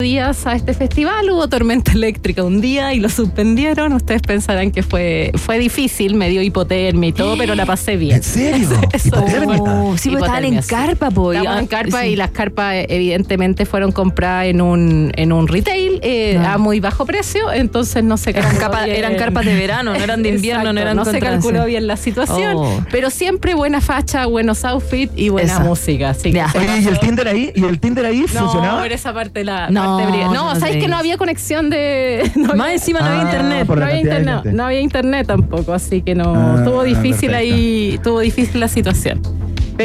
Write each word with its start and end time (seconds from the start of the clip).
días 0.00 0.46
a 0.46 0.54
este 0.54 0.74
festival, 0.74 1.30
hubo 1.30 1.46
tormenta 1.48 1.92
eléctrica 1.92 2.42
un 2.42 2.60
día 2.60 2.92
y 2.94 2.98
lo 3.00 3.08
suspendieron. 3.08 3.92
Ustedes 3.92 4.22
pensarán 4.22 4.72
que 4.72 4.82
fue, 4.82 5.30
fue 5.36 5.58
difícil, 5.60 6.14
me 6.14 6.28
dio 6.28 6.42
hipotermia 6.42 7.10
y 7.10 7.12
todo, 7.12 7.36
pero 7.38 7.54
la 7.54 7.66
pasé 7.66 7.96
bien. 7.96 8.16
¿En 8.16 8.22
serio? 8.24 8.68
Eso, 8.92 9.08
¿Hipotermia? 9.08 9.58
Oh, 9.62 9.96
sí, 9.96 10.10
pues 10.10 10.22
estaban 10.22 10.44
en 10.44 10.60
carpa, 10.62 11.10
po. 11.10 11.32
Estaban 11.32 11.58
en 11.60 11.66
carpa 11.68 12.00
sí. 12.02 12.08
y 12.08 12.16
las 12.16 12.30
carpas 12.30 12.74
evidentemente 12.88 13.66
fueron 13.66 13.92
compradas 13.92 14.46
en 14.46 14.60
un, 14.60 15.12
en 15.14 15.32
un 15.32 15.46
retail 15.46 16.00
eh, 16.02 16.36
a 16.38 16.58
muy 16.58 16.80
bajo 16.80 17.04
precio, 17.06 17.52
entonces 17.52 18.02
no 18.02 18.16
se 18.16 18.30
Eran, 18.30 18.42
calculó 18.42 18.60
capa- 18.70 18.84
bien. 18.86 18.96
eran 18.96 19.14
carpas 19.16 19.44
de 19.44 19.54
verano, 19.54 19.92
no 19.94 20.02
eran 20.02 20.22
de 20.22 20.30
invierno, 20.30 20.60
Exacto, 20.62 20.72
no 20.72 20.80
eran 20.80 20.96
No 20.96 21.04
se 21.04 21.18
calculó 21.20 21.64
bien 21.66 21.86
la 21.86 21.96
situación, 21.96 22.56
Oh. 22.56 22.84
pero 22.90 23.10
siempre 23.10 23.54
buena 23.54 23.80
facha, 23.80 24.26
buenos 24.26 24.64
outfits 24.64 25.12
y 25.16 25.28
buena 25.28 25.58
música. 25.60 26.10
Así 26.10 26.32
que 26.32 26.42
Oye, 26.58 26.80
¿y 26.82 26.86
el. 26.88 26.98
Tinder 26.98 27.28
ahí? 27.28 27.52
¿Y 27.54 27.64
el 27.64 27.78
Tinder 27.78 28.06
ahí 28.06 28.20
No, 28.32 28.40
funcionaba? 28.40 28.82
pero 28.82 28.94
esa 28.94 29.12
parte 29.12 29.44
la 29.44 29.68
No, 29.70 29.89
no 29.98 30.32
No, 30.34 30.56
sabes 30.56 30.76
que 30.76 30.88
no 30.88 30.96
había 30.96 31.16
conexión 31.16 31.70
de. 31.70 32.30
no 32.36 32.48
Más 32.48 32.60
había- 32.60 32.72
encima 32.74 33.00
no 33.00 33.06
había 33.06 33.20
Ah, 33.20 33.24
internet. 33.24 33.66
no 33.68 33.84
había 33.84 34.00
internet, 34.00 34.34
gente. 34.42 34.52
no 34.52 34.64
había 34.64 34.80
internet 34.80 35.26
tampoco, 35.26 35.72
así 35.72 36.02
que 36.02 36.14
no 36.14 36.32
Ah, 36.34 36.62
tuvo 36.64 36.82
difícil 36.84 37.30
perfecto. 37.30 37.36
ahí, 37.36 38.00
tuvo 38.02 38.20
difícil 38.20 38.60
la 38.60 38.68
situación. 38.68 39.20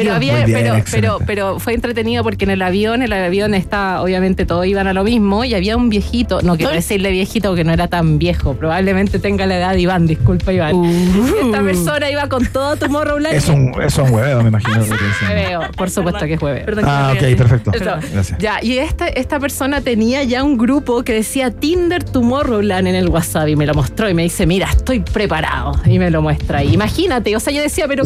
Pero 0.02 0.14
había, 0.14 0.44
bien, 0.44 0.58
pero, 0.58 0.84
pero, 0.90 1.18
pero 1.26 1.58
fue 1.58 1.74
entretenido 1.74 2.22
porque 2.22 2.44
en 2.44 2.50
el 2.50 2.62
avión, 2.62 3.02
el 3.02 3.12
avión 3.12 3.54
está, 3.54 4.02
obviamente 4.02 4.46
todos 4.46 4.66
iban 4.66 4.86
a 4.86 4.92
lo 4.92 5.04
mismo 5.04 5.44
y 5.44 5.54
había 5.54 5.76
un 5.76 5.88
viejito, 5.88 6.42
no 6.42 6.56
quiero 6.56 6.72
decirle 6.72 7.10
viejito 7.10 7.48
porque 7.50 7.64
no 7.64 7.72
era 7.72 7.88
tan 7.88 8.18
viejo, 8.18 8.54
probablemente 8.54 9.18
tenga 9.18 9.46
la 9.46 9.56
edad 9.58 9.72
de 9.72 9.80
Iván, 9.80 10.06
disculpa 10.06 10.52
Iván. 10.52 10.74
Uh. 10.74 11.46
Esta 11.46 11.62
persona 11.62 12.10
iba 12.10 12.28
con 12.28 12.46
todo 12.46 12.76
Tomorrowland. 12.76 13.34
Es 13.34 13.48
un, 13.48 13.72
es 13.82 13.96
un 13.98 14.10
hueveo, 14.10 14.42
me 14.42 14.48
imagino. 14.48 14.84
que. 14.84 14.90
Hueveo, 15.26 15.60
por 15.76 15.90
supuesto 15.90 16.26
que 16.26 16.34
es 16.34 16.42
hueveo. 16.42 16.64
Perdón, 16.64 16.84
Ah, 16.86 17.14
que 17.18 17.32
ok, 17.32 17.38
perfecto. 17.38 17.70
Eso. 17.72 17.84
Gracias. 17.84 18.38
Ya, 18.38 18.58
y 18.62 18.78
esta, 18.78 19.08
esta 19.08 19.38
persona 19.40 19.80
tenía 19.80 20.22
ya 20.24 20.42
un 20.44 20.56
grupo 20.56 21.02
que 21.02 21.12
decía 21.14 21.50
Tinder 21.50 22.04
Tomorrowland 22.04 22.86
en 22.88 22.94
el 22.94 23.08
WhatsApp 23.08 23.48
y 23.48 23.56
me 23.56 23.66
lo 23.66 23.74
mostró 23.74 24.08
y 24.08 24.14
me 24.14 24.22
dice, 24.22 24.46
mira, 24.46 24.68
estoy 24.70 25.00
preparado. 25.00 25.80
Y 25.86 25.98
me 25.98 26.10
lo 26.10 26.22
muestra. 26.22 26.62
Y 26.62 26.74
imagínate, 26.74 27.34
o 27.36 27.40
sea, 27.40 27.52
yo 27.52 27.62
decía, 27.62 27.86
pero 27.88 28.04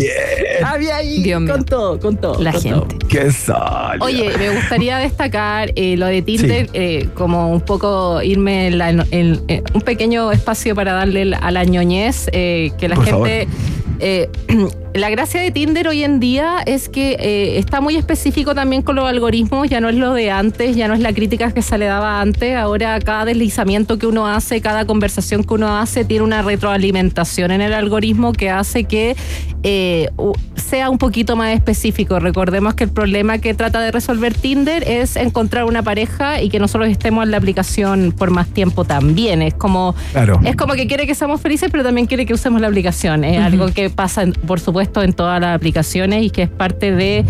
había 0.65 0.97
ahí 0.97 1.23
Dios 1.23 1.41
mío. 1.41 1.53
con 1.53 1.65
todo, 1.81 1.99
con 1.99 2.17
todo. 2.19 2.43
La 2.43 2.53
con 2.53 2.63
gente. 2.63 2.79
todo. 2.97 3.09
Qué 3.09 3.33
sólido. 3.33 4.05
Oye, 4.05 4.31
me 4.39 4.51
gustaría 4.51 4.99
destacar 4.99 5.73
eh, 5.77 5.97
lo 5.97 6.07
de 6.07 6.21
Tinder, 6.23 6.67
Sí. 6.67 6.71
eh, 6.75 7.09
como 7.15 7.51
un 7.51 7.61
poco 7.63 8.21
irme 8.23 8.67
en, 8.69 8.79
la- 8.79 8.91
en- 8.91 9.07
en 9.49 9.63
un 9.73 9.81
pequeño 9.81 10.31
espacio 10.33 10.75
para 10.75 10.93
darle 10.93 11.35
a 11.41 11.51
la 11.51 11.65
ñoñez, 11.65 12.29
eh, 12.33 12.71
que 12.79 12.89
la 12.89 12.97
Por 12.97 13.05
gente... 13.07 13.49
eh, 14.01 14.29
la 14.95 15.09
gracia 15.11 15.41
de 15.41 15.51
Tinder 15.53 15.87
hoy 15.89 16.03
en 16.05 16.19
día 16.21 16.57
es 16.67 16.89
que 16.89 17.13
eh, 17.21 17.59
está 17.59 17.81
muy 17.81 17.95
específico 17.97 18.55
también 18.55 18.83
con 18.83 18.97
los 18.97 19.09
algoritmos, 19.09 19.69
ya 19.69 19.81
no 19.81 19.89
es 19.89 19.95
lo 19.95 20.13
de 20.15 20.31
antes, 20.33 20.75
ya 20.77 20.89
no 20.89 20.95
es 20.95 21.01
la 21.01 21.13
crítica 21.13 21.53
que 21.53 21.63
se 21.63 21.79
le 21.79 21.85
daba 21.87 22.21
antes, 22.21 22.57
ahora 22.57 22.99
cada 22.99 23.25
deslizamiento 23.25 23.99
que 23.99 24.07
uno 24.07 24.27
hace, 24.27 24.61
cada 24.61 24.85
conversación 24.87 25.45
que 25.45 25.55
uno 25.55 25.79
hace 25.79 26.05
tiene 26.05 26.25
una 26.25 26.43
retroalimentación 26.43 27.51
en 27.53 27.61
el 27.61 27.73
algoritmo 27.73 28.33
que 28.33 28.51
hace 28.51 28.85
que 28.85 29.15
eh, 29.63 30.09
sea 30.57 30.89
un 30.91 30.99
poquito 30.99 31.37
más 31.37 31.55
específico. 31.55 31.70
Recordemos 32.21 32.75
que 32.75 32.85
el 32.85 32.91
problema 32.91 33.39
que 33.39 33.55
trata 33.55 33.81
de 33.81 33.91
resolver 33.91 34.35
Tinder 34.35 34.83
es 34.89 35.17
encontrar 35.17 35.65
una 35.65 35.83
pareja 35.83 36.41
y 36.43 36.49
que 36.49 36.59
nosotros 36.59 36.89
estemos 36.91 37.25
en 37.25 37.31
la 37.31 37.37
aplicación 37.37 38.13
por 38.17 38.31
más 38.31 38.49
tiempo 38.49 38.85
también. 38.85 39.43
Es 39.43 39.55
como, 39.55 39.95
Claro. 40.13 40.41
es 40.45 40.57
como 40.57 40.75
que 40.75 40.87
quiere 40.87 41.07
que 41.07 41.15
seamos 41.15 41.41
felices, 41.41 41.69
pero 41.71 41.85
también 41.85 42.07
quiere 42.07 42.27
que 42.27 42.35
usemos 42.35 42.61
la 42.61 42.69
aplicación. 42.69 43.25
Es 43.25 43.41
algo 43.41 43.73
que 43.73 43.91
pasa, 43.91 44.25
por 44.47 44.61
supuesto, 44.61 45.03
en 45.03 45.13
todas 45.13 45.41
las 45.41 45.55
aplicaciones 45.57 46.25
y 46.25 46.31
que 46.31 46.43
es 46.43 46.49
parte 46.49 46.93
de 46.93 47.25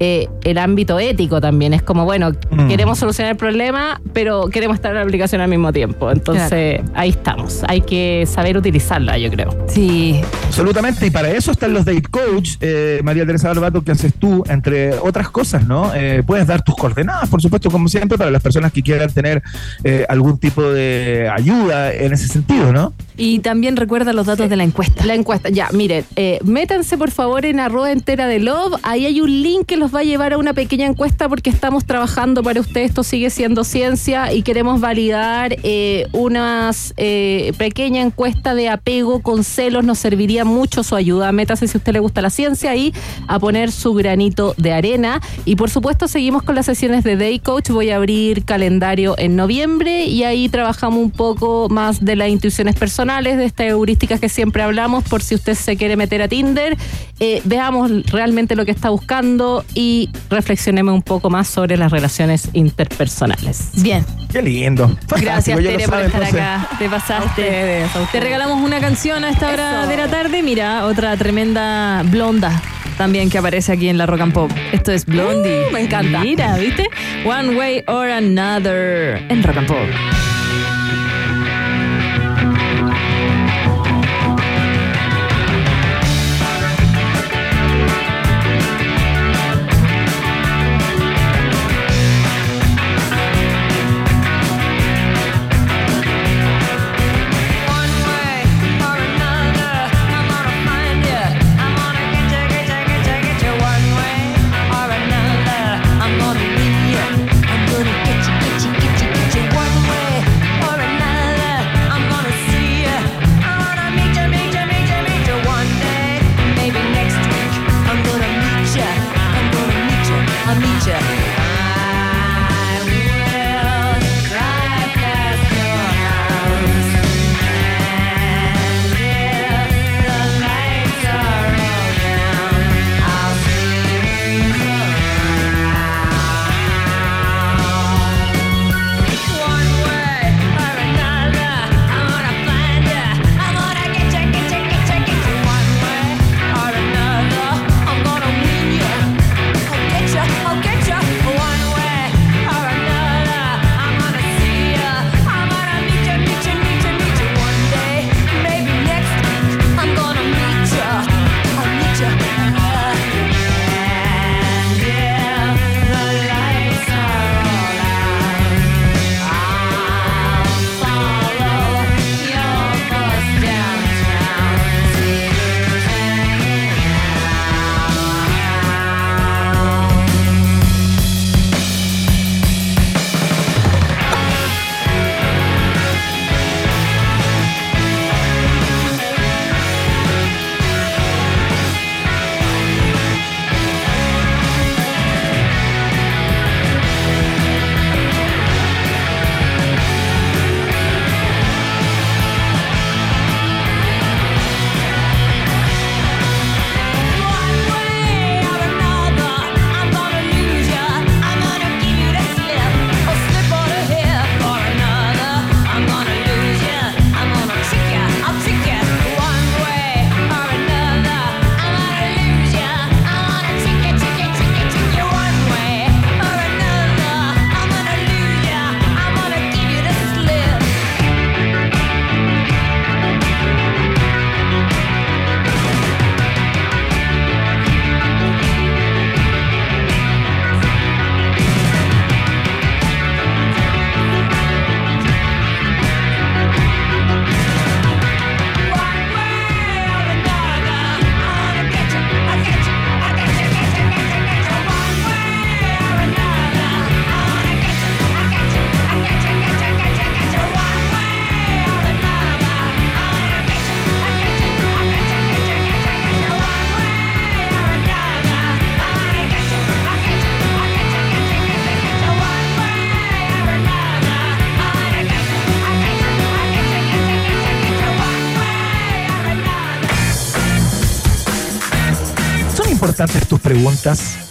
eh, 0.00 0.28
el 0.44 0.58
ámbito 0.58 0.98
ético 0.98 1.40
también. 1.40 1.74
Es 1.74 1.82
como, 1.82 2.04
bueno, 2.04 2.32
Mm. 2.50 2.68
queremos 2.68 2.98
solucionar 2.98 3.32
el 3.32 3.36
problema, 3.38 4.00
pero 4.12 4.48
queremos 4.48 4.76
estar 4.76 4.90
en 4.92 4.96
la 4.98 5.02
aplicación 5.02 5.40
al 5.40 5.48
mismo 5.48 5.72
tiempo. 5.72 6.10
Entonces, 6.10 6.80
ahí 6.94 7.10
estamos. 7.10 7.62
Hay 7.68 7.80
que 7.82 8.24
saber 8.26 8.56
utilizarla, 8.56 9.18
yo 9.18 9.30
creo. 9.30 9.56
Sí. 9.68 10.20
Absolutamente, 10.46 11.06
y 11.06 11.10
para 11.10 11.30
eso 11.30 11.52
están 11.52 11.72
los 11.72 11.84
date 11.84 12.02
coach, 12.10 12.56
eh, 12.60 13.00
María 13.04 13.24
Teresa 13.26 13.48
Barbato, 13.48 13.82
que 13.82 13.92
haces 13.92 14.14
tú, 14.14 14.44
entre 14.48 14.94
otras 14.94 15.28
cosas, 15.30 15.66
¿no? 15.66 15.92
Eh, 15.94 16.22
puedes 16.26 16.46
dar 16.46 16.62
tus 16.62 16.74
coordenadas, 16.76 17.28
por 17.28 17.40
supuesto, 17.42 17.70
como 17.70 17.88
siempre, 17.88 18.16
para 18.18 18.30
las 18.30 18.42
personas 18.42 18.72
que 18.72 18.82
quieran 18.82 19.10
tener 19.12 19.42
eh, 19.84 20.04
algún 20.08 20.38
tipo 20.38 20.62
de 20.62 21.30
ayuda 21.32 21.92
en 21.92 22.12
ese 22.12 22.28
sentido, 22.28 22.72
¿no? 22.72 22.92
Y 23.18 23.40
también 23.40 23.76
recuerda 23.76 24.12
los 24.12 24.26
datos 24.26 24.48
de 24.48 24.56
la 24.56 24.62
encuesta. 24.62 25.04
La 25.04 25.14
encuesta, 25.14 25.48
ya, 25.48 25.68
miren, 25.72 26.04
eh, 26.14 26.38
métanse 26.44 26.96
por 26.96 27.10
favor 27.10 27.44
en 27.44 27.58
arroba 27.58 27.90
entera 27.90 28.28
de 28.28 28.38
love. 28.38 28.78
Ahí 28.84 29.06
hay 29.06 29.20
un 29.20 29.42
link 29.42 29.66
que 29.66 29.76
los 29.76 29.92
va 29.92 30.00
a 30.00 30.04
llevar 30.04 30.32
a 30.32 30.38
una 30.38 30.54
pequeña 30.54 30.86
encuesta 30.86 31.28
porque 31.28 31.50
estamos 31.50 31.84
trabajando 31.84 32.44
para 32.44 32.60
usted. 32.60 32.82
Esto 32.82 33.02
sigue 33.02 33.30
siendo 33.30 33.64
ciencia 33.64 34.32
y 34.32 34.42
queremos 34.42 34.80
validar 34.80 35.56
eh, 35.64 36.06
unas 36.12 36.94
eh, 36.96 37.52
pequeña 37.58 38.02
encuesta 38.02 38.54
de 38.54 38.68
apego 38.68 39.20
con 39.20 39.42
celos. 39.42 39.84
Nos 39.84 39.98
serviría 39.98 40.44
mucho 40.44 40.84
su 40.84 40.94
ayuda. 40.94 41.32
Métase 41.32 41.66
si 41.66 41.76
a 41.76 41.78
usted 41.78 41.92
le 41.92 42.00
gusta 42.00 42.22
la 42.22 42.30
ciencia 42.30 42.76
y 42.76 42.94
a 43.26 43.40
poner 43.40 43.72
su 43.72 43.94
granito 43.94 44.54
de 44.58 44.72
arena. 44.72 45.20
Y 45.44 45.56
por 45.56 45.70
supuesto, 45.70 46.06
seguimos 46.06 46.44
con 46.44 46.54
las 46.54 46.66
sesiones 46.66 47.02
de 47.02 47.16
Day 47.16 47.40
Coach. 47.40 47.70
Voy 47.70 47.90
a 47.90 47.96
abrir 47.96 48.44
calendario 48.44 49.16
en 49.18 49.34
noviembre 49.34 50.04
y 50.04 50.22
ahí 50.22 50.48
trabajamos 50.48 51.00
un 51.00 51.10
poco 51.10 51.68
más 51.68 52.04
de 52.04 52.14
las 52.14 52.28
intuiciones 52.28 52.76
personales, 52.76 53.07
de 53.08 53.44
estas 53.46 53.66
heurísticas 53.66 54.20
que 54.20 54.28
siempre 54.28 54.62
hablamos, 54.62 55.02
por 55.04 55.22
si 55.22 55.34
usted 55.34 55.54
se 55.54 55.76
quiere 55.76 55.96
meter 55.96 56.20
a 56.20 56.28
Tinder. 56.28 56.76
Eh, 57.20 57.40
veamos 57.44 57.90
realmente 58.12 58.54
lo 58.54 58.64
que 58.66 58.70
está 58.70 58.90
buscando 58.90 59.64
y 59.74 60.10
reflexionemos 60.30 60.94
un 60.94 61.02
poco 61.02 61.30
más 61.30 61.48
sobre 61.48 61.76
las 61.78 61.90
relaciones 61.90 62.50
interpersonales. 62.52 63.70
Bien. 63.82 64.04
Qué 64.30 64.42
lindo. 64.42 64.88
Fantástico, 65.08 65.24
Gracias, 65.24 65.56
Tere, 65.58 65.72
por 65.78 65.82
saben, 65.88 66.06
estar 66.06 66.22
entonces. 66.22 66.40
acá. 66.40 66.68
Te 66.78 66.86
A 66.86 66.90
pasaste. 66.90 67.26
ustedes, 67.42 67.90
a 67.90 67.92
Te 67.94 68.02
ustedes. 68.02 68.24
regalamos 68.24 68.62
una 68.62 68.78
canción 68.78 69.24
a 69.24 69.30
esta 69.30 69.48
hora 69.50 69.80
Eso. 69.80 69.88
de 69.90 69.96
la 69.96 70.08
tarde. 70.08 70.42
Mira, 70.42 70.84
otra 70.84 71.16
tremenda 71.16 72.02
blonda 72.04 72.62
también 72.98 73.30
que 73.30 73.38
aparece 73.38 73.72
aquí 73.72 73.88
en 73.88 73.96
la 73.96 74.06
Rock 74.06 74.20
and 74.20 74.32
Pop. 74.34 74.50
Esto 74.72 74.92
es 74.92 75.06
Blondie. 75.06 75.66
Uh, 75.68 75.72
me 75.72 75.80
encanta. 75.80 76.20
Mira, 76.20 76.56
¿viste? 76.58 76.84
One 77.24 77.56
Way 77.56 77.84
or 77.86 78.08
Another 78.10 79.24
en 79.28 79.42
Rock 79.42 79.56
and 79.56 79.66
Pop. 79.66 80.37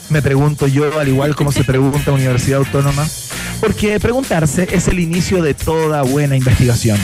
Me 0.09 0.21
pregunto 0.21 0.67
yo, 0.67 0.99
al 0.99 1.07
igual 1.07 1.35
como 1.35 1.51
se 1.51 1.63
pregunta 1.63 2.11
Universidad 2.11 2.59
Autónoma, 2.59 3.05
porque 3.59 3.99
preguntarse 3.99 4.67
es 4.71 4.87
el 4.87 4.99
inicio 4.99 5.43
de 5.43 5.53
toda 5.53 6.01
buena 6.01 6.35
investigación. 6.35 6.97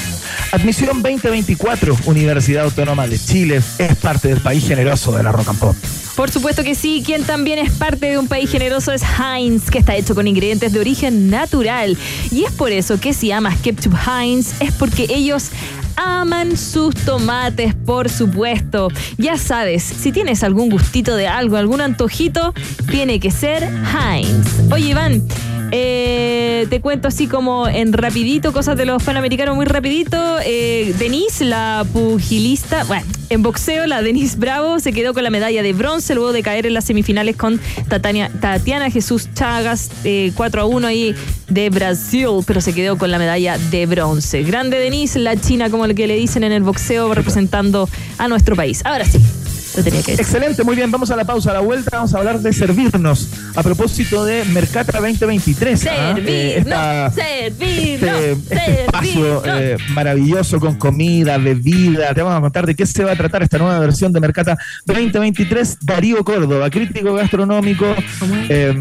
Admisión 0.52 1.04
2024, 1.04 1.98
Universidad 2.06 2.64
Autónoma 2.64 3.08
de 3.08 3.20
Chile, 3.20 3.62
es 3.78 3.96
parte 3.98 4.30
del 4.30 4.40
país 4.40 4.68
generoso 4.68 5.12
de 5.12 5.24
la 5.24 5.32
Rock. 5.32 5.76
Por 6.16 6.30
supuesto 6.30 6.64
que 6.64 6.76
sí, 6.76 7.02
quien 7.04 7.24
también 7.24 7.58
es 7.58 7.72
parte 7.72 8.06
de 8.06 8.20
un 8.20 8.28
país 8.28 8.50
generoso 8.50 8.92
es 8.92 9.02
Heinz, 9.02 9.72
que 9.72 9.80
está 9.80 9.96
hecho 9.96 10.14
con 10.14 10.28
ingredientes 10.28 10.72
de 10.72 10.80
origen 10.80 11.30
natural. 11.32 11.98
Y 12.30 12.44
es 12.44 12.52
por 12.52 12.72
eso 12.72 13.00
que 13.00 13.14
si 13.14 13.32
amas 13.32 13.58
Ketchup 13.60 13.96
Heinz, 14.08 14.54
es 14.60 14.72
porque 14.74 15.08
ellos 15.10 15.50
aman 15.96 16.58
sus 16.58 16.96
tomates, 16.96 17.74
por 17.76 18.10
supuesto. 18.10 18.90
Ya 19.18 19.38
sabes, 19.38 19.84
si 19.84 20.12
tienes 20.12 20.44
algún 20.44 20.70
gustito 20.70 21.16
de 21.16 21.28
algo, 21.28 21.58
algún 21.58 21.82
antojito, 21.82 22.54
tiene 22.90 23.20
que 23.20 23.32
ser 23.32 23.64
Heinz. 23.64 24.72
Oye, 24.72 24.90
Iván. 24.90 25.22
Eh, 25.76 26.68
te 26.70 26.82
cuento 26.82 27.08
así 27.08 27.26
como 27.26 27.68
en 27.68 27.94
rapidito, 27.94 28.54
cosas 28.54 28.78
de 28.78 28.86
los 28.86 29.02
panamericanos 29.02 29.56
muy 29.56 29.66
rapidito. 29.66 30.38
Eh, 30.46 30.94
Denise, 31.00 31.46
la 31.46 31.84
pugilista, 31.92 32.84
bueno, 32.84 33.04
en 33.30 33.42
boxeo, 33.42 33.88
la 33.88 34.04
Denise 34.04 34.38
Bravo 34.38 34.80
se 34.80 34.94
quedó 34.94 35.16
con 35.16 35.24
la 35.24 35.32
medalla 35.32 35.64
de 35.64 35.74
bronce 35.74 36.14
luego 36.14 36.32
de 36.32 36.44
caer 36.44 36.68
en 36.68 36.76
las 36.76 36.86
semifinales 36.86 37.36
con 37.36 37.60
Tatania- 37.90 38.30
Tatiana 38.40 38.92
Jesús 38.92 39.28
Chagas, 39.34 39.90
eh, 40.04 40.32
4 40.36 40.62
a 40.62 40.66
1 40.66 40.86
ahí 40.88 41.16
de 41.50 41.72
Brasil, 41.72 42.28
pero 42.46 42.62
se 42.62 42.74
quedó 42.74 43.00
con 43.00 43.10
la 43.10 43.18
medalla 43.18 43.58
de 43.58 43.88
bronce. 43.88 44.44
Grande 44.44 44.78
Denise, 44.78 45.18
la 45.18 45.36
china 45.38 45.72
como 45.72 45.86
el 45.86 45.96
que 45.96 46.06
le 46.06 46.16
dicen 46.16 46.44
en 46.44 46.52
el 46.52 46.62
boxeo, 46.62 47.12
representando 47.16 47.90
a 48.20 48.28
nuestro 48.28 48.56
país. 48.56 48.82
Ahora 48.86 49.06
sí, 49.06 49.20
lo 49.76 49.84
tenía 49.84 50.02
que 50.04 50.12
decir. 50.12 50.20
Excelente, 50.26 50.64
muy 50.64 50.76
bien, 50.76 50.92
vamos 50.92 51.10
a 51.12 51.16
la 51.16 51.26
pausa, 51.26 51.52
a 51.52 51.54
la 51.54 51.60
vuelta 51.60 51.90
vamos 51.98 52.14
a 52.14 52.18
hablar 52.20 52.40
de 52.40 52.54
servirnos 52.54 53.28
a 53.56 53.64
propósito 53.64 54.24
de 54.26 54.44
Mercata 54.46 55.00
2023. 55.00 55.88
¿ah? 55.88 56.16
Eh, 56.18 56.56
esta- 56.60 57.12
Servirnos, 57.12 57.60
servirnos, 57.60 58.20
este, 58.20 58.56
este 58.56 58.84
espacio 58.86 59.42
servirnos. 59.42 59.62
eh, 59.62 59.78
maravilloso 59.94 60.60
con 60.60 60.76
comida, 60.76 61.38
bebida. 61.38 62.14
Te 62.14 62.22
vamos 62.22 62.38
a 62.38 62.42
contar 62.42 62.66
de 62.66 62.76
qué 62.76 62.86
se 62.86 63.04
va 63.04 63.12
a 63.12 63.16
tratar 63.16 63.44
esta 63.44 63.58
nueva 63.58 63.80
versión 63.80 64.12
de 64.14 64.20
Mercata 64.20 64.58
2023. 64.86 65.78
Darío 65.82 66.24
Córdoba, 66.24 66.70
crítico 66.70 67.14
gastronómico, 67.14 67.86
eh, 68.50 68.76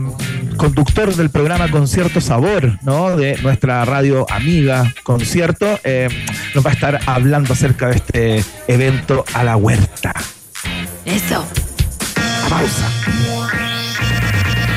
conductor 0.57 1.15
del 1.15 1.31
programa 1.31 1.71
Concierto 1.71 2.21
Sabor, 2.21 2.79
¿no? 2.83 3.17
De 3.17 3.37
nuestra 3.43 3.85
radio 3.85 4.27
amiga 4.31 4.93
Concierto, 5.03 5.67
eh, 5.85 6.09
nos 6.55 6.65
va 6.65 6.71
a 6.71 6.73
estar 6.75 7.01
hablando 7.07 7.53
acerca 7.53 7.89
de 7.89 7.97
este 7.97 8.45
evento 8.69 9.25
a 9.35 9.45
la 9.45 9.57
huerta. 9.57 10.13
Eso. 11.05 11.45
Pausa. 12.49 12.89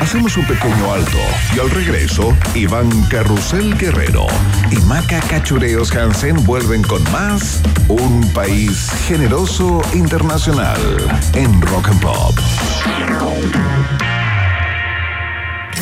Hacemos 0.00 0.36
un 0.36 0.46
pequeño 0.46 0.92
alto 0.92 1.18
y 1.54 1.58
al 1.58 1.70
regreso, 1.70 2.36
Iván 2.54 2.90
Carrusel 3.10 3.76
Guerrero 3.76 4.26
y 4.70 4.76
Maca 4.86 5.20
Cachureos 5.20 5.94
Hansen 5.94 6.44
vuelven 6.46 6.82
con 6.82 7.02
más 7.10 7.60
Un 7.88 8.28
País 8.32 8.90
Generoso 9.08 9.80
Internacional 9.94 10.80
en 11.34 11.60
Rock 11.62 11.88
and 11.88 12.00
Pop. 12.00 12.34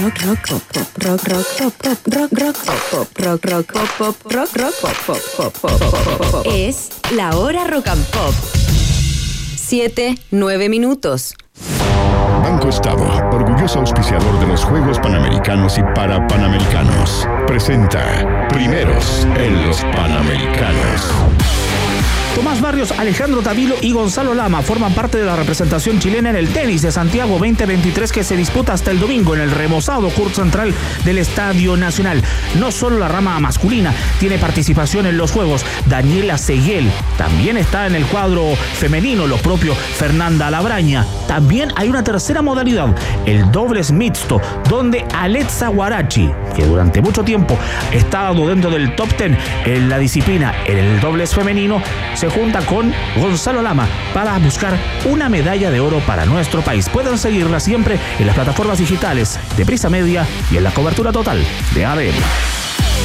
Rock, 0.01 0.19
rock, 0.23 0.49
pop, 0.49 0.63
pop, 0.73 1.05
rock, 1.05 1.29
rock, 1.29 1.47
pop, 1.59 1.73
pop, 1.83 1.99
rock, 2.15 2.33
rock, 2.33 2.57
pop, 2.65 2.81
pop, 2.91 3.19
rock, 3.19 3.45
rock, 3.45 3.73
pop, 3.73 3.89
pop, 3.99 4.33
rock, 4.33 4.57
rock, 4.57 4.75
pop, 4.81 4.97
pop, 5.07 5.21
pop, 5.37 5.53
pop, 5.61 5.79
pop, 5.79 6.19
pop, 6.19 6.31
pop. 6.31 6.47
Es 6.47 6.89
la 7.13 7.37
hora 7.37 7.65
rock 7.65 7.89
and 7.89 8.05
pop. 8.07 8.64
Siete, 9.77 10.17
nueve 10.31 10.69
minutos. 10.69 11.35
Banco 12.45 12.69
Estado, 12.69 13.03
orgulloso 13.33 13.81
auspiciador 13.81 14.39
de 14.39 14.47
los 14.47 14.63
Juegos 14.63 15.01
Panamericanos 15.01 15.79
y 15.79 15.83
para 15.97 16.25
Panamericanos, 16.29 17.27
presenta 17.49 18.47
Primeros 18.51 19.27
en 19.37 19.67
los 19.67 19.79
Panamericanos. 19.97 21.11
Tomás 22.35 22.61
Barrios, 22.61 22.91
Alejandro 22.91 23.43
Tavilo 23.43 23.77
y 23.81 23.93
Gonzalo 23.93 24.35
Lama 24.35 24.61
forman 24.63 24.93
parte 24.93 25.19
de 25.19 25.25
la 25.25 25.37
representación 25.37 26.01
chilena 26.01 26.31
en 26.31 26.37
el 26.37 26.49
tenis 26.49 26.83
de 26.83 26.91
Santiago 26.91 27.39
2023 27.39 28.11
que 28.11 28.25
se 28.25 28.37
disputa 28.37 28.73
hasta 28.73 28.91
el 28.91 28.99
domingo 28.99 29.35
en 29.35 29.41
el 29.41 29.53
remozado 29.53 30.09
curso 30.11 30.43
central 30.43 30.75
del 31.05 31.19
Estadio 31.19 31.77
Nacional. 31.77 32.23
No 32.59 32.73
solo 32.73 32.99
la 32.99 33.07
rama 33.07 33.39
masculina 33.39 33.95
tiene 34.19 34.39
participación 34.39 35.07
en 35.07 35.17
los 35.17 35.31
Juegos, 35.31 35.65
Daniela 35.87 36.37
Seguel 36.37 36.91
también 37.17 37.57
está 37.57 37.87
en 37.87 37.95
el 37.95 38.05
cuadro 38.07 38.57
femenino, 38.57 39.29
lo 39.29 39.37
propio 39.37 39.75
Fernanda 39.75 40.51
Labraña. 40.51 41.07
También 41.29 41.73
hay 41.77 41.89
una 41.89 42.03
tercera 42.03 42.43
modalidad, 42.43 42.95
el 43.27 43.51
dobles 43.53 43.93
mixto, 43.93 44.41
donde 44.69 45.05
Alexa 45.15 45.69
Guarachi, 45.69 46.31
que 46.57 46.65
durante 46.65 47.01
mucho 47.01 47.23
tiempo 47.23 47.57
ha 47.91 47.95
estado 47.95 48.49
dentro 48.49 48.71
del 48.71 48.97
top 48.97 49.09
10 49.17 49.39
en 49.67 49.89
la 49.89 49.99
disciplina 49.99 50.53
en 50.67 50.79
el 50.79 51.01
dobles 51.01 51.33
femenino, 51.33 51.81
se 52.15 52.24
junta 52.29 52.61
con 52.67 52.93
Gonzalo 53.17 53.63
Lama 53.63 53.89
para 54.13 54.39
buscar 54.39 54.79
una 55.05 55.29
medalla 55.29 55.71
de 55.71 55.81
oro 55.81 56.01
para 56.07 56.25
nuestro 56.25 56.63
país. 56.63 56.89
Pueden 56.89 57.19
seguirla 57.19 57.61
siempre 57.61 57.99
en 58.19 58.27
las 58.27 58.35
plataformas 58.35 58.79
digitales 58.79 59.39
de 59.57 59.67
Prisa 59.67 59.91
Media 59.91 60.27
y 60.51 60.57
en 60.57 60.65
la 60.65 60.73
cobertura 60.73 61.13
total 61.13 61.45
de 61.75 61.85
ADN. 61.85 62.15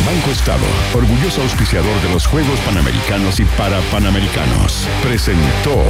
Banco 0.06 0.32
Estado, 0.32 0.66
orgulloso 0.94 1.42
auspiciador 1.42 2.02
de 2.02 2.10
los 2.10 2.26
Juegos 2.26 2.60
Panamericanos 2.62 3.40
y 3.40 3.46
para 3.46 3.80
Panamericanos, 3.92 4.88
presentó 5.04 5.84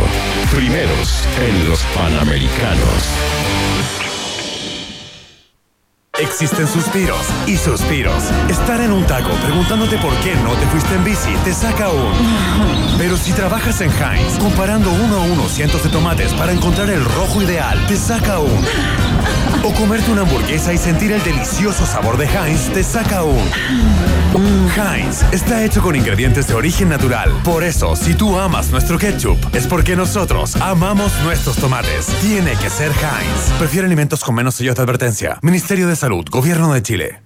Primeros 0.56 1.28
en 1.40 1.70
los 1.70 1.84
Panamericanos. 1.96 3.59
Existen 6.20 6.68
suspiros 6.68 7.26
y 7.48 7.56
suspiros. 7.56 8.24
Estar 8.50 8.82
en 8.82 8.92
un 8.92 9.06
taco 9.06 9.32
preguntándote 9.42 9.98
por 10.00 10.14
qué 10.18 10.36
no 10.36 10.54
te 10.54 10.66
fuiste 10.68 10.94
en 10.96 11.04
bici 11.06 11.34
te 11.46 11.54
saca 11.54 11.90
un. 11.90 12.98
Pero 12.98 13.16
si 13.16 13.32
trabajas 13.32 13.80
en 13.82 13.90
Heinz, 13.90 14.38
comparando 14.38 14.92
uno 14.92 15.16
a 15.16 15.24
uno 15.24 15.48
cientos 15.48 15.84
de 15.84 15.90
tomates 15.90 16.34
para 16.34 16.52
encontrar 16.52 16.90
el 16.90 17.04
rojo 17.06 17.42
ideal, 17.42 17.86
te 17.88 17.96
saca 17.96 18.40
un. 18.40 18.66
O 19.64 19.74
comerte 19.74 20.12
una 20.12 20.22
hamburguesa 20.22 20.74
y 20.74 20.78
sentir 20.78 21.12
el 21.12 21.24
delicioso 21.24 21.86
sabor 21.86 22.18
de 22.18 22.26
Heinz 22.26 22.70
te 22.74 22.84
saca 22.84 23.24
un. 23.24 23.50
Heinz 24.70 25.24
está 25.32 25.64
hecho 25.64 25.82
con 25.82 25.96
ingredientes 25.96 26.48
de 26.48 26.54
origen 26.54 26.90
natural. 26.90 27.32
Por 27.44 27.64
eso, 27.64 27.96
si 27.96 28.14
tú 28.14 28.38
amas 28.38 28.70
nuestro 28.70 28.98
ketchup, 28.98 29.38
es 29.54 29.68
porque 29.68 29.96
nosotros 29.96 30.56
amamos 30.58 31.12
nuestros 31.24 31.58
tomates. 31.58 32.06
Tiene 32.22 32.56
que 32.58 32.70
ser 32.70 32.92
Heinz. 32.92 33.58
Prefiere 33.58 33.88
alimentos 33.88 34.24
con 34.24 34.36
menos 34.36 34.56
sellos 34.56 34.76
de 34.76 34.84
advertencia. 34.84 35.40
Ministerio 35.42 35.88
de 35.88 35.96
Salud, 35.96 36.09
Gobierno 36.10 36.74
de 36.74 36.82
Chile. 36.82 37.20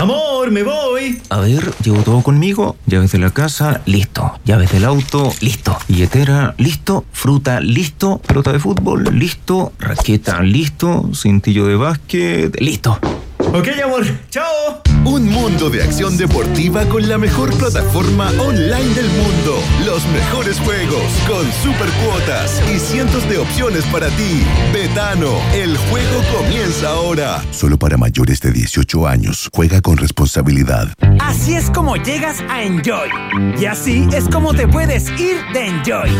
Amor, 0.00 0.50
me 0.50 0.62
voy. 0.62 1.20
A 1.28 1.40
ver, 1.40 1.72
llevo 1.82 2.02
todo 2.02 2.22
conmigo. 2.22 2.76
Llaves 2.86 3.12
de 3.12 3.18
la 3.18 3.30
casa, 3.30 3.82
listo. 3.84 4.40
Llaves 4.44 4.72
del 4.72 4.84
auto, 4.84 5.30
listo. 5.40 5.76
Billetera, 5.88 6.54
listo. 6.56 7.04
Fruta, 7.12 7.60
listo. 7.60 8.18
Pelota 8.26 8.52
de 8.52 8.58
fútbol, 8.58 9.04
listo. 9.12 9.72
Raqueta, 9.78 10.40
listo. 10.40 11.10
Cintillo 11.14 11.66
de 11.66 11.76
básquet, 11.76 12.60
listo. 12.60 12.98
Ok, 13.38 13.68
amor. 13.84 14.04
Chao. 14.30 14.93
Un 15.04 15.28
mundo 15.28 15.68
de 15.68 15.82
acción 15.82 16.16
deportiva 16.16 16.86
con 16.86 17.06
la 17.06 17.18
mejor 17.18 17.54
plataforma 17.58 18.30
online 18.38 18.94
del 18.94 19.06
mundo. 19.08 19.58
Los 19.84 20.06
mejores 20.08 20.58
juegos 20.60 21.04
con 21.28 21.44
super 21.62 21.88
cuotas 22.04 22.62
y 22.74 22.78
cientos 22.78 23.28
de 23.28 23.36
opciones 23.38 23.84
para 23.86 24.08
ti. 24.08 24.42
Betano, 24.72 25.30
el 25.52 25.76
juego 25.76 26.22
comienza 26.34 26.88
ahora. 26.88 27.44
Solo 27.50 27.78
para 27.78 27.98
mayores 27.98 28.40
de 28.40 28.52
18 28.52 29.06
años. 29.06 29.50
Juega 29.52 29.82
con 29.82 29.98
responsabilidad. 29.98 30.88
Así 31.20 31.54
es 31.54 31.70
como 31.70 31.96
llegas 31.96 32.42
a 32.48 32.62
Enjoy. 32.62 33.10
Y 33.58 33.66
así 33.66 34.08
es 34.12 34.26
como 34.28 34.54
te 34.54 34.66
puedes 34.66 35.10
ir 35.20 35.36
de 35.52 35.66
Enjoy. 35.66 36.10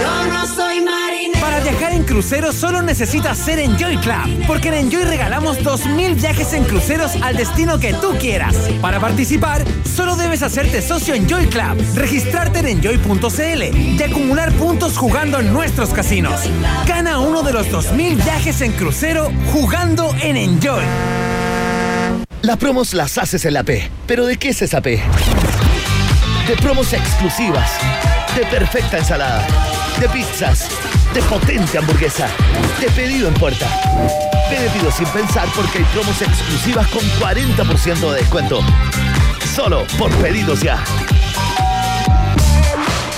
Yo 0.00 0.32
no 0.32 0.46
crucero 2.08 2.52
solo 2.52 2.80
necesitas 2.80 3.36
ser 3.36 3.58
Enjoy 3.58 3.98
Club, 3.98 4.46
porque 4.46 4.68
en 4.68 4.74
Enjoy 4.74 5.04
regalamos 5.04 5.58
2.000 5.58 6.14
viajes 6.14 6.54
en 6.54 6.64
cruceros 6.64 7.12
al 7.22 7.36
destino 7.36 7.78
que 7.78 7.92
tú 7.92 8.16
quieras. 8.18 8.56
Para 8.80 8.98
participar, 8.98 9.62
solo 9.84 10.16
debes 10.16 10.42
hacerte 10.42 10.80
socio 10.80 11.14
Enjoy 11.14 11.46
Club, 11.48 11.76
registrarte 11.94 12.60
en 12.60 12.66
enjoy.cl 12.68 13.76
y 13.76 14.02
acumular 14.02 14.52
puntos 14.52 14.96
jugando 14.96 15.38
en 15.38 15.52
nuestros 15.52 15.90
casinos. 15.90 16.40
Gana 16.86 17.18
uno 17.18 17.42
de 17.42 17.52
los 17.52 17.66
2.000 17.68 18.16
viajes 18.24 18.62
en 18.62 18.72
crucero 18.72 19.30
jugando 19.52 20.14
en 20.22 20.38
Enjoy. 20.38 20.84
Las 22.40 22.56
promos 22.56 22.94
las 22.94 23.18
haces 23.18 23.44
en 23.44 23.52
la 23.52 23.64
P. 23.64 23.90
¿Pero 24.06 24.24
de 24.24 24.38
qué 24.38 24.48
es 24.48 24.62
esa 24.62 24.80
P? 24.80 25.02
De 26.48 26.56
promos 26.56 26.94
exclusivas, 26.94 27.70
de 28.34 28.46
perfecta 28.46 28.96
ensalada, 28.96 29.46
de 30.00 30.08
pizzas, 30.08 30.70
potente 31.22 31.78
hamburguesa, 31.78 32.28
de 32.80 32.90
pedido 32.90 33.28
en 33.28 33.34
puerta. 33.34 33.66
Ve 34.50 34.60
de 34.60 34.70
pido 34.70 34.90
sin 34.90 35.06
pensar 35.08 35.48
porque 35.54 35.78
hay 35.78 35.84
promos 35.84 36.20
exclusivas 36.20 36.86
con 36.88 37.02
40% 37.20 38.10
de 38.12 38.16
descuento. 38.20 38.60
Solo 39.54 39.86
por 39.98 40.10
pedidos 40.16 40.60
ya. 40.60 40.82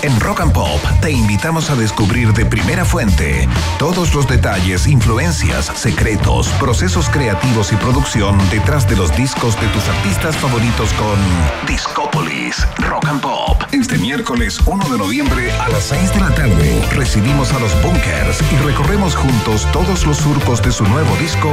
En 0.02 0.18
Rock 0.18 0.40
and 0.40 0.52
Pop 0.52 0.80
te 1.02 1.10
invitamos 1.10 1.68
a 1.68 1.76
descubrir 1.76 2.32
de 2.32 2.46
primera 2.46 2.86
fuente 2.86 3.46
todos 3.78 4.14
los 4.14 4.26
detalles, 4.26 4.86
influencias, 4.86 5.66
secretos, 5.74 6.48
procesos 6.58 7.10
creativos 7.10 7.70
y 7.72 7.76
producción 7.76 8.38
detrás 8.50 8.88
de 8.88 8.96
los 8.96 9.14
discos 9.14 9.60
de 9.60 9.66
tus 9.68 9.86
artistas 9.88 10.36
favoritos 10.36 10.90
con 10.94 11.18
Discópolis 11.66 12.66
Rock 12.78 13.08
and 13.08 13.20
Pop. 13.20 13.62
Este 13.72 13.98
miércoles 13.98 14.58
1 14.64 14.88
de 14.88 14.98
noviembre 14.98 15.52
a 15.52 15.68
las 15.68 15.84
6 15.84 16.14
de 16.14 16.20
la 16.20 16.34
tarde 16.34 16.82
recibimos 16.92 17.52
a 17.52 17.58
los 17.58 17.72
Bunkers 17.82 18.40
y 18.52 18.56
recorremos 18.64 19.14
juntos 19.14 19.66
todos 19.70 20.06
los 20.06 20.16
surcos 20.16 20.62
de 20.62 20.72
su 20.72 20.84
nuevo 20.84 21.14
disco 21.16 21.50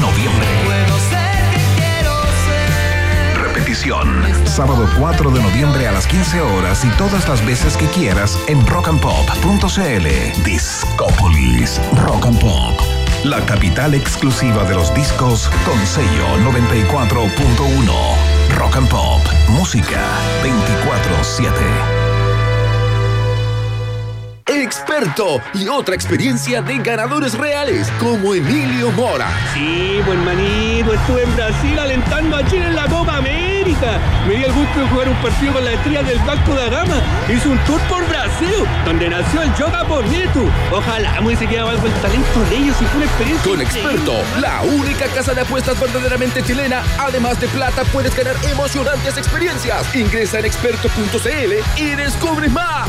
Noviembre. 0.00 0.79
Repetición. 3.90 4.46
Sábado 4.46 4.88
4 4.98 5.30
de 5.30 5.42
noviembre 5.42 5.88
a 5.88 5.92
las 5.92 6.06
15 6.06 6.40
horas 6.40 6.84
y 6.84 6.88
todas 6.90 7.28
las 7.28 7.44
veces 7.44 7.76
que 7.76 7.86
quieras 7.86 8.38
en 8.46 8.64
rockandpop.cl. 8.66 10.44
Discópolis 10.44 11.80
Rock 12.04 12.26
and 12.26 12.40
Pop. 12.40 12.80
La 13.24 13.44
capital 13.44 13.94
exclusiva 13.94 14.64
de 14.64 14.74
los 14.74 14.94
discos 14.94 15.50
con 15.64 15.78
sello 15.86 16.26
94.1. 16.50 18.56
Rock 18.56 18.76
and 18.76 18.88
Pop. 18.88 19.20
Música 19.48 20.00
24-7. 20.42 21.99
Experto 24.70 25.42
y 25.52 25.66
otra 25.66 25.96
experiencia 25.96 26.62
de 26.62 26.78
ganadores 26.78 27.34
reales 27.34 27.90
como 27.98 28.36
Emilio 28.36 28.92
Mora. 28.92 29.28
Sí, 29.52 30.00
buen 30.06 30.24
manito, 30.24 30.94
estuve 30.94 31.24
en 31.24 31.34
Brasil 31.34 31.76
alentando 31.76 32.36
a 32.36 32.46
Chile 32.46 32.66
en 32.66 32.76
la 32.76 32.86
Copa 32.86 33.16
América. 33.16 33.98
Me 34.28 34.34
di 34.34 34.44
el 34.44 34.52
gusto 34.52 34.78
de 34.78 34.86
jugar 34.86 35.08
un 35.08 35.16
partido 35.16 35.54
con 35.54 35.64
la 35.64 35.72
estrella 35.72 36.04
del 36.04 36.20
Vasco 36.20 36.54
da 36.54 36.68
Gama. 36.68 37.02
Hice 37.28 37.48
un 37.48 37.58
tour 37.64 37.80
por 37.88 38.06
Brasil, 38.06 38.64
donde 38.84 39.08
nació 39.08 39.42
el 39.42 39.52
Yoga 39.56 39.82
Bonito. 39.82 40.48
Ojalá 40.70 41.20
me 41.20 41.36
quedado 41.36 41.70
algo 41.70 41.88
el 41.88 41.92
talento 41.94 42.40
de 42.48 42.56
ellos 42.56 42.76
y 42.80 42.84
fue 42.84 42.96
una 42.98 43.06
experiencia. 43.06 43.50
Con 43.50 43.60
Experto, 43.60 44.22
la 44.40 44.62
única 44.62 45.06
casa 45.08 45.34
de 45.34 45.40
apuestas 45.40 45.80
verdaderamente 45.80 46.44
chilena, 46.44 46.84
además 46.96 47.40
de 47.40 47.48
plata, 47.48 47.82
puedes 47.86 48.14
ganar 48.14 48.36
emocionantes 48.44 49.18
experiencias. 49.18 49.92
Ingresa 49.96 50.38
en 50.38 50.44
experto.cl 50.44 51.80
y 51.82 51.84
descubre 51.96 52.48
más. 52.48 52.88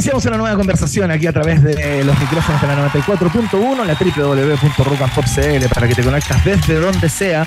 iniciamos 0.00 0.24
una 0.24 0.38
nueva 0.38 0.56
conversación 0.56 1.10
aquí 1.10 1.26
a 1.26 1.32
través 1.34 1.62
de 1.62 2.02
los 2.04 2.18
micrófonos 2.18 2.58
de 2.62 2.66
la 2.68 2.90
94.1, 2.90 3.84
la 3.84 3.94
www.rockandpop.cl 3.94 5.74
para 5.74 5.88
que 5.88 5.94
te 5.94 6.02
conectas 6.02 6.42
desde 6.42 6.80
donde 6.80 7.10
sea, 7.10 7.46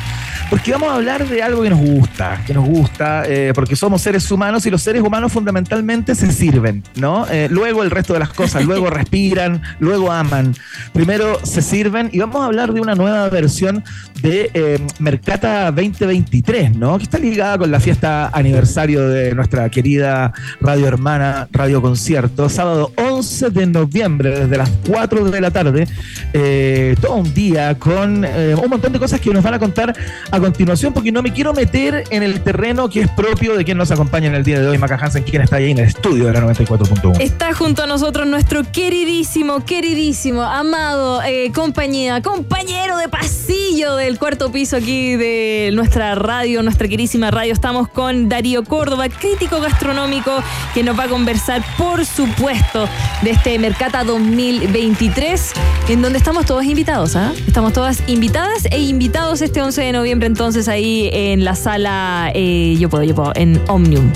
porque 0.51 0.71
vamos 0.71 0.91
a 0.91 0.95
hablar 0.97 1.27
de 1.27 1.41
algo 1.41 1.63
que 1.63 1.71
nos 1.71 1.79
gusta, 1.79 2.43
que 2.45 2.53
nos 2.53 2.65
gusta, 2.65 3.23
eh, 3.25 3.53
porque 3.55 3.75
somos 3.75 4.03
seres 4.03 4.29
humanos 4.29 4.67
y 4.67 4.69
los 4.69 4.83
seres 4.83 5.01
humanos 5.01 5.31
fundamentalmente 5.31 6.13
se 6.13 6.31
sirven, 6.31 6.83
¿no? 6.93 7.25
Eh, 7.27 7.47
luego 7.49 7.81
el 7.81 7.89
resto 7.89 8.13
de 8.13 8.19
las 8.19 8.29
cosas, 8.29 8.63
luego 8.67 8.91
respiran, 8.91 9.63
luego 9.79 10.11
aman. 10.11 10.53
Primero 10.93 11.43
se 11.43 11.63
sirven 11.63 12.11
y 12.11 12.19
vamos 12.19 12.43
a 12.43 12.45
hablar 12.45 12.71
de 12.71 12.81
una 12.81 12.93
nueva 12.93 13.29
versión 13.29 13.83
de 14.21 14.51
eh, 14.53 14.79
Mercata 14.99 15.71
2023, 15.71 16.75
¿no? 16.75 16.99
Que 16.99 17.05
está 17.05 17.17
ligada 17.17 17.57
con 17.57 17.71
la 17.71 17.79
fiesta 17.79 18.29
aniversario 18.31 19.09
de 19.09 19.33
nuestra 19.33 19.67
querida 19.69 20.33
radio 20.61 20.87
hermana 20.87 21.47
Radio 21.51 21.81
Concierto, 21.81 22.42
sábado 22.49 22.91
11 22.97 23.49
de 23.49 23.65
noviembre, 23.65 24.39
desde 24.41 24.57
las 24.57 24.69
4 24.87 25.25
de 25.31 25.41
la 25.41 25.51
tarde, 25.51 25.87
eh, 26.33 26.95
todo 27.01 27.15
un 27.15 27.33
día 27.33 27.77
con 27.77 28.25
eh, 28.25 28.55
un 28.61 28.69
montón 28.69 28.91
de 28.91 28.99
cosas 28.99 29.19
que 29.19 29.31
nos 29.31 29.43
van 29.43 29.53
a 29.53 29.59
contar 29.59 29.95
a 30.31 30.39
continuación, 30.39 30.93
porque 30.93 31.11
no 31.11 31.21
me 31.21 31.31
quiero 31.31 31.53
meter 31.53 32.03
en 32.09 32.23
el 32.23 32.41
terreno 32.41 32.89
que 32.89 33.01
es 33.01 33.09
propio 33.09 33.55
de 33.55 33.63
quien 33.63 33.77
nos 33.77 33.91
acompaña 33.91 34.27
en 34.27 34.35
el 34.35 34.43
día 34.43 34.59
de 34.59 34.67
hoy, 34.67 34.77
Maca 34.77 34.95
Hansen, 34.95 35.23
quien 35.23 35.41
está 35.41 35.57
ahí 35.57 35.71
en 35.71 35.79
el 35.79 35.85
estudio 35.85 36.25
de 36.25 36.33
la 36.33 36.41
94.1. 36.41 37.19
Está 37.19 37.53
junto 37.53 37.83
a 37.83 37.87
nosotros 37.87 38.27
nuestro 38.27 38.63
queridísimo, 38.71 39.63
queridísimo, 39.65 40.41
amado 40.41 41.21
eh, 41.23 41.51
compañía, 41.53 42.21
compañero 42.21 42.97
de 42.97 43.09
pasillo 43.09 43.95
del 43.95 44.19
cuarto 44.19 44.51
piso 44.51 44.77
aquí 44.77 45.15
de 45.15 45.71
nuestra 45.73 46.15
radio, 46.15 46.63
nuestra 46.63 46.87
queridísima 46.87 47.31
radio. 47.31 47.53
Estamos 47.53 47.87
con 47.87 48.29
Darío 48.29 48.63
Córdoba, 48.63 49.07
crítico 49.09 49.59
gastronómico, 49.61 50.31
que 50.73 50.83
nos 50.83 50.97
va 50.97 51.03
a 51.05 51.07
conversar, 51.07 51.63
por 51.77 52.05
supuesto, 52.05 52.32
de 53.21 53.31
este 53.31 53.59
Mercata 53.59 54.03
2023, 54.03 55.53
en 55.89 56.01
donde 56.01 56.17
estamos 56.17 56.45
todos 56.45 56.63
invitados, 56.63 57.15
¿ah? 57.15 57.31
Estamos 57.47 57.73
todas 57.73 58.01
invitadas 58.07 58.65
e 58.71 58.79
invitados 58.79 59.41
este 59.41 59.61
11 59.61 59.81
de 59.81 59.91
noviembre, 59.91 60.27
entonces 60.27 60.67
ahí 60.67 61.09
en 61.13 61.45
la 61.45 61.55
sala, 61.55 62.31
eh, 62.33 62.75
yo 62.79 62.89
puedo, 62.89 63.03
yo 63.03 63.15
puedo, 63.15 63.31
en 63.35 63.61
Omnium. 63.67 64.11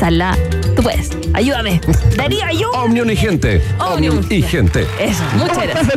Sala, 0.00 0.34
tú 0.74 0.82
puedes, 0.82 1.10
ayúdame. 1.34 1.78
Darío, 2.16 2.42
ayúdame. 2.46 2.84
Omnium 2.84 3.10
y 3.10 3.16
gente. 3.16 3.62
Omnium. 3.78 4.20
y 4.30 4.40
gente. 4.40 4.86
Eso, 4.98 5.22
muchas 5.36 5.58
gracias. 5.62 5.94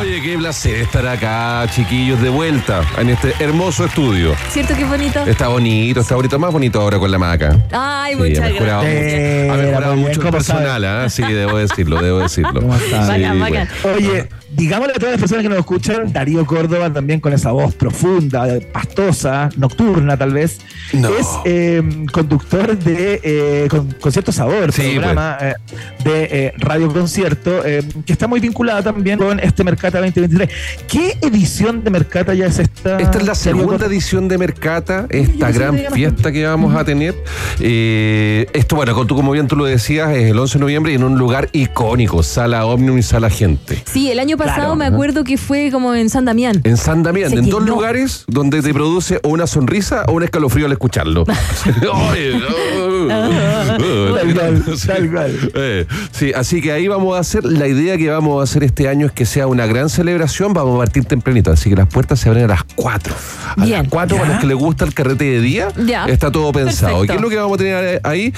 Oye, 0.00 0.20
qué 0.22 0.36
placer 0.36 0.74
estar 0.80 1.06
acá, 1.06 1.64
chiquillos, 1.72 2.20
de 2.20 2.28
vuelta 2.30 2.82
en 2.98 3.10
este 3.10 3.32
hermoso 3.38 3.84
estudio. 3.84 4.34
¿Cierto 4.50 4.74
que 4.74 4.84
bonito? 4.84 5.20
Está 5.24 5.46
bonito, 5.46 6.00
está 6.00 6.16
bonito, 6.16 6.36
más 6.40 6.52
bonito 6.52 6.80
ahora 6.80 6.98
con 6.98 7.12
la 7.12 7.18
maca. 7.18 7.56
Ay, 7.70 8.14
Sí, 8.14 8.18
muchas 8.18 8.38
ha 8.38 8.48
mejorado 8.48 8.82
gracias. 8.82 9.04
mucho. 9.04 9.52
Ha 9.52 9.56
mejorado 9.56 9.96
mucho 9.96 10.10
el 10.12 10.18
¿cómo 10.18 10.30
personal, 10.32 10.84
¿ah? 10.84 11.08
Sí, 11.08 11.22
debo 11.22 11.58
decirlo, 11.58 12.02
debo 12.02 12.18
decirlo. 12.18 12.60
Sí, 12.60 12.90
Bacán, 12.92 13.38
bueno. 13.38 13.40
bacán. 13.40 13.68
Oye, 13.96 14.28
digámosle 14.58 14.94
a 14.94 14.98
todas 14.98 15.12
las 15.12 15.20
personas 15.20 15.42
que 15.44 15.48
nos 15.48 15.58
escuchan, 15.58 16.12
Darío 16.12 16.44
Córdoba 16.44 16.92
también 16.92 17.20
con 17.20 17.32
esa 17.32 17.52
voz 17.52 17.74
profunda, 17.74 18.46
pastosa, 18.72 19.48
nocturna 19.56 20.16
tal 20.16 20.32
vez, 20.32 20.58
No. 20.92 21.08
es 21.08 21.26
eh, 21.44 21.82
conductor 22.12 22.76
de 22.76 23.20
eh, 23.22 23.68
con, 23.70 23.92
Concierto 24.00 24.32
Sabor, 24.32 24.72
Sí, 24.72 24.92
programa 24.94 25.38
eh, 25.40 25.54
de 26.04 26.28
eh, 26.30 26.52
Radio 26.58 26.92
Concierto, 26.92 27.64
eh, 27.64 27.82
que 28.04 28.12
está 28.12 28.26
muy 28.26 28.40
vinculada 28.40 28.82
también 28.82 29.18
con 29.18 29.38
este 29.38 29.62
Mercata 29.62 30.00
2023. 30.00 30.50
¿Qué 30.88 31.16
edición 31.22 31.84
de 31.84 31.90
Mercata 31.90 32.34
ya 32.34 32.46
es 32.46 32.58
esta? 32.58 32.98
Esta 32.98 33.18
es 33.18 33.26
la 33.26 33.34
segunda 33.36 33.86
edición 33.86 34.26
de 34.28 34.38
Mercata, 34.38 35.06
esta 35.10 35.52
gran 35.52 35.78
fiesta 35.92 36.32
que 36.32 36.44
vamos 36.44 36.74
a 36.74 36.84
tener. 36.84 37.14
Eh, 37.60 38.46
esto, 38.52 38.74
bueno, 38.76 39.06
tú 39.06 39.14
como 39.14 39.30
bien 39.30 39.46
tú 39.46 39.54
lo 39.54 39.64
decías, 39.66 40.10
es 40.16 40.30
el 40.30 40.38
11 40.38 40.58
de 40.58 40.60
noviembre 40.60 40.92
y 40.92 40.96
en 40.96 41.04
un 41.04 41.16
lugar 41.16 41.48
icónico, 41.52 42.24
Sala 42.24 42.66
Omnium 42.66 42.98
y 42.98 43.02
Sala 43.02 43.30
Gente. 43.30 43.82
Sí, 43.86 44.10
el 44.10 44.18
año 44.18 44.36
pasado 44.36 44.47
Claro, 44.54 44.76
me 44.76 44.86
acuerdo 44.86 45.24
que 45.24 45.36
fue 45.38 45.70
como 45.70 45.94
en 45.94 46.08
San 46.10 46.24
Damián. 46.24 46.60
En 46.64 46.76
San 46.76 47.02
Damián, 47.02 47.32
en 47.32 47.48
dos 47.48 47.62
lugares 47.64 48.24
donde 48.26 48.62
te 48.62 48.72
produce 48.72 49.20
o 49.22 49.28
una 49.28 49.46
sonrisa 49.46 50.04
o 50.08 50.12
un 50.12 50.22
escalofrío 50.22 50.66
al 50.66 50.72
escucharlo. 50.72 51.24
Tal 53.08 54.34
cual, 54.34 54.64
Sí. 54.76 54.88
cual. 55.12 55.50
Eh, 55.54 55.86
sí, 56.12 56.32
así 56.34 56.60
que 56.60 56.72
ahí 56.72 56.88
vamos 56.88 57.16
a 57.16 57.20
hacer, 57.20 57.44
la 57.44 57.66
idea 57.66 57.96
que 57.96 58.08
vamos 58.10 58.40
a 58.40 58.44
hacer 58.44 58.64
este 58.64 58.88
año 58.88 59.06
es 59.06 59.12
que 59.12 59.24
sea 59.26 59.46
una 59.46 59.66
gran 59.66 59.88
celebración, 59.88 60.52
vamos 60.52 60.74
a 60.76 60.78
partir 60.78 61.04
tempranito, 61.04 61.50
así 61.52 61.70
que 61.70 61.76
las 61.76 61.88
puertas 61.88 62.20
se 62.20 62.28
abren 62.28 62.44
a 62.44 62.48
las 62.48 62.64
4. 62.74 63.14
A 63.56 63.64
Bien. 63.64 63.82
las 63.82 63.88
4 63.88 64.16
para 64.16 64.28
los 64.30 64.40
que 64.40 64.46
les 64.46 64.56
gusta 64.56 64.84
el 64.84 64.94
carrete 64.94 65.24
de 65.24 65.40
día, 65.40 65.68
Ya. 65.86 66.06
está 66.06 66.30
todo 66.30 66.52
pensado. 66.52 67.00
Perfecto. 67.00 67.04
¿Y 67.04 67.06
qué 67.08 67.14
es 67.16 67.20
lo 67.20 67.28
que 67.30 67.36
vamos 67.36 67.54
a 67.54 67.58
tener 67.58 68.00
ahí? 68.04 68.32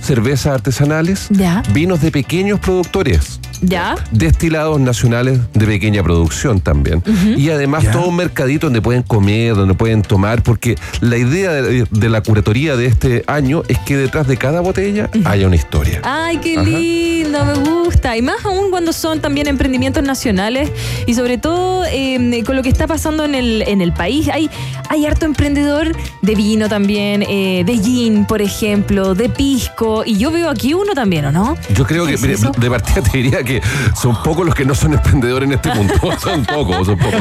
Cervezas 0.00 0.54
artesanales, 0.54 1.28
Ya. 1.30 1.62
vinos 1.72 2.00
de 2.00 2.10
pequeños 2.10 2.58
productores 2.60 3.40
¿Ya? 3.62 3.94
destilados 4.10 4.80
nacionales 4.80 5.38
de 5.54 5.66
pequeña 5.66 6.02
producción 6.02 6.60
también. 6.60 7.02
Y 7.36 7.50
además 7.50 7.90
todo 7.90 8.08
un 8.08 8.16
mercadito 8.16 8.66
donde 8.66 8.82
pueden 8.82 9.02
comer, 9.02 9.54
donde 9.54 9.74
pueden 9.74 10.02
tomar, 10.02 10.42
porque 10.42 10.76
la 11.00 11.16
idea 11.16 11.52
de, 11.52 11.86
de 11.90 12.08
la 12.08 12.22
curatoría 12.22 12.76
de 12.76 12.86
este 12.86 13.24
año 13.26 13.62
es 13.68 13.78
que 13.78 13.96
detrás 13.96 14.26
de 14.26 14.36
cada 14.36 14.60
botella 14.60 15.08
haya 15.24 15.46
una 15.46 15.56
historia. 15.56 16.00
Ay, 16.02 16.38
qué 16.38 16.58
Ajá. 16.58 16.68
lindo, 16.68 17.44
me 17.44 17.54
gusta. 17.54 18.16
Y 18.16 18.22
más 18.22 18.44
aún 18.44 18.70
cuando 18.70 18.92
son 18.92 19.20
también 19.20 19.46
emprendimientos 19.46 20.02
nacionales 20.02 20.70
y 21.06 21.14
sobre 21.14 21.38
todo 21.38 21.84
eh, 21.86 22.42
con 22.44 22.56
lo 22.56 22.62
que 22.62 22.68
está 22.68 22.86
pasando 22.86 23.24
en 23.24 23.34
el, 23.34 23.62
en 23.62 23.80
el 23.80 23.92
país. 23.92 24.28
Hay, 24.28 24.50
hay 24.88 25.06
harto 25.06 25.26
emprendedor 25.26 25.94
de 26.22 26.34
vino 26.34 26.68
también, 26.68 27.22
eh, 27.22 27.62
de 27.64 27.78
gin, 27.78 28.24
por 28.26 28.42
ejemplo, 28.42 29.14
de 29.14 29.28
pisco. 29.28 30.02
Y 30.04 30.16
yo 30.18 30.30
veo 30.30 30.48
aquí 30.48 30.74
uno 30.74 30.94
también, 30.94 31.26
¿o 31.26 31.32
no? 31.32 31.56
Yo 31.74 31.86
creo 31.86 32.06
que, 32.06 32.14
¿Es 32.14 32.22
de 32.22 32.70
partida 32.70 33.02
te 33.02 33.18
diría 33.18 33.42
que 33.42 33.51
que 33.60 33.62
son 34.00 34.20
pocos 34.22 34.46
los 34.46 34.54
que 34.54 34.64
no 34.64 34.74
son 34.74 34.94
emprendedores 34.94 35.46
en 35.48 35.54
este 35.54 35.72
mundo. 35.74 35.94
Son 36.22 36.44
pocos, 36.44 36.86
son 36.86 36.98
pocos. 36.98 37.20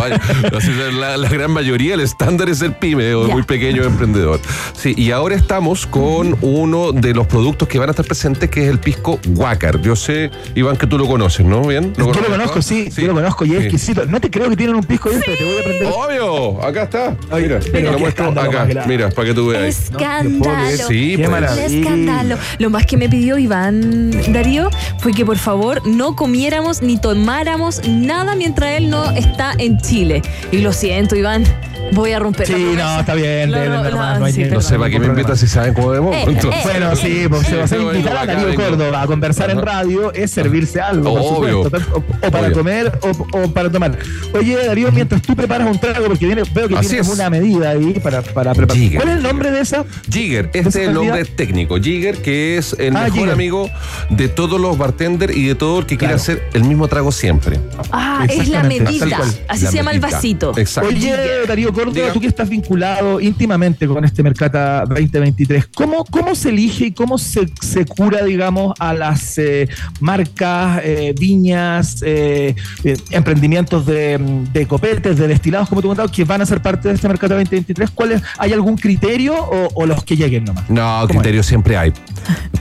La, 0.99 1.17
la 1.17 1.29
gran 1.29 1.51
mayoría, 1.51 1.93
el 1.95 2.01
estándar 2.01 2.49
es 2.49 2.61
el 2.61 2.73
pyme 2.73 3.13
o 3.15 3.27
muy 3.29 3.43
pequeño 3.43 3.83
emprendedor. 3.83 4.39
Sí, 4.73 4.93
y 4.97 5.11
ahora 5.11 5.35
estamos 5.35 5.85
con 5.87 6.35
uno 6.41 6.91
de 6.91 7.13
los 7.13 7.25
productos 7.27 7.67
que 7.67 7.79
van 7.79 7.89
a 7.89 7.91
estar 7.91 8.05
presentes, 8.05 8.49
que 8.49 8.63
es 8.65 8.69
el 8.69 8.79
pisco 8.79 9.19
Huácar. 9.27 9.81
Yo 9.81 9.95
sé, 9.95 10.29
Iván, 10.55 10.77
que 10.77 10.87
tú 10.87 10.97
lo 10.97 11.07
conoces, 11.07 11.45
¿no? 11.45 11.61
¿Bien? 11.61 11.93
Yo 11.97 12.05
lo 12.05 12.11
conozco, 12.13 12.55
no? 12.57 12.61
sí, 12.61 12.89
yo 12.95 13.07
lo 13.07 13.13
conozco 13.13 13.45
y 13.45 13.51
es 13.53 13.59
Sí. 13.59 13.63
exquisito. 13.65 14.05
No 14.05 14.19
te 14.21 14.29
creo 14.29 14.49
que 14.49 14.55
tienen 14.55 14.75
un 14.75 14.83
pisco 14.83 15.09
dentro, 15.09 15.33
te 15.37 15.43
voy 15.43 15.57
a 15.57 15.59
aprender. 15.61 15.87
Obvio, 15.93 16.63
acá 16.63 16.83
está. 16.83 17.15
Mira, 17.35 17.59
pero 17.71 17.85
te 17.87 17.91
lo 17.91 17.99
muestro 17.99 18.29
acá. 18.29 18.67
Mira, 18.87 19.09
para 19.09 19.27
que 19.27 19.33
tú 19.33 19.47
veas. 19.47 19.63
Escándalo. 19.91 20.87
Sí, 20.87 21.13
Qué 21.17 21.17
pues. 21.17 21.29
maravilla. 21.29 21.65
escándalo. 21.65 22.37
Lo 22.59 22.69
más 22.69 22.85
que 22.85 22.97
me 22.97 23.09
pidió 23.09 23.37
Iván 23.37 24.11
Darío 24.31 24.69
fue 24.99 25.13
que 25.13 25.25
por 25.25 25.37
favor 25.37 25.81
no 25.87 26.15
comiéramos 26.25 26.83
ni 26.83 26.99
tomáramos 26.99 27.81
nada 27.87 28.35
mientras 28.35 28.73
él 28.77 28.91
no 28.91 29.09
está 29.09 29.53
en 29.57 29.79
Chile. 29.79 30.21
Y 30.51 30.59
lo 30.59 30.71
siento, 30.71 31.15
Iván, 31.15 31.43
voy 31.93 32.11
a 32.11 32.19
romper 32.19 32.45
Sí, 32.45 32.73
no, 32.77 32.99
está 32.99 33.15
bien, 33.15 33.49
No, 33.49 33.57
no, 33.65 33.83
normal, 33.83 34.13
no, 34.13 34.19
no 34.19 34.25
hay 34.25 34.31
sí, 34.33 34.37
ni- 34.37 34.43
No 34.43 34.49
perdón. 34.51 34.69
sé 34.69 34.77
para 34.77 34.89
qué 34.91 34.99
me 34.99 35.07
invitas 35.07 35.39
si 35.39 35.47
saben 35.47 35.73
cómo 35.73 35.87
vemos. 35.89 36.15
Eh, 36.15 36.25
Entonces- 36.27 36.63
Bueno, 36.63 36.95
sí, 36.95 37.25
pues 37.27 37.47
se 37.47 37.55
va 37.55 37.63
a 37.63 37.93
invitar 37.95 38.17
a 38.17 38.25
Darío. 38.27 38.53
Córdoba 38.53 39.01
a 39.01 39.07
conversar 39.07 39.49
en 39.49 39.61
radio, 39.63 40.13
es 40.13 40.29
servirse 40.29 40.79
algo, 40.79 41.11
por 41.15 41.21
Obvio. 41.43 41.63
supuesto. 41.63 41.91
O, 41.95 42.27
o 42.27 42.31
para 42.31 42.45
Obvio. 42.45 42.53
comer 42.57 42.99
o, 43.01 43.39
o 43.39 43.47
para 43.51 43.71
tomar. 43.71 43.97
Oye, 44.35 44.63
Darío, 44.63 44.91
mientras 44.91 45.23
tú 45.23 45.35
preparas 45.35 45.67
un 45.71 45.79
trago, 45.79 46.05
porque 46.05 46.27
viene, 46.27 46.43
veo 46.53 46.67
que 46.67 46.75
Así 46.77 46.89
tienes 46.89 47.07
es. 47.07 47.13
una 47.15 47.31
medida 47.31 47.71
ahí 47.71 47.99
para, 47.99 48.21
para 48.21 48.53
preparar. 48.53 48.77
Jigger. 48.79 49.01
¿Cuál 49.01 49.09
es 49.09 49.17
el 49.17 49.23
nombre 49.23 49.49
de 49.49 49.61
esa? 49.61 49.85
Jigger, 50.07 50.51
¿De 50.51 50.59
este 50.59 50.69
es 50.69 50.75
el 50.87 50.93
nombre 50.93 51.25
técnico. 51.25 51.77
Jigger, 51.81 52.21
que 52.21 52.57
es 52.57 52.75
el 52.77 52.95
Ah, 52.95 53.05
mejor 53.05 53.13
Jigger. 53.13 53.33
amigo 53.33 53.69
de 54.11 54.29
todos 54.29 54.61
los 54.61 54.77
bartenders 54.77 55.35
y 55.35 55.47
de 55.47 55.55
todo 55.55 55.79
el 55.79 55.85
que 55.87 55.97
quiere 55.97 56.10
Claro. 56.13 56.21
hacer 56.21 56.49
el 56.53 56.63
mismo 56.65 56.87
trago 56.87 57.11
siempre. 57.11 57.59
Ah, 57.91 58.25
es 58.29 58.47
la 58.47 58.63
medida. 58.63 59.19
Así 59.47 59.63
La 59.65 59.71
se 59.71 59.77
llama 59.77 59.91
el 59.91 59.99
vasito. 59.99 60.57
Exacto. 60.57 60.89
Oye, 60.89 61.15
Darío 61.47 61.73
Córdoba, 61.73 61.93
Diga. 61.93 62.13
tú 62.13 62.19
que 62.21 62.27
estás 62.27 62.49
vinculado 62.49 63.19
íntimamente 63.19 63.87
con 63.87 64.03
este 64.05 64.23
Mercata 64.23 64.83
2023, 64.87 65.67
¿cómo, 65.73 66.05
cómo 66.05 66.35
se 66.35 66.49
elige 66.49 66.85
y 66.87 66.91
cómo 66.91 67.17
se, 67.17 67.47
se 67.61 67.85
cura, 67.85 68.23
digamos, 68.23 68.73
a 68.79 68.93
las 68.93 69.37
eh, 69.37 69.67
marcas, 69.99 70.81
eh, 70.83 71.13
viñas, 71.17 72.01
eh, 72.05 72.55
emprendimientos 73.11 73.85
de, 73.85 74.19
de 74.53 74.65
copetes, 74.67 75.17
de 75.17 75.27
destilados, 75.27 75.69
como 75.69 75.81
tú 75.81 75.87
contabas, 75.89 76.11
que 76.11 76.23
van 76.23 76.41
a 76.41 76.45
ser 76.45 76.61
parte 76.61 76.87
de 76.89 76.95
este 76.95 77.07
Mercata 77.07 77.35
2023? 77.35 77.89
¿Cuál 77.91 78.13
es- 78.13 78.21
¿Hay 78.37 78.53
algún 78.53 78.77
criterio 78.77 79.35
o, 79.35 79.69
o 79.73 79.85
los 79.85 80.03
que 80.03 80.15
lleguen 80.15 80.45
nomás? 80.45 80.69
No, 80.69 81.05
criterio 81.07 81.43
siempre 81.43 81.77
hay. 81.77 81.91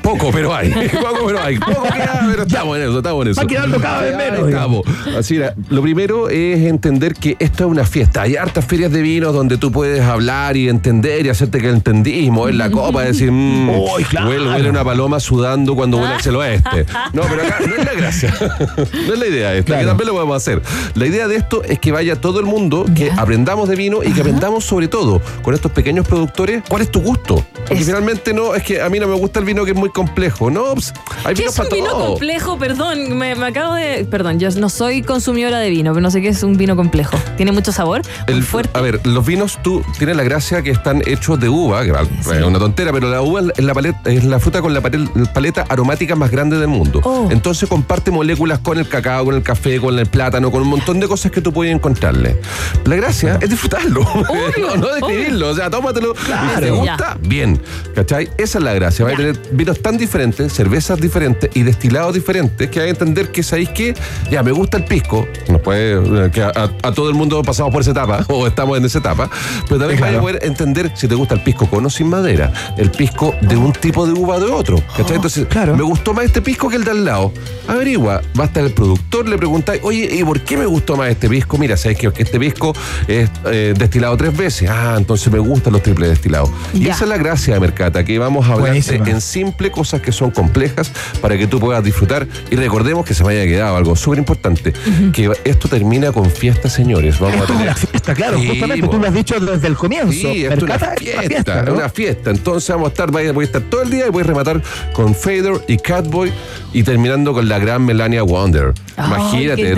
Poco, 0.03 0.31
pero 0.33 0.55
hay. 0.55 0.71
Poco, 0.93 1.27
pero 1.27 1.43
hay. 1.43 1.59
Poco 1.59 1.83
queda, 1.83 2.27
pero 2.31 2.43
estamos 2.45 2.77
en 2.77 2.83
eso, 2.85 2.99
estamos 2.99 3.23
en 3.27 3.30
eso. 3.30 3.30
Va 3.38 3.47
quedando 3.47 3.81
cada 3.81 4.03
vez 4.03 4.16
menos, 4.16 4.49
Estamos. 4.49 4.83
Así 5.16 5.37
era. 5.37 5.55
Lo 5.69 5.83
primero 5.83 6.29
es 6.29 6.61
entender 6.66 7.14
que 7.14 7.37
esto 7.38 7.64
es 7.64 7.71
una 7.71 7.85
fiesta. 7.85 8.23
Hay 8.23 8.37
hartas 8.37 8.64
ferias 8.64 8.90
de 8.93 9.03
vinos 9.03 9.33
donde 9.35 9.59
tú 9.59 9.71
puedes 9.73 10.01
hablar 10.03 10.57
y 10.57 10.69
entender 10.69 11.27
y 11.27 11.29
hacerte 11.29 11.59
que 11.61 11.69
entendís, 11.69 12.31
mover 12.31 12.55
la 12.55 12.71
copa 12.71 13.05
y 13.05 13.09
decir, 13.09 13.31
mmm, 13.31 13.69
Uy, 13.71 14.05
claro. 14.05 14.29
huele, 14.29 14.49
huele 14.49 14.71
una 14.71 14.85
paloma 14.85 15.21
sudando 15.21 15.75
cuando 15.75 15.99
vuela 15.99 16.16
hacia 16.16 16.31
el 16.31 16.37
oeste. 16.37 16.87
No, 17.12 17.23
pero 17.23 17.43
acá 17.43 17.57
no 17.66 17.75
es 17.75 17.85
la 17.85 17.93
gracia. 17.95 18.35
No 19.07 19.14
es 19.14 19.19
la 19.19 19.27
idea 19.27 19.55
esta, 19.55 19.79
que 19.79 19.85
también 19.87 20.07
lo 20.09 20.14
podemos 20.14 20.37
hacer. 20.37 20.62
La 20.95 21.07
idea 21.07 21.27
de 21.29 21.37
esto 21.37 21.62
es 21.64 21.79
que 21.79 21.93
vaya 21.93 22.16
todo 22.16 22.38
el 22.40 22.47
mundo, 22.47 22.85
que 22.95 23.11
aprendamos 23.11 23.69
de 23.69 23.77
vino 23.77 24.03
y 24.05 24.12
que 24.12 24.21
aprendamos 24.21 24.64
sobre 24.64 24.88
todo 24.88 25.21
con 25.43 25.55
estos 25.55 25.73
pequeños 25.73 26.07
productores 26.07 26.62
cuál 26.69 26.83
es 26.83 26.90
tu 26.90 27.01
gusto. 27.01 27.45
Porque 27.66 27.85
finalmente 27.85 28.33
no, 28.33 28.55
es 28.55 28.62
que 28.62 28.81
a 28.81 28.88
mí 28.88 28.99
no 28.99 29.07
me 29.09 29.14
gusta 29.14 29.38
el 29.40 29.45
vino 29.47 29.64
que 29.64 29.73
es 29.73 29.77
muy 29.77 29.90
complejo. 29.90 30.51
No, 30.51 30.75
pues, 30.75 30.93
hay 31.25 31.35
¿Qué 31.35 31.43
vinos 31.43 31.55
es 31.55 31.59
un 31.61 31.64
para 31.66 31.77
vino 31.77 31.90
todo. 31.90 32.07
complejo? 32.11 32.59
Perdón, 32.59 33.16
me, 33.21 33.35
me 33.35 33.47
acabo 33.47 33.75
de. 33.75 34.07
Perdón, 34.11 34.41
yo 34.41 34.49
no 34.53 34.69
soy 34.69 35.03
consumidora 35.03 35.59
de 35.59 35.71
vino, 35.71 35.93
pero 35.93 36.01
no 36.03 36.11
sé 36.11 36.23
qué 36.23 36.29
es 36.29 36.43
un 36.43 36.57
vino 36.57 36.75
complejo. 36.75 37.17
¿Tiene 37.37 37.53
mucho 37.53 37.71
sabor? 37.71 38.03
El- 38.27 38.43
fuerte. 38.43 38.71
A 38.77 38.81
ver, 38.81 39.07
los 39.07 39.25
vinos 39.25 39.59
tú 39.63 39.85
tienes 39.99 40.17
la 40.17 40.23
gracia 40.23 40.63
que 40.63 40.71
están 40.71 41.03
hechos 41.07 41.39
de 41.39 41.49
uva, 41.49 41.85
que 41.85 41.91
es 41.91 42.43
una 42.43 42.59
tontera, 42.59 42.91
pero 42.93 43.11
la 43.11 43.21
uva 43.21 43.43
es 43.55 43.63
la, 43.63 43.75
paleta, 43.75 44.01
es 44.07 44.25
la 44.25 44.41
fruta 44.41 44.63
con 44.63 44.73
la 44.73 44.81
paleta, 44.81 45.67
aromática 45.69 46.17
más 46.17 46.31
grande 46.31 46.59
del 46.59 46.69
mundo. 46.69 47.01
Oh. 47.05 47.29
Entonces 47.31 47.69
comparte 47.69 48.11
moléculas 48.11 48.59
con 48.61 48.79
el 48.79 48.89
cacao, 48.89 49.27
con 49.27 49.35
el 49.35 49.43
café, 49.43 49.79
con 49.79 49.99
el 49.99 50.07
plátano, 50.07 50.51
con 50.51 50.63
un 50.63 50.69
montón 50.69 50.99
de 50.99 51.07
cosas 51.07 51.31
que 51.31 51.43
tú 51.43 51.53
puedes 51.53 51.75
encontrarle. 51.75 52.41
La 52.87 52.97
gracia 52.97 53.39
es 53.43 53.51
disfrutarlo, 53.51 54.01
no, 54.59 54.77
no 54.77 54.89
describirlo. 54.95 55.51
O 55.51 55.55
sea, 55.55 55.69
tómatelo. 55.69 56.15
y 56.15 56.55
si 56.55 56.61
te 56.63 56.71
gusta, 56.71 57.19
bien. 57.21 57.61
¿Cachai? 57.95 58.31
Esa 58.39 58.59
es 58.59 58.65
la 58.65 58.73
gracia. 58.73 59.05
Va 59.05 59.13
a 59.13 59.17
tener 59.17 59.39
vinos 59.53 59.81
tan 59.83 59.99
diferentes, 59.99 60.53
cervezas 60.53 60.99
diferentes 60.99 61.51
y 61.55 61.63
destilados 61.63 62.15
diferentes 62.15 62.71
que 62.71 62.81
hay 62.81 62.87
que 62.87 62.91
entender 62.91 63.10
que 63.33 63.42
sabéis 63.42 63.68
que 63.70 63.94
ya 64.31 64.42
me 64.42 64.53
gusta 64.53 64.77
el 64.79 64.85
pisco. 64.85 65.27
Nos 65.49 65.61
puede, 65.61 65.94
eh, 66.27 66.31
que 66.33 66.42
a, 66.42 66.49
a- 66.49 66.88
a 66.88 66.92
todo 66.92 67.09
el 67.09 67.14
mundo 67.14 67.42
pasamos 67.42 67.73
por 67.73 67.83
esa 67.83 67.90
etapa 67.92 68.25
o 68.29 68.46
estamos 68.46 68.79
en 68.79 68.85
esa 68.85 68.99
etapa, 68.99 69.29
pero 69.68 69.79
también 69.81 69.99
Claro. 69.99 70.07
hay 70.12 70.14
que 70.16 70.20
poder 70.20 70.44
entender 70.44 70.92
si 70.94 71.09
te 71.09 71.14
gusta 71.14 71.35
el 71.35 71.42
pisco 71.42 71.68
con 71.68 71.85
o 71.85 71.90
sin 71.90 72.09
madera, 72.09 72.53
el 72.79 72.90
pisco 72.90 73.35
de 73.42 73.57
un 73.57 73.73
tipo 73.73 74.07
de 74.07 74.12
uva 74.12 74.37
o 74.37 74.40
de 74.40 74.46
otro. 74.51 74.83
¿Cachai? 74.96 75.16
Entonces, 75.16 75.46
me 75.77 75.83
gustó 75.83 76.14
más 76.14 76.25
este 76.25 76.40
pisco 76.42 76.68
que 76.68 76.77
el 76.77 76.85
de 76.85 76.90
al 76.92 77.05
lado. 77.05 77.33
Averigua, 77.68 78.23
va 78.38 78.44
a 78.44 78.46
estar 78.46 78.64
el 78.64 78.73
productor, 78.73 79.29
le 79.29 79.37
preguntáis, 79.37 79.81
oye, 79.85 80.09
¿y 80.12 80.25
por 80.25 80.40
qué 80.40 80.57
me 80.57 80.66
gustó 80.66 80.96
más 80.96 81.09
este 81.11 81.29
pisco? 81.29 81.59
Mira, 81.59 81.77
sabes 81.77 81.99
que 81.99 82.07
este 82.16 82.38
pisco 82.38 82.73
es 83.07 83.31
eh, 83.46 83.75
destilado 83.77 84.16
tres 84.16 84.37
veces. 84.37 84.68
Ah, 84.70 84.94
entonces 84.96 85.33
me 85.33 85.38
gustan 85.38 85.73
los 85.73 85.83
triples 85.83 86.11
destilados. 86.11 86.51
Y 86.75 86.88
esa 86.88 87.05
es 87.05 87.09
la 87.09 87.16
gracia 87.18 87.55
de 87.55 87.61
Mercata, 87.61 88.05
que 88.05 88.18
vamos 88.18 88.49
a 88.49 88.53
hablar 88.55 88.75
en 88.77 89.20
simple 89.20 89.70
cosas 89.70 90.01
que 90.01 90.12
son 90.12 90.31
complejas 90.31 90.90
para 91.20 91.37
que 91.38 91.46
tú 91.46 91.61
puedas 91.61 91.83
disfrutar. 91.85 92.27
Y 92.51 92.57
recordemos 92.57 93.00
que 93.05 93.15
se 93.15 93.25
me 93.25 93.33
haya 93.33 93.45
quedado 93.45 93.77
algo 93.77 93.97
súper 93.97 94.19
importante, 94.19 94.73
que 95.13 95.31
esto 95.45 95.69
termina 95.69 96.13
con 96.13 96.31
fiesta, 96.31 96.69
señores. 96.69 97.19
Vamos 97.19 97.41
Esto 97.41 97.43
a 97.43 97.45
es 97.45 97.59
tener 97.59 97.63
una 97.69 97.75
fiesta, 97.77 98.15
claro, 98.15 98.39
Sí, 98.39 98.49
justamente 98.49 98.83
po. 98.87 98.91
tú 98.91 98.99
lo 98.99 99.07
has 99.07 99.15
dicho 99.15 99.41
desde 99.41 99.67
el 99.67 99.77
comienzo. 99.77 100.13
Sí, 100.13 100.45
esto 100.45 100.55
es 100.57 100.63
una 100.63 100.73
Mercata 100.79 100.95
fiesta, 100.97 101.21
es 101.21 101.27
una 101.27 101.29
fiesta, 101.29 101.63
¿no? 101.63 101.75
una 101.75 101.89
fiesta. 101.89 102.31
Entonces 102.31 102.69
vamos 102.71 102.87
a 102.87 102.89
estar, 102.91 103.09
a, 103.09 103.33
voy 103.33 103.43
a 103.43 103.47
estar 103.47 103.63
todo 103.63 103.83
el 103.83 103.91
día 103.91 104.07
y 104.07 104.11
voy 104.11 104.23
a 104.23 104.27
rematar 104.27 104.63
con 104.93 105.15
Fader 105.15 105.61
y 105.69 105.77
Catboy 105.77 106.33
y 106.73 106.83
terminando 106.83 107.33
con 107.33 107.49
la 107.49 107.59
gran 107.59 107.85
Melania 107.85 108.23
Wonder. 108.23 108.73
Ay, 108.97 109.07
Imagínate, 109.07 109.63
qué 109.63 109.75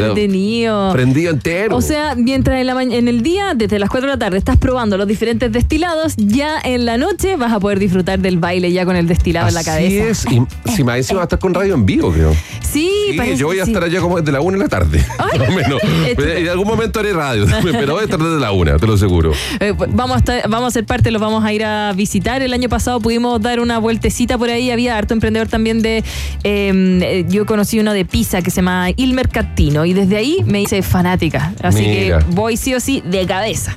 prendido 0.92 1.30
entero. 1.30 1.76
O 1.76 1.80
sea, 1.80 2.14
mientras 2.16 2.60
en, 2.60 2.66
la 2.66 2.82
en 2.82 3.08
el 3.08 3.22
día, 3.22 3.52
desde 3.54 3.78
las 3.78 3.88
4 3.88 4.08
de 4.08 4.14
la 4.14 4.18
tarde, 4.18 4.38
estás 4.38 4.56
probando 4.56 4.96
los 4.98 5.06
diferentes 5.06 5.50
destilados, 5.52 6.14
ya 6.16 6.58
en 6.62 6.84
la 6.84 6.98
noche 6.98 7.36
vas 7.36 7.52
a 7.52 7.60
poder 7.60 7.78
disfrutar 7.78 8.18
del 8.18 8.38
baile 8.38 8.72
ya 8.72 8.84
con 8.84 8.96
el 8.96 9.06
destilado 9.06 9.48
en 9.48 9.54
la 9.54 9.64
cabeza. 9.64 10.04
es, 10.10 10.24
y 10.30 10.42
si 10.74 10.84
más 10.84 10.96
encima 10.98 11.18
va 11.18 11.22
a 11.22 11.24
estar 11.24 11.38
con 11.38 11.54
radio 11.54 11.74
en 11.74 11.86
vivo, 11.86 12.12
creo. 12.12 12.34
Sí, 12.60 12.90
Sí, 13.10 13.16
parece 13.18 13.36
yo 13.36 13.46
voy 13.48 13.58
a 13.60 13.64
sí. 13.64 13.70
estar 13.70 13.84
allá 13.84 14.00
como 14.00 14.18
desde 14.18 14.32
la 14.32 14.40
una 14.40 14.56
de 14.56 14.62
la 14.64 14.68
tarde. 14.68 15.04
Más 15.18 15.48
o 15.48 15.52
menos. 15.52 15.80
Y 16.38 16.42
en 16.42 16.48
algún 16.48 16.66
momento 16.66 17.00
haré 17.00 17.12
radio 17.12 17.46
pero 17.72 17.92
voy 17.94 18.02
a 18.02 18.04
estar 18.04 18.18
desde 18.18 18.40
la 18.40 18.52
una, 18.52 18.76
te 18.78 18.86
lo 18.86 18.94
aseguro. 18.94 19.32
Eh, 19.60 19.74
pues, 19.76 19.90
vamos, 19.94 20.16
a 20.16 20.20
estar- 20.20 20.48
vamos 20.48 20.68
a 20.68 20.70
ser 20.70 20.84
parte, 20.86 21.10
los 21.10 21.20
vamos 21.20 21.44
a 21.44 21.52
ir 21.52 21.64
a 21.64 21.92
visitar. 21.92 22.42
El 22.42 22.52
año 22.54 22.68
pasado 22.68 23.00
pudimos 23.00 23.40
dar 23.42 23.60
una 23.60 23.78
vueltecita 23.78 24.38
por 24.38 24.48
ahí. 24.50 24.70
Había 24.70 24.96
harto 24.96 25.12
emprendedor 25.14 25.48
también 25.48 25.82
de. 25.82 26.02
eh, 26.44 26.72
eh, 27.02 27.24
yo 27.28 27.46
conocí 27.46 27.78
uno 27.78 27.92
de 27.92 28.04
pizza 28.04 28.42
que 28.42 28.50
se 28.50 28.56
llama 28.56 28.90
Il 28.96 29.14
Mercatino 29.14 29.84
y 29.84 29.92
desde 29.92 30.16
ahí 30.16 30.38
me 30.46 30.62
hice 30.62 30.82
fanática. 30.82 31.52
Así 31.62 31.82
Mira. 31.86 32.18
que 32.18 32.24
voy 32.30 32.56
sí 32.56 32.74
o 32.74 32.80
sí 32.80 33.02
de 33.04 33.26
cabeza. 33.26 33.76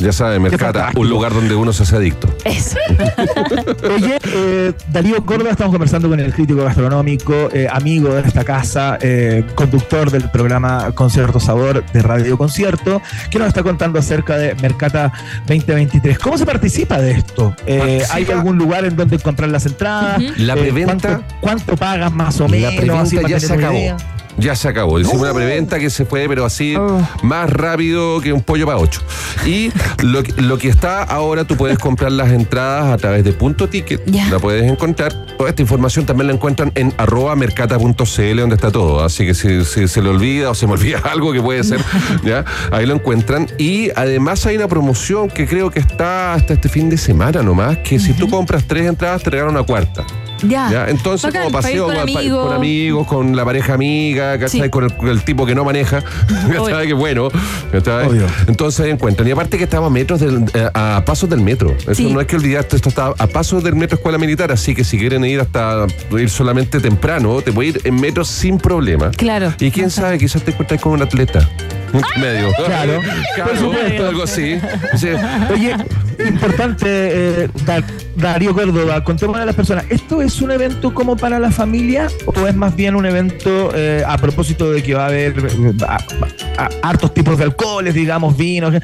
Ya 0.00 0.12
sabes, 0.12 0.40
Mercata, 0.40 0.90
un 0.96 1.10
lugar 1.10 1.32
donde 1.34 1.54
uno 1.54 1.72
se 1.74 1.82
hace 1.82 1.96
adicto. 1.96 2.28
Eso. 2.44 2.76
Oye, 3.94 4.18
eh, 4.34 4.72
Darío 4.90 5.24
Córdoba, 5.26 5.50
estamos 5.50 5.72
conversando 5.72 6.08
con 6.08 6.18
el 6.20 6.32
crítico 6.32 6.64
gastronómico, 6.64 7.34
eh, 7.52 7.68
amigo 7.70 8.14
de 8.14 8.22
esta 8.26 8.42
casa, 8.44 8.98
eh, 9.02 9.44
conductor 9.54 10.10
del 10.10 10.30
programa 10.30 10.92
Concierto 10.92 11.38
Sabor 11.38 11.84
de 11.92 12.02
Radio 12.02 12.38
Concierto, 12.38 13.02
que 13.30 13.38
nos 13.38 13.48
está 13.48 13.62
contando 13.62 13.98
acerca 13.98 14.38
de 14.38 14.54
Mercata 14.56 15.12
2023. 15.46 16.18
¿Cómo 16.18 16.38
se 16.38 16.46
participa 16.46 16.98
de 16.98 17.12
esto? 17.12 17.54
Eh, 17.66 17.78
Participa- 18.00 18.14
¿Hay 18.14 18.26
algún 18.38 18.56
lugar 18.56 18.84
en 18.86 18.96
donde 18.96 19.18
comprar 19.18 19.50
las 19.50 19.66
entradas? 19.66 20.20
La 20.38 20.54
Eh, 20.54 20.56
preventa- 20.56 21.08
¿cuánto, 21.18 21.24
cuánto 21.40 21.76
pagas 21.76 22.12
más 22.12 22.40
o 22.40 22.48
menos? 22.48 22.72
La 22.72 22.80
preventa 22.80 23.02
así 23.02 23.16
para 23.16 23.28
ya 23.28 23.38
se 23.40 23.52
acabó. 23.52 23.76
idea? 23.76 23.96
Ya 24.38 24.54
se 24.56 24.68
acabó. 24.68 24.98
Hicimos 24.98 25.20
una 25.22 25.34
preventa 25.34 25.78
que 25.78 25.90
se 25.90 26.04
fue, 26.04 26.26
pero 26.28 26.44
así 26.44 26.74
Oh. 26.76 27.06
más 27.22 27.50
rápido 27.50 28.20
que 28.20 28.32
un 28.32 28.42
pollo 28.42 28.64
para 28.66 28.78
ocho. 28.78 29.02
Y 29.44 29.70
lo, 30.02 30.22
que- 30.22 30.40
lo 30.40 30.56
que 30.58 30.68
está 30.68 31.02
ahora, 31.02 31.44
tú 31.44 31.56
puedes 31.56 31.78
comprar 31.78 32.12
las 32.12 32.30
entradas 32.30 32.86
a 32.92 32.96
través 32.96 33.24
de 33.24 33.32
punto 33.32 33.68
ticket. 33.68 34.02
Ya. 34.06 34.28
La 34.30 34.38
puedes 34.38 34.70
encontrar. 34.70 35.12
Toda 35.36 35.50
esta 35.50 35.62
información 35.62 36.06
también 36.06 36.28
la 36.28 36.34
encuentran 36.34 36.70
en 36.74 36.92
arroba 36.98 37.34
mercata.cl, 37.36 38.36
donde 38.40 38.54
está 38.54 38.70
todo. 38.70 39.02
Así 39.04 39.26
que 39.26 39.34
si, 39.34 39.64
si 39.64 39.88
se 39.88 40.02
le 40.02 40.08
olvida 40.10 40.50
o 40.50 40.54
se 40.54 40.66
me 40.66 40.72
olvida 40.74 40.98
algo 41.10 41.32
que 41.32 41.40
puede 41.42 41.62
ser, 41.64 41.80
¿ya? 42.24 42.44
ahí 42.72 42.86
lo 42.86 42.94
encuentran. 42.94 43.46
Y 43.58 43.90
además 43.96 44.44
hay 44.46 44.56
una 44.56 44.68
promoción 44.68 45.28
que 45.28 45.46
creo 45.46 45.70
que 45.70 45.80
está 45.80 46.34
hasta 46.34 46.54
este 46.54 46.68
fin 46.68 46.88
de 46.88 46.96
semana 46.98 47.42
nomás, 47.42 47.78
que 47.78 47.98
si 47.98 48.12
tú 48.12 48.28
compras 48.28 48.64
tres 48.66 48.86
entradas, 48.86 49.22
te 49.22 49.30
regalan 49.30 49.54
una 49.54 49.64
cuarta. 49.64 50.04
Ya. 50.42 50.86
Entonces, 50.88 51.22
Bacán, 51.28 51.42
como 51.44 51.52
paseo 51.52 51.86
con 51.86 51.96
amigos. 51.96 52.46
con 52.46 52.56
amigos, 52.56 53.06
con 53.06 53.36
la 53.36 53.44
pareja 53.44 53.74
amiga, 53.74 54.38
¿cachai? 54.38 54.62
Sí. 54.62 54.68
Con, 54.70 54.92
el, 55.08 55.22
tipo 55.22 55.46
que 55.46 55.54
no 55.54 55.64
maneja, 55.64 56.02
¿cachai? 56.52 56.86
Que 56.86 56.94
bueno, 56.94 57.28
¿cachai? 57.72 58.08
Entonces 58.46 58.86
encuentran. 58.86 59.28
Y 59.28 59.30
aparte 59.32 59.58
que 59.58 59.64
estamos 59.64 59.88
a 59.88 59.90
metros 59.90 60.20
del, 60.20 60.44
eh, 60.54 60.68
a 60.72 61.02
pasos 61.04 61.28
del 61.28 61.40
metro. 61.40 61.76
Eso 61.82 61.94
Sí. 61.94 62.12
no 62.12 62.20
es 62.20 62.26
que 62.26 62.36
olvidarte, 62.36 62.76
esto 62.76 62.88
está 62.88 63.12
a 63.18 63.26
pasos 63.26 63.62
del 63.62 63.74
metro 63.74 63.96
escuela 63.96 64.18
militar, 64.18 64.50
así 64.52 64.74
que 64.74 64.84
si 64.84 64.98
quieren 64.98 65.24
ir 65.24 65.40
hasta 65.40 65.86
ir 66.12 66.30
solamente 66.30 66.80
temprano, 66.80 67.40
te 67.42 67.52
puede 67.52 67.70
ir 67.70 67.80
en 67.84 68.00
metro 68.00 68.24
sin 68.24 68.58
problema. 68.58 69.10
Claro. 69.10 69.52
Y 69.60 69.70
quién 69.70 69.90
sabe, 69.90 70.18
quizás 70.18 70.42
te 70.42 70.52
encuentras 70.52 70.80
con 70.80 70.92
un 70.92 71.02
atleta. 71.02 71.48
Medio. 72.20 72.52
Claro, 72.66 73.00
por 73.44 73.58
supuesto. 73.58 74.08
Algo 74.08 74.22
así. 74.22 74.58
Sí. 74.96 75.08
Oye, 75.52 75.74
importante, 76.28 76.84
eh, 77.44 77.48
Dar- 77.66 77.84
Darío 78.16 78.54
Córdoba, 78.54 79.02
contémosle 79.04 79.42
a 79.42 79.46
las 79.46 79.54
personas, 79.54 79.84
¿esto 79.88 80.20
es 80.22 80.40
un 80.42 80.50
evento 80.50 80.92
como 80.92 81.16
para 81.16 81.38
la 81.38 81.50
familia 81.50 82.08
o 82.26 82.46
es 82.46 82.54
más 82.54 82.76
bien 82.76 82.94
un 82.94 83.06
evento 83.06 83.70
eh, 83.74 84.02
a 84.06 84.18
propósito 84.18 84.70
de 84.70 84.82
que 84.82 84.94
va 84.94 85.04
a 85.04 85.06
haber 85.08 85.34
eh, 85.38 85.72
a- 85.86 85.98
a- 86.64 86.70
hartos 86.82 87.14
tipos 87.14 87.38
de 87.38 87.44
alcoholes, 87.44 87.94
digamos, 87.94 88.36
vinos, 88.36 88.74
eh, 88.74 88.82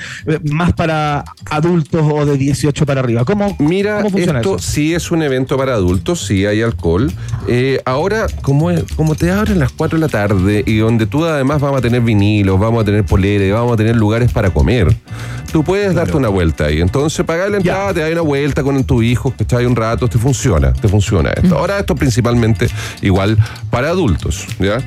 más 0.50 0.72
para 0.72 1.24
adultos 1.50 2.02
o 2.10 2.24
de 2.24 2.36
18 2.38 2.86
para 2.86 3.00
arriba? 3.00 3.24
¿Cómo, 3.24 3.54
Mira, 3.58 3.98
cómo 3.98 4.10
funciona 4.10 4.40
esto 4.40 4.56
eso? 4.56 4.66
sí 4.72 4.94
es 4.94 5.10
un 5.10 5.22
evento 5.22 5.56
para 5.56 5.74
adultos, 5.74 6.24
sí 6.26 6.46
hay 6.46 6.62
alcohol. 6.62 7.12
Eh, 7.48 7.80
ahora, 7.84 8.26
como, 8.42 8.70
es- 8.70 8.84
como 8.96 9.14
te 9.14 9.30
abren 9.30 9.58
las 9.58 9.72
4 9.72 9.98
de 9.98 10.06
la 10.06 10.08
tarde 10.08 10.62
y 10.66 10.78
donde 10.78 11.06
tú 11.06 11.24
además 11.24 11.60
vamos 11.60 11.78
a 11.78 11.82
tener 11.82 12.00
vinilos, 12.00 12.58
vamos 12.58 12.82
a 12.82 12.84
tener 12.84 13.04
poleres, 13.04 13.52
vamos 13.52 13.72
a 13.74 13.76
tener 13.76 13.96
lugares 13.96 14.32
para 14.32 14.50
comer, 14.50 14.96
tú 15.52 15.62
puedes 15.64 15.94
darte 15.94 16.16
una 16.16 16.28
vuelta 16.28 16.64
ahí. 16.66 16.80
Entonces, 16.80 17.24
pagar 17.26 17.50
la 17.50 17.56
entrada, 17.58 17.92
te 17.94 18.00
das 18.00 18.12
una 18.12 18.20
vuelta 18.22 18.62
con 18.62 18.82
tu 18.84 19.02
hijo, 19.02 19.34
ahí 19.56 19.66
un 19.66 19.76
rato, 19.76 20.08
te 20.08 20.18
funciona, 20.18 20.72
te 20.72 20.88
funciona 20.88 21.30
esto. 21.30 21.56
Ahora, 21.58 21.78
esto 21.78 21.94
principalmente 21.94 22.68
igual 23.02 23.36
para 23.70 23.88
adultos, 23.90 24.46
¿ya? 24.58 24.78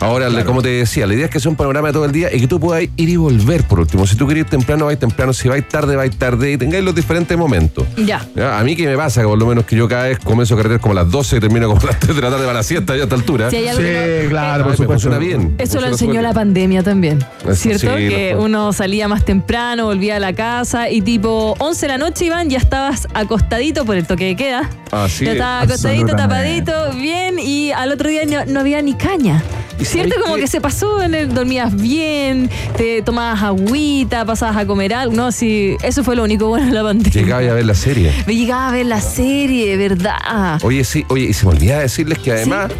Ahora, 0.00 0.28
como 0.44 0.62
te 0.62 0.68
decía, 0.68 1.06
la 1.06 1.14
idea 1.14 1.26
es 1.26 1.30
que 1.30 1.40
sea 1.40 1.50
un 1.50 1.56
panorama 1.56 1.88
de 1.88 1.92
todo 1.94 2.04
el 2.04 2.12
día 2.12 2.34
y 2.34 2.40
que 2.40 2.46
tú 2.46 2.60
puedas 2.60 2.82
ir 2.96 3.08
y 3.08 3.16
volver 3.16 3.64
por 3.64 3.80
último. 3.80 4.06
Si 4.06 4.16
tú 4.16 4.26
quieres 4.26 4.44
ir 4.44 4.50
temprano, 4.50 4.86
vais 4.86 4.98
temprano. 4.98 5.32
Si 5.32 5.48
vais 5.48 5.66
tarde, 5.68 5.96
vais 5.96 6.14
tarde 6.16 6.52
y 6.52 6.56
tengáis 6.56 6.84
los 6.84 6.94
diferentes 6.94 7.36
momentos. 7.36 7.86
Ya. 7.96 8.24
Ya, 8.34 8.58
A 8.58 8.64
mí 8.64 8.76
que 8.76 8.86
me 8.86 8.96
pasa, 8.96 9.20
que 9.22 9.26
por 9.26 9.38
lo 9.38 9.46
menos 9.46 9.64
que 9.64 9.76
yo 9.76 9.88
cada 9.88 10.04
vez 10.04 10.18
comienzo 10.18 10.54
a 10.54 10.56
carretear 10.56 10.80
como 10.80 10.92
a 10.92 11.02
las 11.02 11.10
12 11.10 11.36
y 11.36 11.40
termino 11.40 11.68
como 11.68 11.80
a 11.80 11.86
las 11.86 11.98
3 11.98 12.14
de 12.16 12.22
la 12.22 12.30
tarde 12.30 12.44
para 12.44 12.58
la 12.58 12.62
siesta 12.62 12.94
ya 12.94 13.02
a 13.02 13.04
esta 13.04 13.14
altura. 13.16 13.50
Si 13.50 13.56
hay 13.56 13.68
algo 13.68 13.82
que 13.82 14.20
no- 14.24 14.30
claro, 14.30 14.64
Ay, 14.70 14.76
me 14.78 14.86
funciona 14.86 15.18
bien. 15.18 15.54
Eso 15.58 15.80
lo 15.80 15.86
enseñó 15.88 16.22
la 16.22 16.32
pandemia 16.32 16.82
también. 16.82 17.18
Eso 17.44 17.54
¿Cierto? 17.54 17.96
sí, 17.96 18.08
que 18.08 18.36
uno 18.38 18.72
salía 18.72 19.08
más 19.08 19.24
temprano, 19.24 19.86
volvía 19.86 20.16
a 20.16 20.20
la 20.20 20.32
casa 20.32 20.90
y 20.90 21.00
tipo 21.02 21.54
11 21.58 21.77
de 21.86 21.88
la 21.88 21.98
noche, 21.98 22.24
Iván, 22.24 22.50
ya 22.50 22.58
estabas 22.58 23.06
acostadito 23.14 23.84
por 23.84 23.96
el 23.96 24.06
toque 24.06 24.26
de 24.26 24.36
queda. 24.36 24.70
Así 24.90 25.24
ya 25.24 25.32
es. 25.32 25.36
estabas 25.36 25.64
acostadito, 25.64 26.16
tapadito, 26.16 26.92
bien, 26.92 27.38
y 27.38 27.72
al 27.72 27.92
otro 27.92 28.08
día 28.08 28.24
no, 28.26 28.44
no 28.46 28.60
había 28.60 28.82
ni 28.82 28.94
caña. 28.94 29.42
¿Y 29.80 29.84
¿Cierto? 29.84 30.16
Como 30.20 30.34
qué? 30.34 30.42
que 30.42 30.46
se 30.48 30.60
pasó, 30.60 31.02
en 31.02 31.14
el, 31.14 31.32
dormías 31.32 31.74
bien, 31.74 32.50
te 32.76 33.00
tomabas 33.02 33.42
agüita, 33.42 34.24
pasabas 34.24 34.56
a 34.56 34.66
comer 34.66 34.92
algo. 34.92 35.14
No, 35.14 35.30
sí, 35.30 35.76
eso 35.82 36.02
fue 36.02 36.16
lo 36.16 36.24
único 36.24 36.48
bueno 36.48 36.66
de 36.66 36.72
la 36.72 36.82
pandemia. 36.82 37.22
Llegaba 37.22 37.42
ya 37.42 37.52
a 37.52 37.54
ver 37.54 37.66
la 37.66 37.74
serie. 37.74 38.12
Me 38.26 38.34
llegaba 38.34 38.68
a 38.68 38.72
ver 38.72 38.86
la 38.86 39.00
serie, 39.00 39.76
¿verdad? 39.76 40.58
Oye, 40.62 40.82
sí, 40.82 41.04
oye, 41.08 41.26
y 41.26 41.32
se 41.32 41.46
me 41.46 41.52
olvidaba 41.52 41.82
decirles 41.82 42.18
que 42.18 42.32
además 42.32 42.72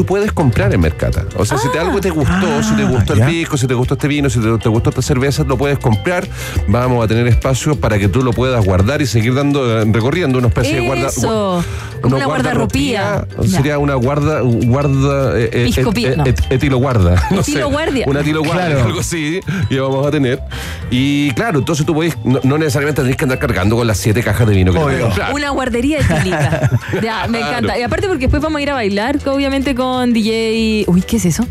tú 0.00 0.06
puedes 0.06 0.32
comprar 0.32 0.72
en 0.72 0.80
Mercata. 0.80 1.26
O 1.36 1.44
sea, 1.44 1.58
si 1.58 1.70
te 1.70 1.78
algo 1.78 2.00
te 2.00 2.08
gustó, 2.08 2.32
Ah, 2.32 2.62
si 2.66 2.74
te 2.74 2.84
gustó 2.84 3.14
ya. 3.14 3.26
el 3.26 3.30
pisco, 3.30 3.58
si 3.58 3.66
te 3.66 3.74
gustó 3.74 3.94
este 3.94 4.08
vino, 4.08 4.30
si 4.30 4.40
te, 4.40 4.56
te 4.56 4.68
gustó 4.70 4.88
esta 4.88 5.02
cerveza, 5.02 5.44
lo 5.44 5.58
puedes 5.58 5.78
comprar. 5.78 6.26
Vamos 6.68 7.04
a 7.04 7.06
tener 7.08 7.26
espacio 7.26 7.76
para 7.78 7.98
que 7.98 8.08
tú 8.08 8.22
lo 8.22 8.32
puedas 8.32 8.64
guardar 8.64 9.02
y 9.02 9.06
seguir 9.06 9.34
dando, 9.34 9.82
eh, 9.82 9.84
recorriendo 9.92 10.38
una 10.38 10.48
especie 10.48 10.76
de 10.80 10.86
guarda. 10.86 11.10
Como 12.00 12.16
una 12.16 12.26
guardarropía. 12.26 13.26
Sería 13.46 13.78
una 13.78 13.94
guarda, 13.94 14.40
guarda, 14.42 15.38
eh, 15.38 15.50
eh, 15.52 15.64
Piscopía, 15.66 16.10
et- 16.10 16.16
no. 16.16 16.24
et- 16.26 16.40
etilo 16.52 16.78
guarda. 16.78 17.14
No 17.30 17.42
sé, 17.42 17.52
Etilo 17.52 17.70
guardia. 17.70 18.04
Una 18.08 18.20
etilo 18.20 18.42
guardia, 18.42 18.66
Claro. 18.66 18.84
algo 18.86 19.00
así, 19.00 19.40
y 19.68 19.76
vamos 19.78 20.06
a 20.06 20.10
tener. 20.10 20.40
Y 20.90 21.30
claro, 21.32 21.58
entonces 21.60 21.84
tú 21.86 21.94
podés, 21.94 22.16
no, 22.24 22.40
no 22.42 22.58
necesariamente 22.58 23.02
tenés 23.02 23.16
que 23.16 23.24
andar 23.24 23.38
cargando 23.38 23.76
con 23.76 23.86
las 23.86 23.98
siete 23.98 24.22
cajas 24.22 24.46
de 24.48 24.54
vino 24.54 24.72
que. 24.72 24.78
Una 25.32 25.50
guardería 25.50 25.98
de 25.98 26.04
tilita. 26.14 26.70
Ya, 27.02 27.26
me 27.28 27.38
Claro. 27.38 27.48
encanta. 27.58 27.78
Y 27.78 27.82
aparte 27.82 28.06
porque 28.08 28.22
después 28.22 28.42
vamos 28.42 28.58
a 28.58 28.62
ir 28.62 28.70
a 28.70 28.74
bailar, 28.74 29.18
obviamente 29.26 29.74
con 29.74 30.12
DJ... 30.12 30.84
Uy, 30.88 31.02
¿qué 31.02 31.16
es 31.16 31.24
eso? 31.26 31.46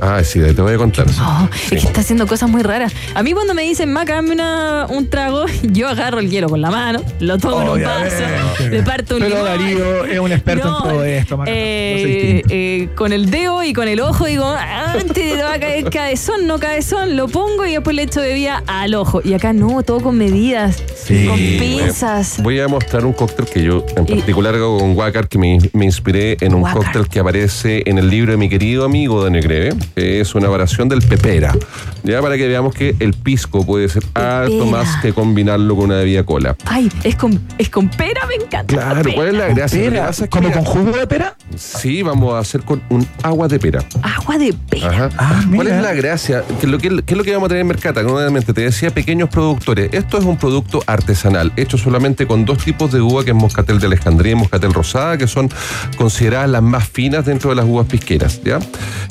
Ah, 0.00 0.22
sí, 0.22 0.40
te 0.40 0.52
voy 0.62 0.74
a 0.74 0.76
contar. 0.76 1.06
Oh, 1.20 1.48
Sí. 1.54 1.76
Es 1.76 1.82
que 1.82 1.88
está 1.88 2.00
haciendo 2.02 2.26
cosas 2.26 2.48
muy 2.50 2.62
raras. 2.62 2.92
A 3.14 3.22
mí 3.22 3.32
cuando 3.32 3.54
me 3.54 3.62
dicen, 3.62 3.92
Maca, 3.92 4.14
dame 4.16 4.32
una, 4.32 4.86
un 4.88 5.08
trago, 5.08 5.46
yo 5.62 5.88
agarro 5.88 6.18
el 6.20 6.30
hielo 6.30 6.48
con 6.48 6.60
la 6.60 6.70
mano, 6.70 7.02
lo 7.20 7.38
tomo 7.38 7.62
en 7.62 7.68
un 7.68 7.82
vaso, 7.82 8.68
le 8.70 8.82
parto 8.82 9.14
un 9.16 9.22
Pero 9.22 9.36
limón. 9.36 9.44
Darío 9.46 10.04
es 10.04 10.18
un 10.18 10.32
experto 10.32 10.68
No, 10.70 10.76
en 10.78 10.82
todo 10.92 11.04
esto, 11.04 11.36
Maca. 11.36 11.50
eh, 11.54 12.42
No 12.44 12.50
eh, 12.52 12.88
con 12.94 13.12
el 13.12 13.30
dedo 13.30 13.62
y 13.64 13.72
con 13.72 13.88
el 13.88 14.00
ojo 14.00 14.26
digo, 14.26 14.44
antes 14.46 15.12
te 15.12 15.42
va 15.42 15.54
a 15.54 15.58
caer 15.60 15.88
cabezón, 15.90 16.46
no 16.46 16.58
cabezón, 16.58 17.16
lo 17.16 17.28
pongo 17.28 17.64
y 17.66 17.72
después 17.72 17.96
le 17.96 18.02
echo 18.02 18.20
bebida 18.20 18.62
al 18.66 18.94
ojo. 18.94 19.20
Y 19.24 19.34
acá 19.34 19.52
no, 19.52 19.82
todo 19.82 20.00
con 20.00 20.16
medidas, 20.18 20.82
con 21.08 21.38
pinzas. 21.38 22.42
Voy 22.42 22.60
a 22.60 22.68
mostrar 22.68 23.04
un 23.04 23.12
cóctel 23.12 23.46
que 23.46 23.62
yo 23.62 23.84
en 23.96 24.04
Y- 24.04 24.16
particular 24.16 24.54
hago 24.54 24.78
con 24.78 24.96
Wacar, 24.96 25.28
que 25.28 25.38
me, 25.38 25.58
me 25.72 25.84
inspiré 25.84 26.36
en 26.40 26.54
un 26.54 26.62
cóctel 26.62 27.08
que 27.08 27.18
aparece 27.20 27.82
en 27.86 27.98
el 27.98 28.08
libro 28.08 28.32
de 28.32 28.38
mi 28.38 28.48
querido 28.48 28.84
amigo 28.84 29.22
Daniel 29.22 29.42
Greve, 29.44 29.74
es 29.94 30.34
una 30.34 30.48
variación 30.48 30.88
del 30.88 31.02
pepera. 31.02 31.54
Ya 32.02 32.22
para 32.22 32.36
que 32.36 32.46
veamos 32.46 32.74
que 32.74 32.94
el 33.00 33.14
pisco 33.14 33.64
puede 33.64 33.88
ser 33.88 34.04
harto 34.14 34.66
más 34.66 35.00
que 35.02 35.12
combinarlo 35.12 35.74
con 35.74 35.86
una 35.86 35.96
bebida 35.96 36.24
cola. 36.24 36.56
Ay, 36.66 36.90
es 37.02 37.16
con, 37.16 37.40
es 37.58 37.68
con 37.68 37.88
pera, 37.88 38.26
me 38.26 38.36
encanta. 38.36 38.76
la 38.76 38.92
Claro, 38.92 39.10
¿cuál 39.14 39.28
es 39.28 39.34
la 39.34 39.48
gracia? 39.48 39.80
Pera, 39.80 40.08
es 40.10 40.20
que, 40.20 40.28
¿Como 40.28 40.52
con 40.52 40.64
jugo 40.64 40.96
de 40.96 41.06
pera? 41.06 41.36
Sí, 41.56 42.02
vamos 42.02 42.34
a 42.34 42.38
hacer 42.38 42.62
con 42.62 42.82
un 42.90 43.06
agua 43.22 43.48
de 43.48 43.58
pera. 43.58 43.84
Agua 44.02 44.38
de 44.38 44.52
pera. 44.52 44.88
Ajá. 44.88 45.10
Ah, 45.18 45.42
¿Cuál 45.54 45.68
es 45.68 45.82
la 45.82 45.94
gracia? 45.94 46.44
¿Qué 46.60 46.66
es 46.66 46.72
lo 46.72 46.78
que, 46.78 47.02
qué 47.02 47.14
es 47.14 47.18
lo 47.18 47.24
que 47.24 47.32
vamos 47.32 47.46
a 47.46 47.48
tener 47.48 47.62
en 47.62 47.68
Mercata? 47.68 48.02
Nuevamente, 48.02 48.52
te 48.52 48.62
decía 48.62 48.90
pequeños 48.90 49.28
productores. 49.28 49.90
Esto 49.92 50.18
es 50.18 50.24
un 50.24 50.36
producto 50.36 50.82
artesanal, 50.86 51.52
hecho 51.56 51.78
solamente 51.78 52.26
con 52.26 52.44
dos 52.44 52.58
tipos 52.58 52.92
de 52.92 53.00
uva, 53.00 53.24
que 53.24 53.30
es 53.30 53.36
moscatel 53.36 53.80
de 53.80 53.86
Alejandría 53.86 54.32
y 54.32 54.34
moscatel 54.36 54.72
rosada, 54.72 55.18
que 55.18 55.26
son 55.26 55.50
consideradas 55.96 56.50
las 56.50 56.62
más 56.62 56.88
finas 56.88 57.24
dentro 57.24 57.50
de 57.50 57.56
las 57.56 57.64
uvas 57.64 57.86
pisqueras. 57.86 58.40
¿ya? 58.44 58.58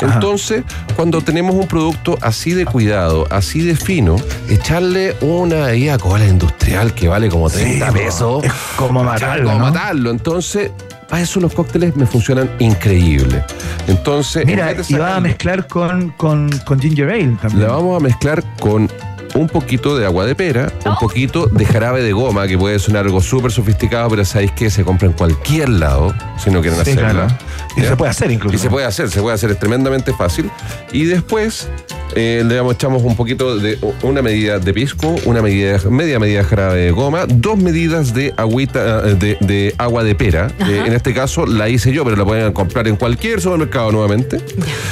Entonces, 0.02 0.64
cuando 0.96 1.22
tenemos 1.22 1.56
un 1.56 1.68
producto 1.68 2.18
así 2.22 2.52
de 2.54 2.66
cuidado, 2.66 3.28
así 3.30 3.62
de 3.62 3.76
fino, 3.76 4.16
echarle 4.50 5.16
una 5.22 5.66
bebida 5.68 5.98
cola 5.98 6.26
industrial 6.26 6.94
que 6.94 7.08
vale 7.08 7.30
como 7.30 7.50
30 7.50 7.88
Sí, 7.88 7.94
pesos. 7.98 8.44
es 8.44 8.52
como 8.78 9.04
matarlo, 9.04 9.46
Como 9.50 9.60
¿no? 9.60 9.66
matarlo. 9.66 10.10
Entonces, 10.12 10.72
para 11.10 11.22
eso 11.22 11.40
los 11.40 11.54
cócteles 11.54 11.96
me 11.96 12.06
funcionan 12.06 12.50
increíble. 12.60 13.44
Entonces, 13.88 14.44
en 14.44 14.48
Mira, 14.48 14.74
de 14.74 14.84
y 14.88 14.94
va 14.96 15.16
a 15.18 15.20
mezclar 15.20 15.68
con, 15.68 16.10
con, 16.12 16.50
con 16.66 16.80
ginger 16.80 17.10
ale 17.10 17.38
también. 17.42 17.68
la 17.68 17.74
vamos 17.74 17.98
a 18.02 18.04
mezclar 18.04 18.44
con 18.60 18.90
un 19.36 19.48
poquito 19.48 19.98
de 19.98 20.06
agua 20.06 20.26
de 20.26 20.34
pera, 20.36 20.72
un 20.86 20.96
poquito 21.00 21.46
de 21.48 21.66
jarabe 21.66 22.02
de 22.02 22.14
goma, 22.14 22.48
que 22.48 22.58
puede 22.58 22.80
sonar 22.80 23.06
algo 23.06 23.22
súper 23.22 23.52
sofisticado, 23.52 24.10
pero 24.10 24.26
sabéis 24.26 24.52
que 24.52 24.70
se 24.70 24.84
compra 24.84 25.08
en 25.08 25.14
cualquier 25.14 25.70
lado, 25.70 26.14
si 26.38 26.50
no 26.50 26.62
quieren 26.62 26.84
Sí, 26.84 26.92
hacerla. 26.92 27.12
claro. 27.28 27.38
Y 27.78 27.82
¿Ya? 27.82 27.90
se 27.90 27.96
puede 27.98 28.12
hacer 28.12 28.32
incluso. 28.32 28.56
Y 28.56 28.60
se 28.60 28.70
puede 28.70 28.86
hacer, 28.86 29.10
se 29.10 29.22
puede 29.22 29.36
hacer, 29.36 29.52
es 29.52 29.60
tremendamente 29.60 30.14
fácil. 30.14 30.50
Y 30.94 31.04
después 31.06 31.68
eh, 32.16 32.44
le 32.46 32.56
damos- 32.56 32.76
echamos 32.76 33.04
un 33.04 33.16
poquito 33.18 33.58
de 33.58 33.78
una 34.04 34.22
medida 34.22 34.58
de 34.60 34.74
pisco, 34.74 35.16
una 35.26 35.42
medida, 35.42 35.78
media 35.90 36.18
medida 36.18 36.40
de 36.40 36.46
jarabe 36.46 36.80
de 36.80 36.92
goma, 36.92 37.26
dos 37.28 37.58
medidas 37.58 38.14
de 38.14 38.34
agüita, 38.38 39.02
eh, 39.10 39.16
de, 39.16 39.38
de 39.42 39.76
agua 39.78 40.04
de 40.06 40.16
pera. 40.16 40.48
Eh, 40.60 40.84
en 40.86 40.94
este 40.94 41.14
caso 41.14 41.46
la 41.46 41.68
hice 41.68 41.92
yo, 41.92 42.06
pero 42.06 42.16
la 42.16 42.24
pueden 42.24 42.54
comprar 42.54 42.88
en 42.88 42.96
cualquier 42.96 43.42
supermercado 43.42 43.92
nuevamente. 43.92 44.40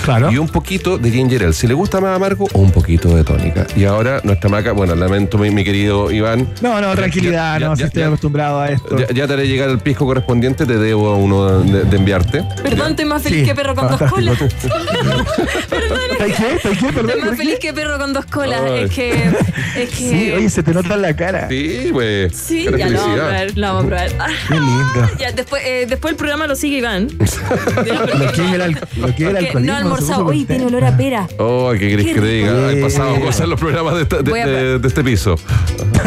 Claro. 0.03 0.29
Y 0.31 0.37
un 0.37 0.49
poquito 0.49 0.97
de 0.97 1.11
ginger 1.11 1.43
ale. 1.43 1.53
Si 1.53 1.65
le 1.67 1.73
gusta 1.73 2.01
más 2.01 2.13
amargo, 2.15 2.47
un 2.53 2.71
poquito 2.71 3.15
de 3.15 3.23
tónica. 3.23 3.65
Y 3.77 3.85
ahora 3.85 4.19
nuestra 4.33 4.49
maca, 4.49 4.71
bueno, 4.71 4.95
lamento 4.95 5.37
mi, 5.37 5.51
mi 5.51 5.63
querido 5.63 6.09
Iván. 6.11 6.47
No, 6.61 6.81
no, 6.81 6.95
tranquilidad, 6.95 7.59
Ya- 7.59 7.67
no, 7.67 7.73
ya- 7.73 7.77
si 7.77 7.83
estoy 7.83 8.01
ya- 8.01 8.07
acostumbrado 8.07 8.59
a 8.61 8.69
esto. 8.71 8.97
Ya, 8.97 9.07
ya 9.13 9.27
te 9.27 9.33
haré 9.33 9.47
llegar 9.47 9.69
el 9.69 9.77
pisco 9.79 10.05
correspondiente, 10.05 10.65
te 10.65 10.77
debo 10.77 11.15
uno 11.17 11.59
de, 11.59 11.83
de 11.85 11.97
enviarte. 11.97 12.43
Perdón, 12.63 12.91
estoy 12.91 13.05
más 13.05 13.21
feliz 13.21 13.39
Sí, 13.41 13.45
que 13.45 13.53
perro 13.55 13.75
con 13.75 13.87
dos 13.89 14.01
colas. 14.11 14.41
¿Estáis 14.41 16.35
qué? 16.35 16.53
¿Estáis 16.55 16.79
qué? 16.79 16.85
Perdón, 16.87 17.09
Estoy 17.09 17.19
¿por 17.21 17.29
más 17.29 17.29
qué? 17.31 17.35
feliz 17.45 17.59
que 17.59 17.73
perro 17.73 17.97
con 17.99 18.13
dos 18.13 18.25
colas. 18.25 18.61
Ay. 18.65 18.83
Es 18.85 18.91
que. 18.91 19.11
Es 19.13 19.89
que. 19.89 19.95
Sí, 19.95 20.31
oye, 20.35 20.49
se 20.49 20.63
te 20.63 20.73
nota 20.73 20.95
en 20.95 21.01
la 21.01 21.15
cara. 21.15 21.47
Sí, 21.49 21.89
pues. 21.91 22.35
Sí, 22.35 22.65
ya 22.77 22.87
lo 22.89 22.99
vamos 22.99 23.11
a 23.11 23.15
probar. 23.15 23.51
Lo 23.57 23.67
vamos 23.67 23.83
a 23.83 23.87
probar. 23.87 24.09
Qué 24.47 24.53
lindo. 24.55 25.09
ya, 25.19 25.31
después, 25.31 25.63
eh, 25.65 25.85
después 25.87 26.11
el 26.11 26.17
programa 26.17 26.47
lo 26.47 26.55
sigue 26.55 26.77
Iván. 26.77 27.07
Ya, 27.85 27.93
Lo 28.23 28.31
que 28.31 28.41
es 28.41 28.53
el, 28.53 28.71
lo 29.01 29.15
que 29.15 29.49
el 29.57 29.65
no 29.65 29.73
ha 29.73 29.77
almorzado. 29.77 30.25
Uy, 30.25 30.45
tiene 30.45 30.65
olor 30.65 30.85
a 30.85 30.95
pera. 30.97 31.27
Oh, 31.37 31.71
¿qué 31.73 31.89
querés 31.89 32.05
Qué 32.07 32.13
que 32.15 32.21
te 32.21 32.27
diga? 32.27 32.69
Han 32.69 32.81
pasado 32.81 33.15
Sí. 33.15 33.21
cosas 33.21 33.41
en 33.41 33.49
los 33.49 33.59
programas 33.59 33.95
de, 33.95 34.01
esta- 34.03 34.21
de- 34.23 34.31
Voy 34.31 34.39
a- 34.39 34.47
de- 34.47 34.79
de 34.79 34.87
este 34.87 35.03
piso. 35.03 35.35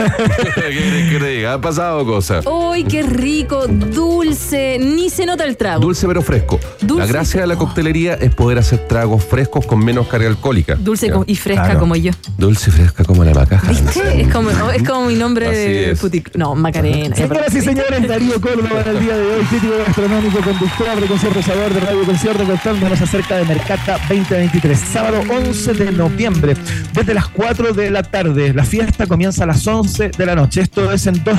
¿Qué 0.56 1.18
te 1.18 1.26
diga? 1.28 1.54
Han 1.54 1.60
pasado 1.60 2.04
cosas. 2.04 2.44
Uy, 2.46 2.84
qué 2.84 3.02
rico, 3.02 3.66
dulce. 3.66 4.78
Ni 4.80 5.10
se 5.10 5.26
nota 5.26 5.44
el 5.44 5.56
trago. 5.56 5.80
Dulce 5.80 6.06
pero 6.06 6.22
fresco. 6.22 6.58
Dulce 6.80 7.00
la 7.00 7.06
gracia 7.06 7.40
de 7.42 7.46
la 7.46 7.56
coctelería 7.56 8.14
es 8.14 8.34
poder 8.34 8.58
hacer 8.58 8.80
tragos 8.86 9.24
frescos 9.24 9.66
con 9.66 9.84
menos 9.84 10.06
carga 10.08 10.28
alcohólica. 10.28 10.74
Dulce 10.76 11.10
y 11.26 11.36
fresca 11.36 11.64
Claro. 11.64 11.80
como 11.80 11.96
yo. 11.96 12.12
Dulce 12.38 12.70
y 12.70 12.72
fresca 12.72 13.04
como 13.04 13.24
la 13.24 13.32
macaja. 13.34 13.68
¿Viste? 13.68 14.20
Es 14.22 14.32
como, 14.32 14.50
es 14.50 14.82
como 14.82 15.06
mi 15.06 15.14
nombre 15.14 15.46
Así 15.46 15.56
de 15.56 15.96
putic- 15.96 16.30
No, 16.34 16.54
Macarena. 16.54 17.14
Señoras 17.16 17.54
y 17.54 17.60
señores, 17.60 18.06
Darío 18.08 18.40
Córdoba 18.40 18.82
en 18.84 18.96
el 18.96 19.00
día 19.02 19.16
de 19.16 19.22
hoy, 19.24 19.44
crítico 19.44 19.74
gastronómico, 19.86 20.38
conductor 20.40 21.00
de 21.00 21.06
concierto 21.06 21.42
sabor 21.42 21.72
de 21.74 21.80
Radio 21.80 22.02
Concierto, 22.04 22.44
contándonos 22.44 23.00
acerca 23.00 23.36
de 23.36 23.44
Mercata 23.44 23.98
2023. 24.08 24.78
Sábado 24.78 25.22
11 25.30 25.72
de 25.74 25.92
noviembre, 25.92 26.54
desde 26.92 27.14
las 27.14 27.28
4 27.28 27.72
de 27.72 27.90
la 27.90 28.02
tarde. 28.10 28.52
La 28.54 28.64
fiesta 28.64 29.06
comienza 29.06 29.44
a 29.44 29.46
las 29.46 29.66
11 29.66 30.10
de 30.10 30.26
la 30.26 30.34
noche. 30.34 30.60
Esto 30.62 30.90
es 30.92 31.06
en 31.06 31.22
dos 31.24 31.38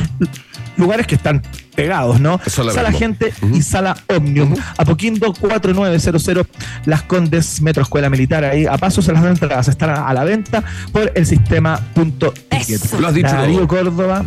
lugares 0.78 1.08
que 1.08 1.16
están 1.16 1.42
pegados, 1.76 2.20
¿no? 2.20 2.40
Sala 2.48 2.72
Sala. 2.72 2.92
Gente 2.92 3.34
y 3.54 3.62
Sala 3.62 3.96
Omnium. 4.08 4.56
Apoquindo 4.78 5.34
4900, 5.34 6.46
Las 6.86 7.04
Condes 7.04 7.62
Metro 7.62 7.84
Escuela 7.84 8.10
Militar. 8.10 8.44
Ahí 8.46 8.66
a 8.66 8.78
pasos 8.78 9.08
las 9.08 9.24
entradas 9.24 9.68
están 9.68 9.90
a 9.92 10.14
la 10.14 10.24
venta 10.24 10.64
por 10.92 11.12
el 11.16 11.26
sistema 11.26 11.80
punto 11.94 12.34
ticket. 12.50 12.92
Lo 13.00 13.08
has 13.08 13.14
dicho 13.14 13.28
Darío 13.30 13.58
todo. 13.60 13.68
Córdoba, 13.68 14.26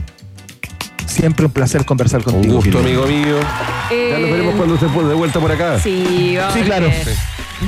siempre 1.06 1.46
un 1.46 1.52
placer 1.52 1.84
conversar 1.84 2.20
Un 2.20 2.24
contigo. 2.32 2.54
gusto, 2.56 2.82
querido. 2.82 3.04
amigo 3.04 3.06
mío. 3.06 3.36
Ya 3.40 4.18
nos 4.18 4.28
Eh, 4.28 4.32
veremos 4.32 4.54
cuando 4.56 4.74
esté 4.74 4.86
de 4.86 5.14
vuelta 5.14 5.40
por 5.40 5.52
acá. 5.52 5.78
Sí, 5.80 6.34
va 6.38 6.48
a 6.48 6.52
Sí, 6.52 6.60
claro. 6.62 6.88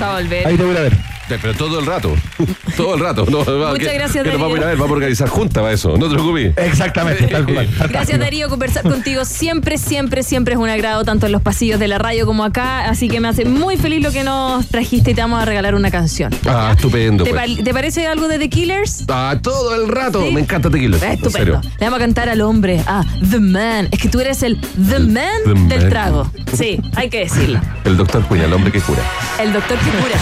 Va 0.00 0.10
a 0.16 0.20
volver. 0.20 0.46
Ahí 0.46 0.56
te 0.56 0.62
voy 0.64 0.76
a 0.76 0.80
ver. 0.80 1.11
Pero 1.28 1.54
todo 1.54 1.80
el 1.80 1.86
rato. 1.86 2.14
Todo 2.76 2.94
el 2.94 3.00
rato. 3.00 3.24
No, 3.28 3.38
Muchas 3.38 3.78
que- 3.88 3.94
gracias, 3.94 4.24
que 4.24 4.30
nos 4.30 4.40
vamos 4.40 4.54
a 4.54 4.58
ir 4.58 4.62
a 4.64 4.66
Darío. 4.66 4.68
ver, 4.68 4.76
vamos 4.76 4.90
a 4.90 4.94
organizar 4.94 5.28
junta 5.28 5.60
para 5.60 5.72
eso. 5.72 5.96
No 5.96 6.06
te 6.08 6.14
preocupes. 6.14 6.52
Exactamente, 6.56 7.26
tal 7.30 7.46
cual. 7.46 7.68
Gracias 7.88 8.18
Darío, 8.18 8.48
conversar 8.48 8.82
contigo 8.82 9.24
siempre, 9.24 9.78
siempre, 9.78 10.22
siempre 10.22 10.54
es 10.54 10.60
un 10.60 10.68
agrado, 10.68 11.04
tanto 11.04 11.26
en 11.26 11.32
los 11.32 11.40
pasillos 11.42 11.78
de 11.80 11.88
la 11.88 11.98
radio 11.98 12.26
como 12.26 12.44
acá, 12.44 12.88
así 12.88 13.08
que 13.08 13.20
me 13.20 13.28
hace 13.28 13.44
muy 13.44 13.76
feliz 13.76 14.02
lo 14.02 14.10
que 14.10 14.24
nos 14.24 14.66
trajiste 14.68 15.12
y 15.12 15.14
te 15.14 15.20
vamos 15.22 15.40
a 15.42 15.44
regalar 15.44 15.74
una 15.74 15.90
canción. 15.90 16.34
Ah, 16.46 16.72
estupendo. 16.76 17.24
¿Te, 17.24 17.30
pues. 17.30 17.56
pa- 17.56 17.62
te 17.64 17.72
parece 17.74 18.06
algo 18.06 18.28
de 18.28 18.38
The 18.38 18.48
Killers? 18.50 19.04
Ah, 19.08 19.36
todo 19.42 19.74
el 19.74 19.88
rato. 19.88 20.22
Sí. 20.26 20.32
Me 20.32 20.40
encanta 20.40 20.70
Tequila. 20.70 20.96
En 20.98 21.12
Estupendo. 21.12 21.60
Le 21.62 21.86
vamos 21.86 21.96
a 21.98 22.00
cantar 22.00 22.28
al 22.28 22.40
hombre, 22.42 22.82
a 22.86 23.04
The 23.30 23.38
Man. 23.40 23.88
Es 23.90 23.98
que 24.00 24.08
tú 24.08 24.20
eres 24.20 24.42
el 24.42 24.60
The 24.60 24.98
Man 24.98 25.26
The 25.44 25.50
del 25.74 25.80
Man. 25.80 25.88
trago. 25.90 26.30
Sí, 26.54 26.80
hay 26.96 27.08
que 27.10 27.20
decirlo. 27.20 27.60
El 27.84 27.96
doctor 27.96 28.22
Cuña, 28.26 28.44
el 28.44 28.52
hombre 28.52 28.70
que 28.70 28.80
cura. 28.80 29.02
El 29.40 29.52
doctor 29.52 29.76
que 29.78 29.90
cura. 29.90 30.14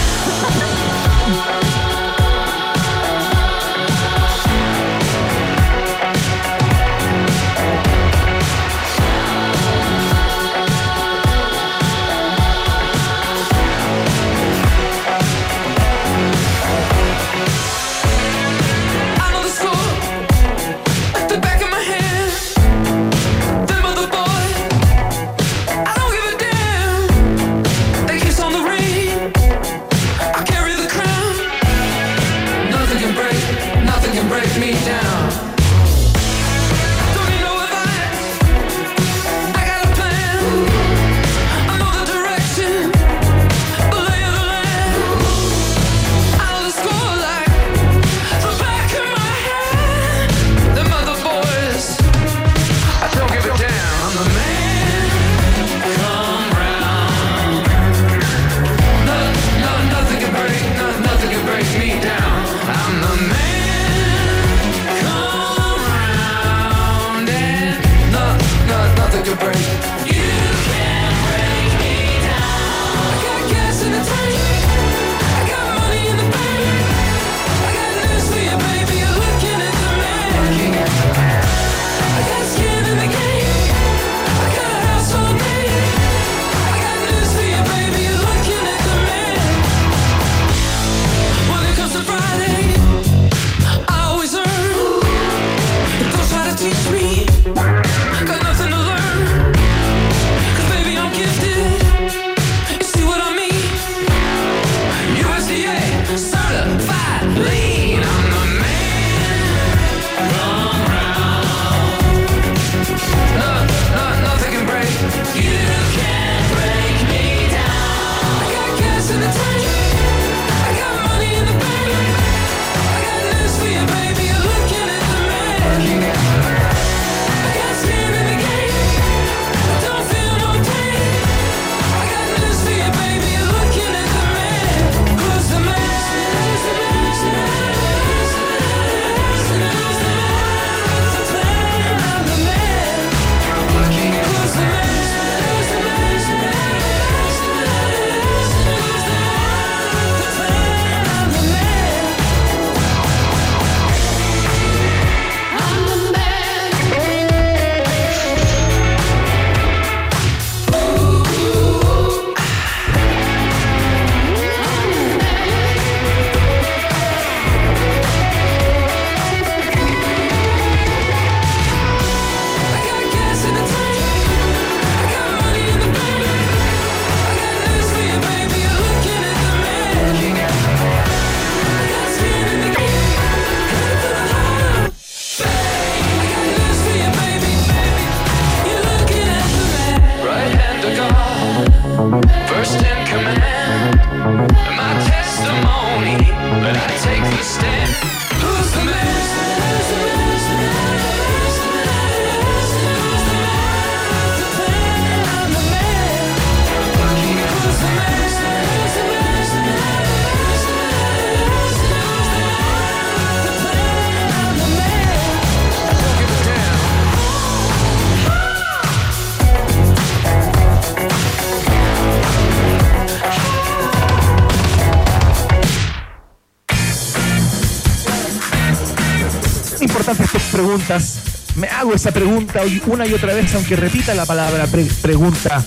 Me 231.55 231.67
hago 231.67 231.93
esa 231.93 232.11
pregunta 232.11 232.61
una 232.87 233.05
y 233.05 233.13
otra 233.13 233.33
vez, 233.33 233.53
aunque 233.55 233.75
repita 233.75 234.13
la 234.13 234.25
palabra 234.25 234.67
pre- 234.67 234.87
pregunta, 235.01 235.61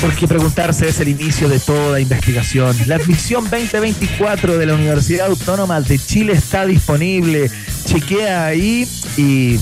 porque 0.00 0.26
preguntarse 0.26 0.88
es 0.88 0.98
el 1.00 1.08
inicio 1.08 1.46
de 1.46 1.60
toda 1.60 2.00
investigación. 2.00 2.74
La 2.86 2.94
admisión 2.96 3.44
2024 3.44 4.56
de 4.56 4.64
la 4.64 4.72
Universidad 4.74 5.26
Autónoma 5.26 5.80
de 5.82 5.98
Chile 5.98 6.32
está 6.32 6.64
disponible. 6.64 7.50
Chequea 7.84 8.46
ahí 8.46 8.88
y 9.18 9.58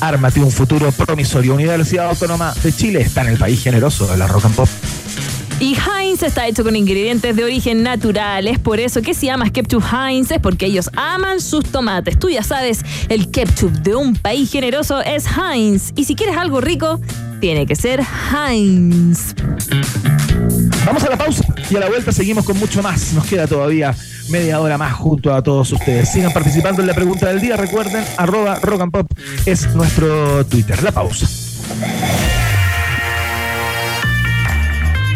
ármate 0.00 0.40
un 0.40 0.50
futuro 0.52 0.92
promisorio. 0.92 1.54
Universidad 1.54 2.08
Autónoma 2.10 2.52
de 2.62 2.70
Chile 2.72 3.00
está 3.00 3.22
en 3.22 3.28
el 3.28 3.38
país 3.38 3.62
generoso 3.62 4.06
de 4.08 4.18
la 4.18 4.26
rock 4.26 4.44
and 4.44 4.54
pop. 4.56 4.68
Está 6.22 6.46
hecho 6.48 6.64
con 6.64 6.74
ingredientes 6.74 7.36
de 7.36 7.44
origen 7.44 7.82
natural. 7.82 8.48
Es 8.48 8.58
por 8.58 8.80
eso 8.80 9.02
que 9.02 9.14
se 9.14 9.26
llama 9.26 9.50
Ketchup 9.50 9.82
Heinz, 9.82 10.30
es 10.32 10.40
porque 10.40 10.66
ellos 10.66 10.90
aman 10.96 11.40
sus 11.40 11.64
tomates. 11.64 12.18
Tú 12.18 12.28
ya 12.28 12.42
sabes, 12.42 12.80
el 13.08 13.30
ketchup 13.30 13.70
de 13.70 13.94
un 13.94 14.14
país 14.16 14.50
generoso 14.50 15.00
es 15.00 15.24
Heinz. 15.26 15.92
Y 15.96 16.04
si 16.04 16.16
quieres 16.16 16.36
algo 16.36 16.60
rico, 16.60 17.00
tiene 17.40 17.66
que 17.66 17.76
ser 17.76 18.00
Heinz. 18.02 19.34
Vamos 20.84 21.04
a 21.04 21.10
la 21.10 21.16
pausa 21.16 21.44
y 21.70 21.76
a 21.76 21.80
la 21.80 21.88
vuelta 21.88 22.10
seguimos 22.10 22.44
con 22.44 22.58
mucho 22.58 22.82
más. 22.82 23.12
Nos 23.12 23.26
queda 23.26 23.46
todavía 23.46 23.94
media 24.28 24.60
hora 24.60 24.76
más 24.76 24.94
junto 24.94 25.32
a 25.32 25.42
todos 25.42 25.72
ustedes. 25.72 26.10
Sigan 26.10 26.32
participando 26.32 26.82
en 26.82 26.88
la 26.88 26.94
pregunta 26.94 27.28
del 27.28 27.40
día. 27.40 27.56
Recuerden, 27.56 28.04
arroba 28.16 28.58
rock 28.60 28.80
and 28.82 28.92
pop 28.92 29.10
es 29.46 29.72
nuestro 29.74 30.44
Twitter. 30.46 30.82
La 30.82 30.92
pausa. 30.92 31.28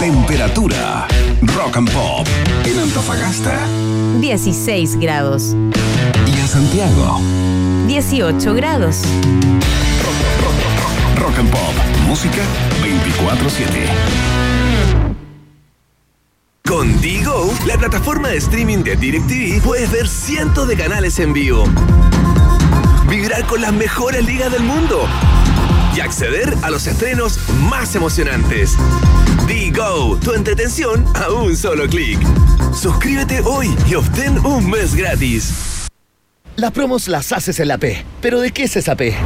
Temperatura 0.00 1.06
rock 1.42 1.76
and 1.76 1.92
pop. 1.92 2.26
En 2.64 2.78
Antofagasta 2.78 3.68
16 4.18 4.96
grados. 4.98 5.54
y 6.26 6.40
en 6.40 6.48
Santiago. 6.48 7.20
18 7.86 8.54
grados. 8.54 9.02
Rock 11.16 11.38
and 11.38 11.50
pop. 11.50 11.74
Música 12.06 12.40
24-7. 12.82 13.88
Con 16.66 16.98
Digo, 17.02 17.52
la 17.66 17.76
plataforma 17.76 18.28
de 18.28 18.38
streaming 18.38 18.78
de 18.78 18.96
DirecTV, 18.96 19.60
puedes 19.62 19.90
ver 19.92 20.08
cientos 20.08 20.66
de 20.66 20.76
canales 20.76 21.18
en 21.18 21.34
vivo, 21.34 21.64
vibrar 23.06 23.44
con 23.44 23.60
las 23.60 23.74
mejores 23.74 24.24
ligas 24.24 24.50
del 24.50 24.62
mundo 24.62 25.06
y 25.94 26.00
acceder 26.00 26.54
a 26.62 26.70
los 26.70 26.86
estrenos 26.86 27.38
más 27.68 27.94
emocionantes. 27.94 28.76
Digo, 29.46 30.18
tu 30.22 30.32
entretención 30.32 31.04
a 31.14 31.30
un 31.30 31.56
solo 31.56 31.88
clic. 31.88 32.18
Suscríbete 32.74 33.40
hoy 33.40 33.74
y 33.88 33.94
obtén 33.94 34.38
un 34.44 34.68
mes 34.68 34.94
gratis. 34.94 35.88
Las 36.56 36.72
promos 36.72 37.08
las 37.08 37.32
haces 37.32 37.58
en 37.60 37.68
la 37.68 37.78
P. 37.78 38.04
¿Pero 38.20 38.40
de 38.40 38.50
qué 38.50 38.64
es 38.64 38.76
esa 38.76 38.94
P? 38.94 39.16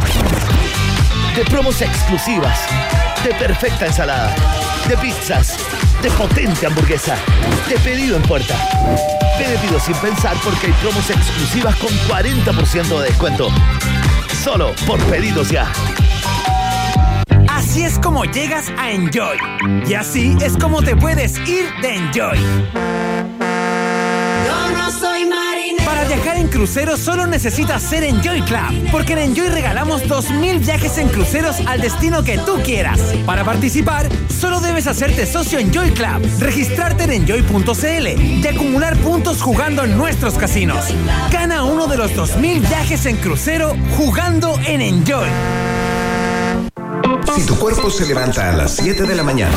De 1.37 1.44
promos 1.50 1.83
exclusivas, 1.83 2.61
de 3.24 3.35
perfecta 3.35 3.87
ensalada, 3.87 4.35
de 4.88 4.96
pizzas, 4.98 5.59
de 6.03 6.11
potente 6.11 6.66
hamburguesa, 6.66 7.16
de 7.68 7.77
pedido 7.79 8.16
en 8.16 8.22
puerta. 8.22 8.57
Pedido 9.37 9.81
sin 9.81 9.96
pensar 9.96 10.37
porque 10.44 10.68
hay 10.68 10.72
promos 10.74 11.11
exclusivas 11.11 11.74
con 11.77 11.90
40% 12.09 13.00
de 13.00 13.09
descuento. 13.09 13.48
Solo 14.42 14.72
por 14.87 15.03
pedidos 15.07 15.50
ya. 15.50 15.72
Así 17.55 17.85
es 17.85 18.01
como 18.01 18.25
llegas 18.25 18.73
a 18.77 18.90
Enjoy. 18.90 19.38
Y 19.87 19.95
así 19.95 20.37
es 20.43 20.57
como 20.57 20.83
te 20.83 20.97
puedes 20.97 21.38
ir 21.49 21.64
de 21.83 21.95
Enjoy. 21.95 22.37
Yo 24.45 24.77
no 24.77 24.90
soy 24.90 25.25
marinero. 25.25 25.85
Para 25.85 26.03
viajar 26.05 26.37
en 26.37 26.49
crucero 26.49 26.97
solo 26.97 27.29
necesitas 27.29 27.81
ser 27.81 28.03
Enjoy 28.03 28.43
Club, 28.43 28.90
porque 28.90 29.12
en 29.12 29.21
Enjoy 29.21 29.49
regalamos 29.51 30.03
2.000 30.03 30.59
viajes 30.67 30.99
en 30.99 31.09
cruceros 31.09 31.57
al 31.67 31.81
destino 31.81 32.25
que 32.25 32.38
tú 32.38 32.61
quieras. 32.64 32.99
Para 33.25 33.45
participar, 33.45 34.09
solo 34.29 34.61
debes 34.61 34.88
hacerte 34.88 35.25
socio 35.25 35.61
Enjoy 35.61 35.93
Club, 35.93 36.27
registrarte 36.40 37.05
en 37.05 37.12
enjoy.cl 37.12 38.21
y 38.21 38.47
acumular 38.49 38.97
puntos 38.97 39.40
jugando 39.40 39.85
en 39.85 39.97
nuestros 39.97 40.35
casinos. 40.35 40.87
Gana 41.31 41.62
uno 41.62 41.87
de 41.87 41.99
los 41.99 42.11
2.000 42.17 42.69
viajes 42.69 43.07
en 43.07 43.17
crucero 43.17 43.77
jugando 43.97 44.59
en 44.67 44.81
Enjoy. 44.81 45.29
Si 47.35 47.44
tu 47.44 47.59
cuerpo 47.59 47.90
se 47.90 48.07
levanta 48.07 48.51
a 48.51 48.53
las 48.53 48.77
7 48.77 49.03
de 49.05 49.14
la 49.16 49.25
mañana, 49.25 49.57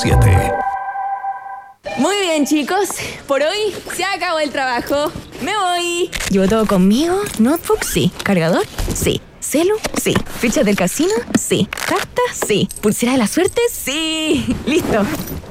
24/7 0.01 0.51
Muy 1.97 2.15
bien, 2.21 2.45
chicos. 2.45 2.89
Por 3.27 3.43
hoy 3.43 3.75
se 3.95 4.03
acabó 4.03 4.39
el 4.39 4.49
trabajo. 4.49 5.11
Me 5.41 5.51
voy. 5.55 6.09
¿Llevo 6.29 6.47
todo 6.47 6.65
conmigo? 6.65 7.21
¿Notebook? 7.39 7.83
Sí. 7.83 8.11
¿Cargador? 8.23 8.65
Sí. 8.95 9.21
¿Celu? 9.39 9.75
Sí. 10.01 10.13
¿Fichas 10.39 10.65
del 10.65 10.75
casino? 10.75 11.13
Sí. 11.39 11.67
¿Carta? 11.85 12.21
Sí. 12.47 12.67
¿Pulsera 12.81 13.11
de 13.13 13.17
la 13.19 13.27
suerte? 13.27 13.61
Sí. 13.71 14.55
Listo. 14.65 15.05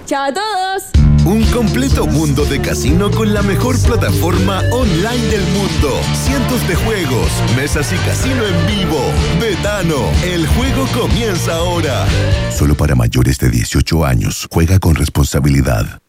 ¡Chao 0.06 0.24
a 0.24 0.32
todos! 0.34 1.09
Un 1.24 1.44
completo 1.52 2.06
mundo 2.06 2.44
de 2.46 2.60
casino 2.60 3.10
con 3.10 3.34
la 3.34 3.42
mejor 3.42 3.78
plataforma 3.82 4.62
online 4.72 5.26
del 5.26 5.42
mundo. 5.52 6.00
Cientos 6.14 6.66
de 6.66 6.74
juegos, 6.76 7.30
mesas 7.56 7.92
y 7.92 7.96
casino 7.96 8.42
en 8.46 8.66
vivo. 8.66 8.98
Betano, 9.38 10.10
el 10.24 10.46
juego 10.46 10.86
comienza 10.98 11.56
ahora. 11.56 12.06
Solo 12.50 12.74
para 12.74 12.94
mayores 12.94 13.38
de 13.38 13.50
18 13.50 14.04
años. 14.04 14.48
Juega 14.50 14.78
con 14.78 14.94
responsabilidad. 14.94 16.00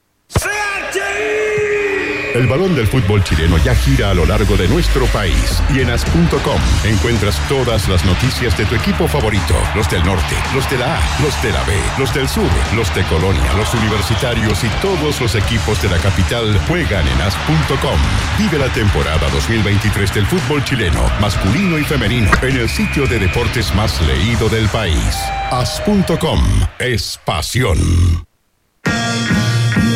El 2.34 2.48
balón 2.48 2.76
del 2.76 2.88
fútbol 2.88 3.24
chileno 3.24 3.58
ya 3.58 3.76
gira 3.76 4.12
a 4.12 4.14
lo 4.14 4.26
largo 4.26 4.56
de 4.56 4.68
nuestro 4.70 5.06
país 5.08 5.62
y 5.70 5.82
en 5.82 5.90
as.com 5.90 6.62
encuentras 6.86 7.38
todas 7.50 7.90
las 7.90 8.06
noticias 8.06 8.58
de 8.58 8.66
tu 8.66 8.76
equipo 8.76 9.08
favorito, 9.08 9.56
los 9.76 9.90
del 9.90 10.04
norte, 10.06 10.36
los 10.54 10.70
de 10.70 10.78
la 10.78 10.98
A, 10.98 11.22
los 11.22 11.42
de 11.44 11.52
la 11.52 11.64
B, 11.64 11.74
los 11.98 12.14
del 12.14 12.30
sur, 12.30 12.50
los 12.74 12.94
de 12.96 13.04
Colonia, 13.04 13.54
los 13.58 13.74
universitarios 13.74 14.64
y 14.64 14.70
todos 14.82 15.20
los 15.20 15.36
equipos 15.36 15.82
de 15.82 15.90
la 15.90 15.98
capital 15.98 16.58
juegan 16.68 17.06
en 17.06 17.22
as.com. 17.22 18.00
Vive 18.38 18.58
la 18.58 18.72
temporada 18.72 19.30
2023 19.30 20.14
del 20.14 20.26
fútbol 20.26 20.64
chileno, 20.64 21.02
masculino 21.20 21.78
y 21.78 21.84
femenino, 21.84 22.32
en 22.42 22.56
el 22.56 22.70
sitio 22.70 23.08
de 23.08 23.20
deportes 23.20 23.76
más 23.76 24.02
leído 24.02 24.48
del 24.48 24.70
país. 24.70 25.18
As.com 25.52 26.42
es 26.80 27.20
pasión. 27.26 27.78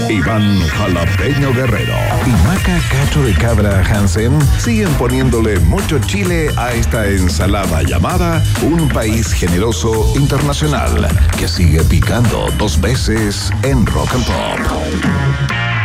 Iván 0.10 0.60
Jalapeño 0.68 1.51
Guerrero 1.53 1.95
y 2.26 2.30
Maca 2.47 2.80
Cacho 2.91 3.24
de 3.24 3.34
Cabra 3.34 3.84
Hansen 3.84 4.39
siguen 4.60 4.91
poniéndole 4.93 5.60
mucho 5.62 5.99
chile 5.99 6.49
a 6.58 6.74
esta 6.74 7.08
ensalada 7.08 7.82
llamada 7.82 8.43
Un 8.62 8.88
País 8.89 9.34
Generoso 9.34 10.14
Internacional 10.16 11.08
que 11.39 11.47
sigue 11.47 11.84
picando 11.84 12.47
dos 12.58 12.80
veces 12.80 13.51
en 13.64 13.86
Rock 13.86 14.14
and 14.14 14.26
Pop. 14.26 15.85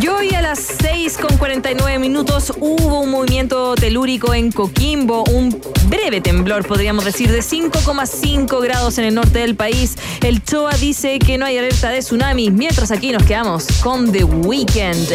Y 0.00 0.08
hoy 0.08 0.34
a 0.34 0.42
las 0.42 0.58
6 0.80 1.18
con 1.18 1.36
49 1.36 1.98
minutos 1.98 2.52
hubo 2.58 3.00
un 3.00 3.10
movimiento 3.10 3.74
telúrico 3.74 4.34
en 4.34 4.50
Coquimbo, 4.50 5.24
un 5.24 5.60
breve 5.86 6.20
temblor, 6.20 6.66
podríamos 6.66 7.04
decir, 7.04 7.30
de 7.30 7.40
5,5 7.40 8.62
grados 8.62 8.98
en 8.98 9.04
el 9.04 9.14
norte 9.14 9.40
del 9.40 9.54
país. 9.54 9.96
El 10.22 10.42
CHOA 10.42 10.72
dice 10.74 11.18
que 11.18 11.38
no 11.38 11.46
hay 11.46 11.58
alerta 11.58 11.90
de 11.90 12.00
tsunami, 12.00 12.50
mientras 12.50 12.90
aquí 12.90 13.12
nos 13.12 13.22
quedamos 13.24 13.66
con 13.82 14.10
The 14.10 14.24
Weeknd. 14.24 15.12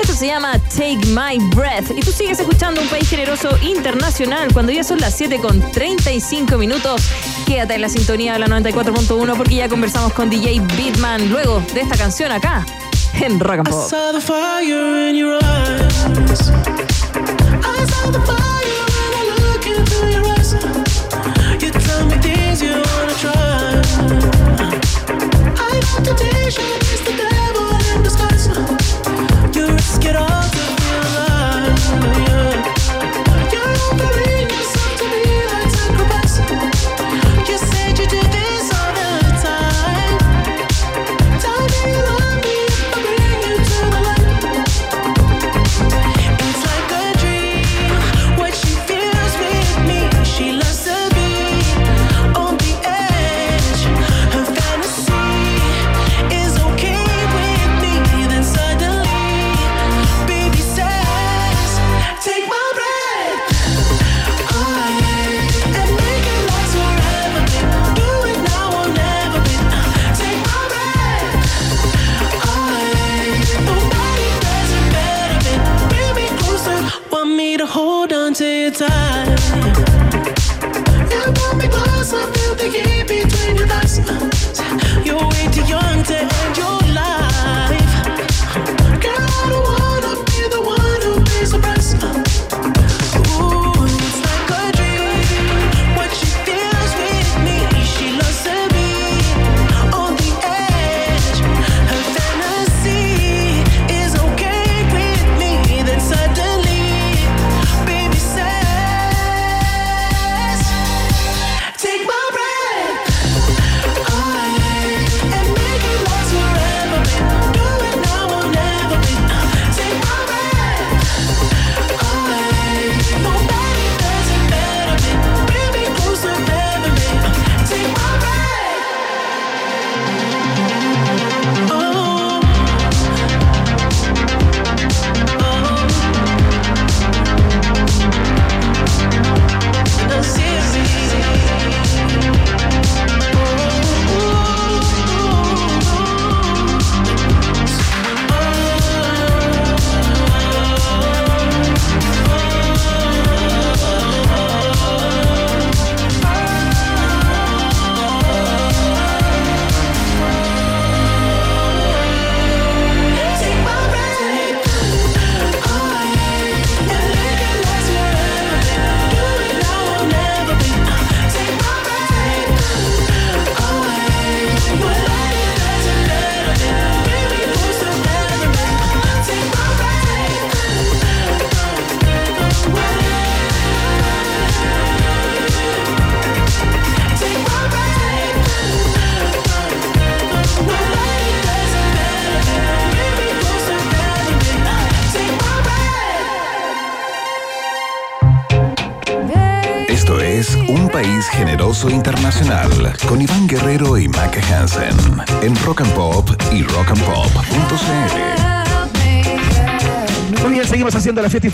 Esto 0.00 0.12
se 0.12 0.26
llama 0.26 0.52
Take 0.70 1.00
My 1.08 1.38
Breath. 1.54 1.90
Y 1.96 2.00
tú 2.00 2.12
sigues 2.12 2.38
escuchando 2.38 2.80
un 2.80 2.88
país 2.88 3.08
generoso 3.08 3.50
internacional 3.62 4.52
cuando 4.52 4.72
ya 4.72 4.84
son 4.84 5.00
las 5.00 5.14
7 5.16 5.38
con 5.38 5.60
35 5.72 6.56
minutos. 6.56 7.02
Quédate 7.46 7.74
en 7.74 7.80
la 7.80 7.88
sintonía 7.88 8.34
de 8.34 8.40
la 8.40 8.46
94.1 8.46 9.36
porque 9.36 9.56
ya 9.56 9.68
conversamos 9.68 10.12
con 10.12 10.30
DJ 10.30 10.60
Beatman 10.76 11.28
luego 11.28 11.62
de 11.74 11.80
esta 11.80 11.96
canción 11.96 12.30
acá 12.32 12.64
en 13.14 13.38
Rock 13.38 13.58
and 13.58 15.16
your 15.16 15.38
eyes. 15.42 16.50
I 17.62 17.86
Pop. 18.20 18.48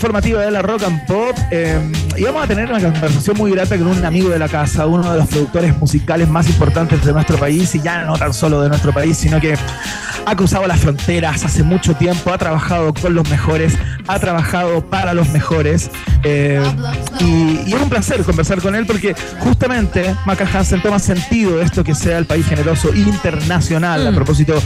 Informativa 0.05 0.41
de 0.41 0.51
la 0.51 0.61
Rock 0.61 0.83
and 0.83 1.03
Pop 1.07 1.35
eh, 1.49 1.79
y 2.15 2.23
vamos 2.25 2.43
a 2.43 2.47
tener 2.47 2.69
una 2.69 2.79
conversación 2.79 3.37
muy 3.37 3.49
grata 3.49 3.75
con 3.75 3.87
un 3.87 4.05
amigo 4.05 4.29
de 4.29 4.37
la 4.37 4.47
casa, 4.47 4.85
uno 4.85 5.11
de 5.11 5.17
los 5.17 5.27
productores 5.27 5.75
musicales 5.79 6.29
más 6.29 6.47
importantes 6.47 7.03
de 7.03 7.11
nuestro 7.11 7.37
país 7.37 7.73
y 7.73 7.81
ya 7.81 8.03
no 8.03 8.15
tan 8.15 8.31
solo 8.31 8.61
de 8.61 8.69
nuestro 8.69 8.93
país, 8.93 9.17
sino 9.17 9.41
que 9.41 9.55
ha 10.27 10.35
cruzado 10.35 10.67
las 10.67 10.79
fronteras 10.79 11.43
hace 11.43 11.63
mucho 11.63 11.95
tiempo, 11.95 12.31
ha 12.31 12.37
trabajado 12.37 12.93
con 12.93 13.15
los 13.15 13.27
mejores, 13.31 13.73
ha 14.07 14.19
trabajado 14.19 14.87
para 14.87 15.15
los 15.15 15.29
mejores 15.29 15.89
eh, 16.23 16.61
y, 17.19 17.61
y 17.65 17.73
es 17.73 17.81
un 17.81 17.89
placer 17.89 18.21
conversar 18.21 18.61
con 18.61 18.75
él 18.75 18.85
porque 18.85 19.15
justamente 19.39 20.15
Maca 20.25 20.47
Hansen 20.53 20.83
toma 20.83 20.99
sentido 20.99 21.59
esto 21.61 21.83
que 21.83 21.95
sea 21.95 22.19
el 22.19 22.25
país 22.25 22.45
generoso 22.45 22.93
internacional 22.93 24.05
a 24.05 24.11
propósito 24.11 24.61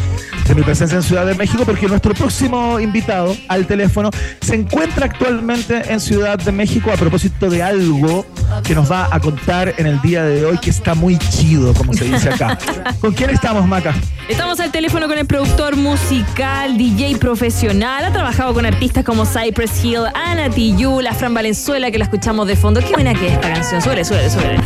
de 0.50 0.56
mi 0.56 0.64
presencia 0.64 0.96
en 0.96 1.04
Ciudad 1.04 1.28
de 1.28 1.36
México 1.36 1.64
porque 1.64 1.88
nuestro 1.88 2.16
próximo 2.16 2.80
invitado 2.80 3.38
al 3.48 3.68
teléfono 3.68 4.10
se 4.42 4.56
encuentra 4.56 5.06
actualmente 5.06 5.94
en 5.94 6.00
Ciudad 6.00 6.40
de 6.40 6.52
México 6.52 6.92
a 6.92 6.96
propósito 6.96 7.52
de 7.52 7.62
algo 7.62 8.26
que 8.64 8.74
nos 8.74 8.92
va 8.92 9.08
a 9.12 9.20
contar 9.20 9.76
en 9.78 9.86
el 9.86 10.02
día 10.02 10.24
de 10.24 10.44
hoy 10.46 10.58
que 10.58 10.72
está 10.72 10.96
muy 10.96 11.20
chido, 11.20 11.72
como 11.76 11.94
se 11.94 12.06
dice 12.06 12.30
acá. 12.30 12.58
¿Con 13.00 13.14
quién 13.14 13.30
estamos, 13.30 13.68
Maca? 13.68 13.94
Estamos 14.28 14.60
al 14.60 14.72
teléfono 14.72 15.08
con 15.08 15.20
el 15.20 15.28
productor 15.28 15.76
musical, 15.76 16.78
DJ 16.80 17.18
profesional. 17.18 18.06
Ha 18.06 18.12
trabajado 18.12 18.56
con 18.56 18.66
artistas 18.66 19.06
como 19.06 19.26
Cypress 19.28 19.86
Hill, 19.86 20.06
Ana 20.16 20.50
Tijoux, 20.50 21.04
la 21.04 21.14
Fran 21.14 21.34
Valenzuela, 21.34 21.92
que 21.92 22.00
la 22.00 22.06
escuchamos 22.06 22.48
de 22.48 22.56
fondo. 22.56 22.82
Qué 22.82 22.94
buena 22.94 23.14
que 23.14 23.28
es 23.28 23.34
esta 23.34 23.54
canción. 23.54 23.82
Suele, 23.84 24.04
suele, 24.04 24.30
suele. 24.32 24.58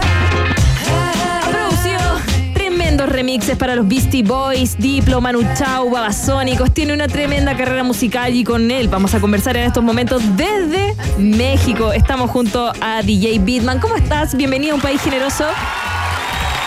Remixes 3.24 3.56
para 3.56 3.74
los 3.78 3.88
Beastie 3.88 4.22
Boys, 4.22 4.76
Diplo, 4.78 5.22
Manu 5.22 5.44
Chao, 5.58 5.90
Babasónicos. 5.90 6.74
Tiene 6.74 6.92
una 6.94 7.08
tremenda 7.08 7.56
carrera 7.56 7.82
musical 7.82 8.36
y 8.36 8.44
con 8.44 8.70
él 8.70 8.90
vamos 8.90 9.14
a 9.14 9.22
conversar 9.22 9.56
en 9.56 9.64
estos 9.64 9.82
momentos 9.82 10.22
desde 10.36 10.94
México. 11.18 11.94
Estamos 11.94 12.30
junto 12.30 12.74
a 12.82 13.02
DJ 13.02 13.40
Beatman. 13.40 13.80
¿Cómo 13.80 13.96
estás? 13.96 14.36
Bienvenido 14.36 14.74
a 14.74 14.76
un 14.76 14.82
país 14.82 15.02
generoso. 15.02 15.46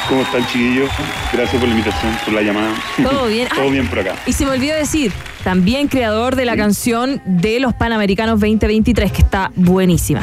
¿Cómo 0.09 0.23
están, 0.23 0.47
chiquillos? 0.47 0.89
Gracias 1.31 1.61
por 1.61 1.69
la 1.69 1.75
invitación, 1.75 2.17
por 2.25 2.33
la 2.33 2.41
llamada. 2.41 2.71
Todo 3.03 3.27
bien. 3.29 3.49
Todo 3.55 3.69
Ah, 3.69 3.71
bien 3.71 3.87
por 3.87 3.99
acá. 3.99 4.15
Y 4.25 4.33
se 4.33 4.47
me 4.47 4.53
olvidó 4.53 4.75
decir, 4.77 5.13
también 5.45 5.89
creador 5.89 6.37
de 6.37 6.47
la 6.47 6.57
canción 6.57 7.21
de 7.27 7.61
los 7.61 7.75
Panamericanos 7.75 8.41
2023, 8.41 9.13
que 9.13 9.21
está 9.21 9.53
buenísima. 9.57 10.23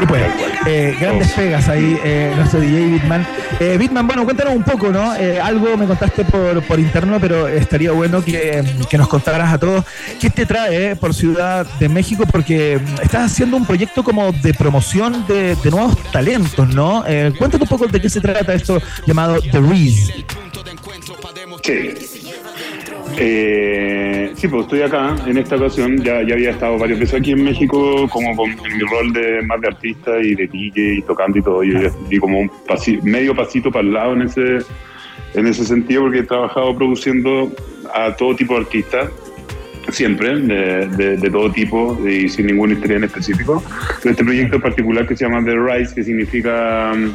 Y 0.00 0.06
pues, 0.06 0.22
eh, 0.66 0.96
grandes 1.00 1.32
pegas 1.32 1.68
ahí, 1.68 1.98
eh, 2.04 2.32
nuestro 2.36 2.60
DJ 2.60 2.86
Bitman. 2.92 3.26
Eh, 3.60 3.76
Bitman, 3.78 4.06
bueno, 4.06 4.24
cuéntanos 4.24 4.54
un 4.54 4.62
poco, 4.62 4.88
¿no? 4.90 5.14
Eh, 5.14 5.40
algo 5.40 5.76
me 5.76 5.86
contaste 5.86 6.24
por, 6.24 6.62
por 6.62 6.78
interno, 6.78 7.18
pero 7.20 7.48
estaría 7.48 7.92
bueno 7.92 8.24
que, 8.24 8.64
que 8.88 8.98
nos 8.98 9.08
contaras 9.08 9.52
a 9.52 9.58
todos 9.58 9.84
qué 10.20 10.30
te 10.30 10.46
trae 10.46 10.90
eh, 10.90 10.96
por 10.96 11.14
Ciudad 11.14 11.66
de 11.78 11.88
México, 11.88 12.24
porque 12.30 12.80
estás 13.02 13.32
haciendo 13.32 13.56
un 13.56 13.66
proyecto 13.66 14.02
como 14.04 14.32
de 14.32 14.54
promoción 14.54 15.26
de, 15.26 15.56
de 15.56 15.70
nuevos 15.70 15.96
talentos, 16.12 16.68
¿no? 16.74 17.04
Eh, 17.06 17.32
cuéntanos 17.38 17.70
un 17.70 17.78
poco 17.78 17.90
de 17.90 18.00
qué 18.00 18.08
se 18.10 18.20
trata 18.20 18.54
esto 18.54 18.80
llamado 19.06 19.40
The 19.40 19.60
Reese. 19.60 20.12
Sí. 21.64 22.17
Eh, 23.16 24.32
sí, 24.36 24.48
pues 24.48 24.62
estoy 24.62 24.82
acá 24.82 25.16
en 25.26 25.38
esta 25.38 25.56
ocasión. 25.56 25.98
Ya, 25.98 26.22
ya 26.22 26.34
había 26.34 26.50
estado 26.50 26.78
varias 26.78 26.98
veces 27.00 27.20
aquí 27.20 27.32
en 27.32 27.44
México, 27.44 28.08
como 28.10 28.36
con, 28.36 28.50
en 28.50 28.76
mi 28.76 28.84
rol 28.84 29.12
de 29.12 29.42
más 29.42 29.60
de 29.60 29.68
artista 29.68 30.18
y 30.20 30.34
de 30.34 30.46
DJ 30.46 30.94
y 30.98 31.02
tocando 31.02 31.38
y 31.38 31.42
todo. 31.42 31.62
Yo 31.64 31.80
ya 31.80 31.90
di 32.08 32.18
como 32.18 32.40
un 32.40 32.50
pasi- 32.66 33.00
medio 33.02 33.34
pasito 33.34 33.70
para 33.70 33.86
el 33.86 33.92
lado 33.92 34.12
en 34.14 34.22
ese, 34.22 34.58
en 35.34 35.46
ese 35.46 35.64
sentido, 35.64 36.02
porque 36.02 36.18
he 36.20 36.22
trabajado 36.24 36.76
produciendo 36.76 37.50
a 37.94 38.14
todo 38.14 38.34
tipo 38.36 38.54
de 38.54 38.60
artistas. 38.60 39.10
Siempre, 39.90 40.38
de, 40.38 40.86
de- 40.88 41.16
de 41.16 41.30
todo 41.30 41.50
tipo 41.50 41.98
y 42.06 42.28
sin 42.28 42.46
ninguna 42.46 42.74
historia 42.74 42.98
en 42.98 43.04
específico. 43.04 43.62
Este 44.04 44.22
proyecto 44.22 44.56
en 44.56 44.62
particular 44.62 45.06
que 45.08 45.16
se 45.16 45.24
llama 45.24 45.42
The 45.42 45.54
Rise, 45.56 45.94
que 45.94 46.04
significa 46.04 46.92
mm, 46.94 47.10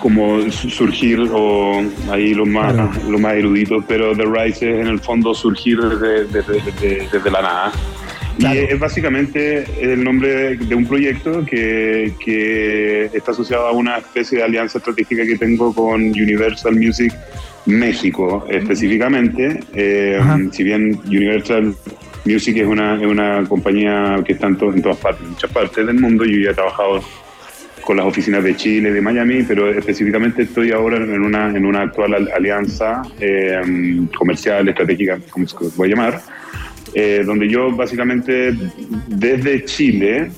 como 0.00 0.40
su- 0.50 0.70
surgir 0.70 1.20
o 1.32 1.82
ahí 2.10 2.32
los 2.34 2.46
más 2.48 2.74
los 3.08 3.20
más 3.20 3.34
eruditos 3.34 3.84
pero 3.86 4.16
The 4.16 4.24
Rise 4.24 4.70
es 4.74 4.80
en 4.80 4.86
el 4.86 5.00
fondo 5.00 5.34
surgir 5.34 5.78
desde, 5.80 6.24
desde- 6.26 6.60
desde- 6.62 7.08
desde 7.12 7.30
la 7.30 7.42
nada. 7.42 7.72
Y 8.38 8.44
es 8.72 8.78
básicamente 8.78 9.64
el 9.80 10.02
nombre 10.02 10.56
de 10.56 10.74
un 10.74 10.86
proyecto 10.86 11.44
que, 11.44 12.14
que 12.24 13.10
está 13.12 13.32
asociado 13.32 13.66
a 13.66 13.72
una 13.72 13.98
especie 13.98 14.38
de 14.38 14.44
alianza 14.44 14.78
estratégica 14.78 15.26
que 15.26 15.36
tengo 15.36 15.74
con 15.74 16.00
Universal 16.02 16.74
Music 16.76 17.12
México 17.66 18.46
específicamente. 18.48 19.60
Eh, 19.74 20.20
si 20.52 20.64
bien 20.64 20.98
Universal 21.06 21.74
Music 22.24 22.56
es 22.58 22.66
una, 22.66 22.96
es 22.96 23.06
una 23.06 23.44
compañía 23.46 24.22
que 24.24 24.32
está 24.34 24.46
en, 24.46 24.56
to- 24.56 24.72
en 24.72 24.80
todas 24.82 24.98
partes, 24.98 25.22
en 25.24 25.30
muchas 25.32 25.50
partes 25.50 25.86
del 25.86 26.00
mundo, 26.00 26.24
yo 26.24 26.38
ya 26.38 26.50
he 26.50 26.54
trabajado 26.54 27.02
con 27.84 27.96
las 27.96 28.06
oficinas 28.06 28.42
de 28.44 28.56
Chile, 28.56 28.92
de 28.92 29.00
Miami, 29.00 29.42
pero 29.42 29.68
específicamente 29.70 30.42
estoy 30.42 30.70
ahora 30.72 30.96
en 30.98 31.22
una, 31.22 31.82
actual 31.82 32.14
al- 32.14 32.30
alianza 32.32 33.02
eh, 33.20 33.60
comercial, 34.16 34.68
estratégica, 34.68 35.18
como 35.30 35.46
se 35.46 35.56
puede 35.76 35.90
llamar, 35.90 36.20
eh, 36.94 37.22
donde 37.24 37.48
yo 37.48 37.70
básicamente 37.74 38.52
desde 39.08 39.64
Chile 39.64 40.30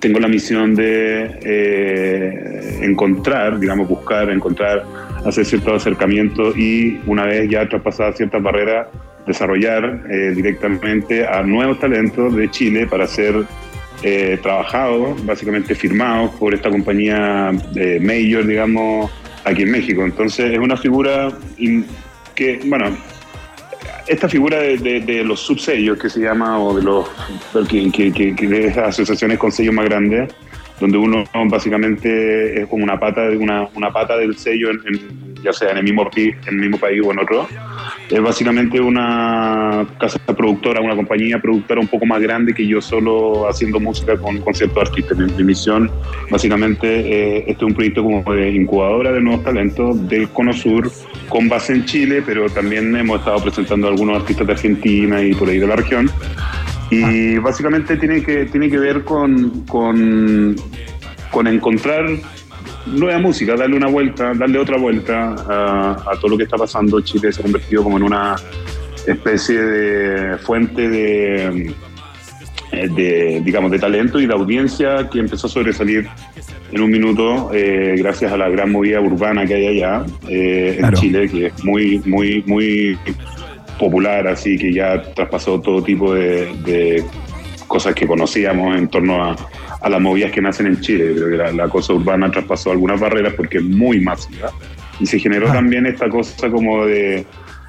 tengo 0.00 0.18
la 0.18 0.28
misión 0.28 0.74
de 0.74 1.38
eh, 1.42 2.78
encontrar, 2.82 3.58
digamos, 3.58 3.88
buscar, 3.88 4.30
encontrar, 4.30 4.84
hacer 5.24 5.44
ciertos 5.46 5.74
acercamientos 5.82 6.56
y 6.56 7.00
una 7.06 7.24
vez 7.24 7.48
ya 7.48 7.68
traspasadas 7.68 8.16
ciertas 8.16 8.42
barreras, 8.42 8.88
desarrollar 9.26 10.04
eh, 10.10 10.32
directamente 10.34 11.26
a 11.26 11.42
nuevos 11.42 11.78
talentos 11.80 12.34
de 12.34 12.50
Chile 12.50 12.86
para 12.86 13.06
ser 13.06 13.44
eh, 14.02 14.38
trabajados, 14.42 15.24
básicamente 15.26 15.74
firmados 15.74 16.30
por 16.36 16.54
esta 16.54 16.70
compañía 16.70 17.50
eh, 17.76 17.98
Major, 18.00 18.46
digamos, 18.46 19.10
aquí 19.44 19.62
en 19.62 19.70
México. 19.72 20.04
Entonces 20.04 20.52
es 20.52 20.58
una 20.58 20.76
figura 20.76 21.32
que, 22.34 22.60
bueno, 22.66 22.96
esta 24.06 24.28
figura 24.28 24.58
de, 24.60 24.78
de- 24.78 25.00
de 25.00 25.24
los 25.24 25.40
subsellos 25.40 25.98
que 25.98 26.08
se 26.08 26.20
llama, 26.20 26.58
o 26.62 26.74
de 26.76 26.82
los 26.82 27.08
que, 27.68 27.90
que- 27.90 28.12
que- 28.34 28.46
de 28.46 28.66
esas 28.68 28.88
asociaciones 28.88 29.38
con 29.38 29.52
sellos 29.52 29.74
más 29.74 29.84
grandes, 29.84 30.32
donde 30.80 30.96
uno 30.96 31.24
básicamente 31.46 32.62
es 32.62 32.66
como 32.68 32.84
una 32.84 32.98
pata 32.98 33.28
de 33.28 33.36
una, 33.36 33.68
una 33.74 33.90
pata 33.92 34.16
del 34.16 34.36
sello, 34.38 34.70
en- 34.70 35.27
ya 35.42 35.52
sea 35.52 35.70
en 35.70 35.78
el 35.78 35.84
mismo 35.84 36.08
en 36.16 36.36
el 36.46 36.56
mismo 36.56 36.78
país 36.78 37.00
o 37.04 37.12
en 37.12 37.18
otro. 37.18 37.46
Es 38.10 38.20
básicamente 38.20 38.80
una 38.80 39.86
casa 39.98 40.18
productora, 40.18 40.80
una 40.80 40.96
compañía 40.96 41.38
productora 41.40 41.80
un 41.80 41.88
poco 41.88 42.06
más 42.06 42.20
grande 42.20 42.54
que 42.54 42.66
yo 42.66 42.80
solo 42.80 43.48
haciendo 43.48 43.80
música 43.80 44.16
con, 44.16 44.40
con 44.40 44.54
ciertos 44.54 44.88
artistas. 44.88 45.18
Mi, 45.18 45.30
mi 45.32 45.44
misión, 45.44 45.90
básicamente, 46.30 46.88
eh, 46.88 47.44
este 47.46 47.64
es 47.64 47.68
un 47.68 47.74
proyecto 47.74 48.02
como 48.02 48.22
de 48.32 48.50
incubadora 48.50 49.12
de 49.12 49.20
nuevos 49.20 49.44
talentos 49.44 50.08
del 50.08 50.28
Cono 50.30 50.52
Sur, 50.52 50.90
con 51.28 51.48
base 51.48 51.74
en 51.74 51.84
Chile, 51.84 52.22
pero 52.24 52.48
también 52.48 52.94
hemos 52.96 53.18
estado 53.20 53.42
presentando 53.42 53.86
a 53.86 53.90
algunos 53.90 54.20
artistas 54.20 54.46
de 54.46 54.52
Argentina 54.54 55.22
y 55.22 55.34
por 55.34 55.48
ahí 55.48 55.58
de 55.58 55.66
la 55.66 55.76
región. 55.76 56.10
Y 56.90 57.36
básicamente 57.38 57.96
tiene 57.96 58.22
que, 58.22 58.46
tiene 58.46 58.70
que 58.70 58.78
ver 58.78 59.04
con, 59.04 59.66
con, 59.66 60.56
con 61.30 61.46
encontrar 61.46 62.06
nueva 62.92 63.18
música, 63.18 63.56
darle 63.56 63.76
una 63.76 63.88
vuelta, 63.88 64.32
darle 64.34 64.58
otra 64.58 64.78
vuelta 64.78 65.34
a, 65.48 65.92
a 65.92 66.16
todo 66.20 66.32
lo 66.32 66.36
que 66.36 66.44
está 66.44 66.56
pasando. 66.56 67.00
Chile 67.00 67.32
se 67.32 67.40
ha 67.40 67.42
convertido 67.44 67.82
como 67.82 67.96
en 67.96 68.02
una 68.04 68.36
especie 69.06 69.60
de 69.60 70.38
fuente 70.38 70.88
de, 70.88 71.74
eh, 72.72 72.88
de, 72.88 73.40
digamos, 73.44 73.70
de 73.70 73.78
talento 73.78 74.20
y 74.20 74.26
de 74.26 74.34
audiencia 74.34 75.08
que 75.10 75.18
empezó 75.18 75.46
a 75.46 75.50
sobresalir 75.50 76.08
en 76.70 76.82
un 76.82 76.90
minuto 76.90 77.50
eh, 77.54 77.94
gracias 77.96 78.30
a 78.30 78.36
la 78.36 78.48
gran 78.50 78.70
movida 78.70 79.00
urbana 79.00 79.46
que 79.46 79.54
hay 79.54 79.66
allá 79.68 80.04
eh, 80.28 80.78
en. 80.80 80.92
Chile, 80.92 81.28
que 81.28 81.46
es 81.46 81.64
muy, 81.64 82.00
muy, 82.04 82.42
muy 82.46 82.98
popular, 83.78 84.26
así 84.28 84.58
que 84.58 84.72
ya 84.72 85.02
traspasó 85.14 85.60
todo 85.60 85.82
tipo 85.82 86.12
de, 86.12 86.52
de 86.64 87.04
cosas 87.66 87.94
que 87.94 88.06
conocíamos 88.06 88.76
en 88.76 88.88
torno 88.88 89.24
a, 89.24 89.36
a 89.80 89.88
las 89.88 90.00
movidas 90.00 90.30
que 90.32 90.40
nacen 90.40 90.66
en 90.66 90.80
Chile. 90.80 91.12
Creo 91.14 91.30
que 91.30 91.36
la, 91.36 91.52
la 91.52 91.68
cosa 91.68 91.92
urbana 91.92 92.30
traspasó 92.30 92.70
algunas 92.72 92.98
barreras 93.00 93.34
porque 93.34 93.58
es 93.58 93.64
muy 93.64 94.00
masiva. 94.00 94.50
Y 95.00 95.06
se 95.06 95.18
generó 95.18 95.46
también 95.52 95.86
esta 95.86 96.08
cosa 96.08 96.50
como 96.50 96.84
de, 96.84 97.24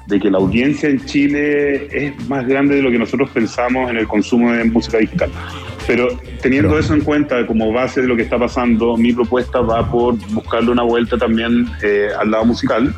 de 0.08 0.20
que 0.20 0.30
la 0.30 0.38
audiencia 0.38 0.88
en 0.88 1.04
Chile 1.04 1.86
es 1.92 2.28
más 2.28 2.46
grande 2.46 2.74
de 2.76 2.82
lo 2.82 2.90
que 2.90 2.98
nosotros 2.98 3.30
pensamos 3.30 3.88
en 3.90 3.96
el 3.98 4.08
consumo 4.08 4.52
de 4.52 4.64
música 4.64 4.98
digital. 4.98 5.30
Pero 5.86 6.08
teniendo 6.42 6.78
eso 6.78 6.94
en 6.94 7.00
cuenta 7.02 7.46
como 7.46 7.72
base 7.72 8.02
de 8.02 8.08
lo 8.08 8.16
que 8.16 8.22
está 8.22 8.38
pasando, 8.38 8.96
mi 8.96 9.12
propuesta 9.12 9.60
va 9.60 9.88
por 9.90 10.14
buscarle 10.32 10.70
una 10.70 10.82
vuelta 10.82 11.16
también 11.16 11.66
eh, 11.82 12.08
al 12.18 12.30
lado 12.30 12.44
musical, 12.44 12.92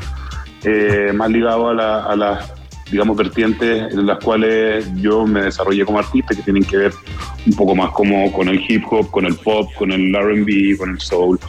eh, 0.65 1.13
más 1.15 1.31
ligado 1.31 1.69
a, 1.69 1.75
la- 1.75 2.05
a 2.05 2.17
las, 2.17 2.53
digamos, 2.93 3.17
vertientes 3.17 3.93
en 3.93 4.07
las 4.07 4.23
cuales 4.23 4.87
yo 4.97 5.27
me 5.27 5.43
desarrollé 5.43 5.85
como 5.85 5.99
artista, 5.99 6.35
que 6.35 6.43
tienen 6.43 6.63
que 6.63 6.77
ver 6.77 6.93
un 7.47 7.55
poco 7.55 7.75
más 7.75 7.91
como 7.91 8.31
con 8.31 8.49
el 8.49 8.63
hip 8.69 8.85
hop, 8.91 9.11
con 9.11 9.25
el 9.25 9.35
pop, 9.35 9.71
con 9.75 9.91
el 9.91 10.15
RB, 10.15 10.77
con 10.77 10.91
el 10.91 11.01
soul, 11.01 11.41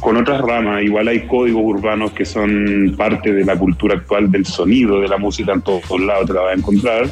con 0.00 0.16
otras 0.16 0.40
ramas. 0.40 0.82
Igual 0.82 1.08
hay 1.08 1.26
códigos 1.26 1.62
urbanos 1.62 2.12
que 2.12 2.24
son 2.24 2.94
parte 2.96 3.32
de 3.32 3.44
la 3.44 3.56
cultura 3.56 3.96
actual 3.96 4.30
del 4.30 4.46
sonido 4.46 5.00
de 5.00 5.08
la 5.08 5.18
música 5.18 5.52
en 5.52 5.60
todos 5.60 6.00
lados, 6.00 6.26
te 6.26 6.32
la 6.32 6.40
vas 6.40 6.52
a 6.52 6.58
encontrar. 6.58 7.10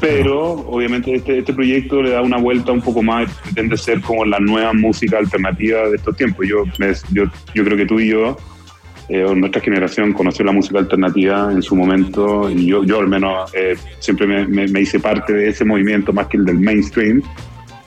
Pero 0.00 0.52
obviamente 0.68 1.14
este, 1.14 1.38
este 1.38 1.52
proyecto 1.52 2.02
le 2.02 2.10
da 2.10 2.22
una 2.22 2.36
vuelta 2.36 2.70
un 2.70 2.82
poco 2.82 3.02
más, 3.02 3.32
pretende 3.42 3.76
ser 3.76 4.00
como 4.00 4.24
la 4.24 4.38
nueva 4.38 4.72
música 4.72 5.18
alternativa 5.18 5.88
de 5.88 5.96
estos 5.96 6.16
tiempos. 6.16 6.46
Yo, 6.46 6.64
yo, 7.10 7.24
yo 7.54 7.64
creo 7.64 7.76
que 7.76 7.86
tú 7.86 7.98
y 7.98 8.08
yo, 8.08 8.36
eh, 9.08 9.24
nuestra 9.34 9.60
generación, 9.62 10.12
conoció 10.12 10.44
la 10.44 10.52
música 10.52 10.78
alternativa 10.78 11.50
en 11.52 11.62
su 11.62 11.74
momento 11.74 12.50
y 12.50 12.66
yo, 12.66 12.84
yo 12.84 13.00
al 13.00 13.08
menos 13.08 13.50
eh, 13.54 13.74
siempre 14.00 14.26
me, 14.26 14.46
me- 14.46 14.68
me 14.68 14.80
hice 14.82 15.00
parte 15.00 15.32
de 15.32 15.48
ese 15.48 15.64
movimiento 15.64 16.12
más 16.12 16.26
que 16.26 16.36
el 16.36 16.44
del 16.44 16.58
mainstream, 16.58 17.22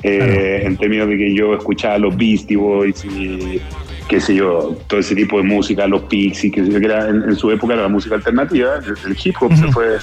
eh, 0.03 0.63
en 0.65 0.77
términos 0.77 1.07
de 1.09 1.17
que 1.17 1.33
yo 1.35 1.53
escuchaba 1.55 1.97
los 1.99 2.17
Beastie 2.17 2.57
Boys 2.57 3.05
y 3.05 3.61
qué 4.07 4.19
sé 4.19 4.33
yo, 4.35 4.75
todo 4.87 4.99
ese 4.99 5.13
tipo 5.15 5.37
de 5.37 5.43
música, 5.43 5.87
los 5.87 6.01
Pixies, 6.01 6.51
que, 6.51 6.61
era, 6.83 7.07
en, 7.07 7.21
en 7.23 7.35
su 7.35 7.49
época 7.51 7.73
era 7.75 7.83
la 7.83 7.87
música 7.87 8.15
alternativa, 8.15 8.77
el, 8.77 9.11
el 9.11 9.17
hip 9.23 9.35
hop 9.39 9.53
se 9.55 9.71
fue 9.71 9.97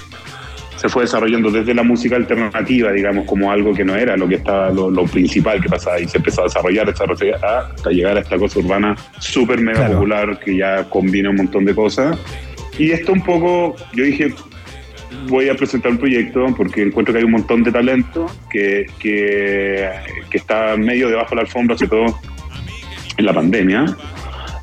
se 0.78 0.88
fue 0.88 1.02
desarrollando 1.02 1.50
desde 1.50 1.74
la 1.74 1.82
música 1.82 2.14
alternativa, 2.14 2.92
digamos, 2.92 3.26
como 3.26 3.50
algo 3.50 3.74
que 3.74 3.84
no 3.84 3.96
era 3.96 4.16
lo 4.16 4.28
que 4.28 4.36
estaba, 4.36 4.70
lo, 4.70 4.90
lo 4.90 5.04
principal 5.04 5.60
que 5.60 5.68
pasaba, 5.68 5.98
y 6.00 6.06
se 6.06 6.18
empezó 6.18 6.42
a 6.42 6.44
desarrollar, 6.44 6.86
desarrollar 6.86 7.44
hasta 7.44 7.90
llegar 7.90 8.16
a 8.16 8.20
esta 8.20 8.38
cosa 8.38 8.60
urbana 8.60 8.94
súper 9.18 9.60
mega 9.60 9.88
popular 9.88 10.38
que 10.38 10.56
ya 10.56 10.84
combina 10.84 11.30
un 11.30 11.36
montón 11.36 11.64
de 11.64 11.74
cosas. 11.74 12.16
Y 12.78 12.92
esto 12.92 13.12
un 13.12 13.22
poco, 13.24 13.74
yo 13.92 14.04
dije, 14.04 14.32
voy 15.28 15.48
a 15.48 15.54
presentar 15.54 15.90
un 15.90 15.98
proyecto 15.98 16.46
porque 16.56 16.82
encuentro 16.82 17.12
que 17.12 17.18
hay 17.18 17.24
un 17.24 17.32
montón 17.32 17.64
de 17.64 17.72
talento 17.72 18.26
que, 18.48 18.86
que, 19.00 19.90
que 20.30 20.38
está 20.38 20.76
medio 20.76 21.08
debajo 21.08 21.30
de 21.30 21.36
la 21.36 21.42
alfombra, 21.42 21.76
sobre 21.76 21.90
todo 21.90 22.20
en 23.16 23.26
la 23.26 23.32
pandemia, 23.32 23.84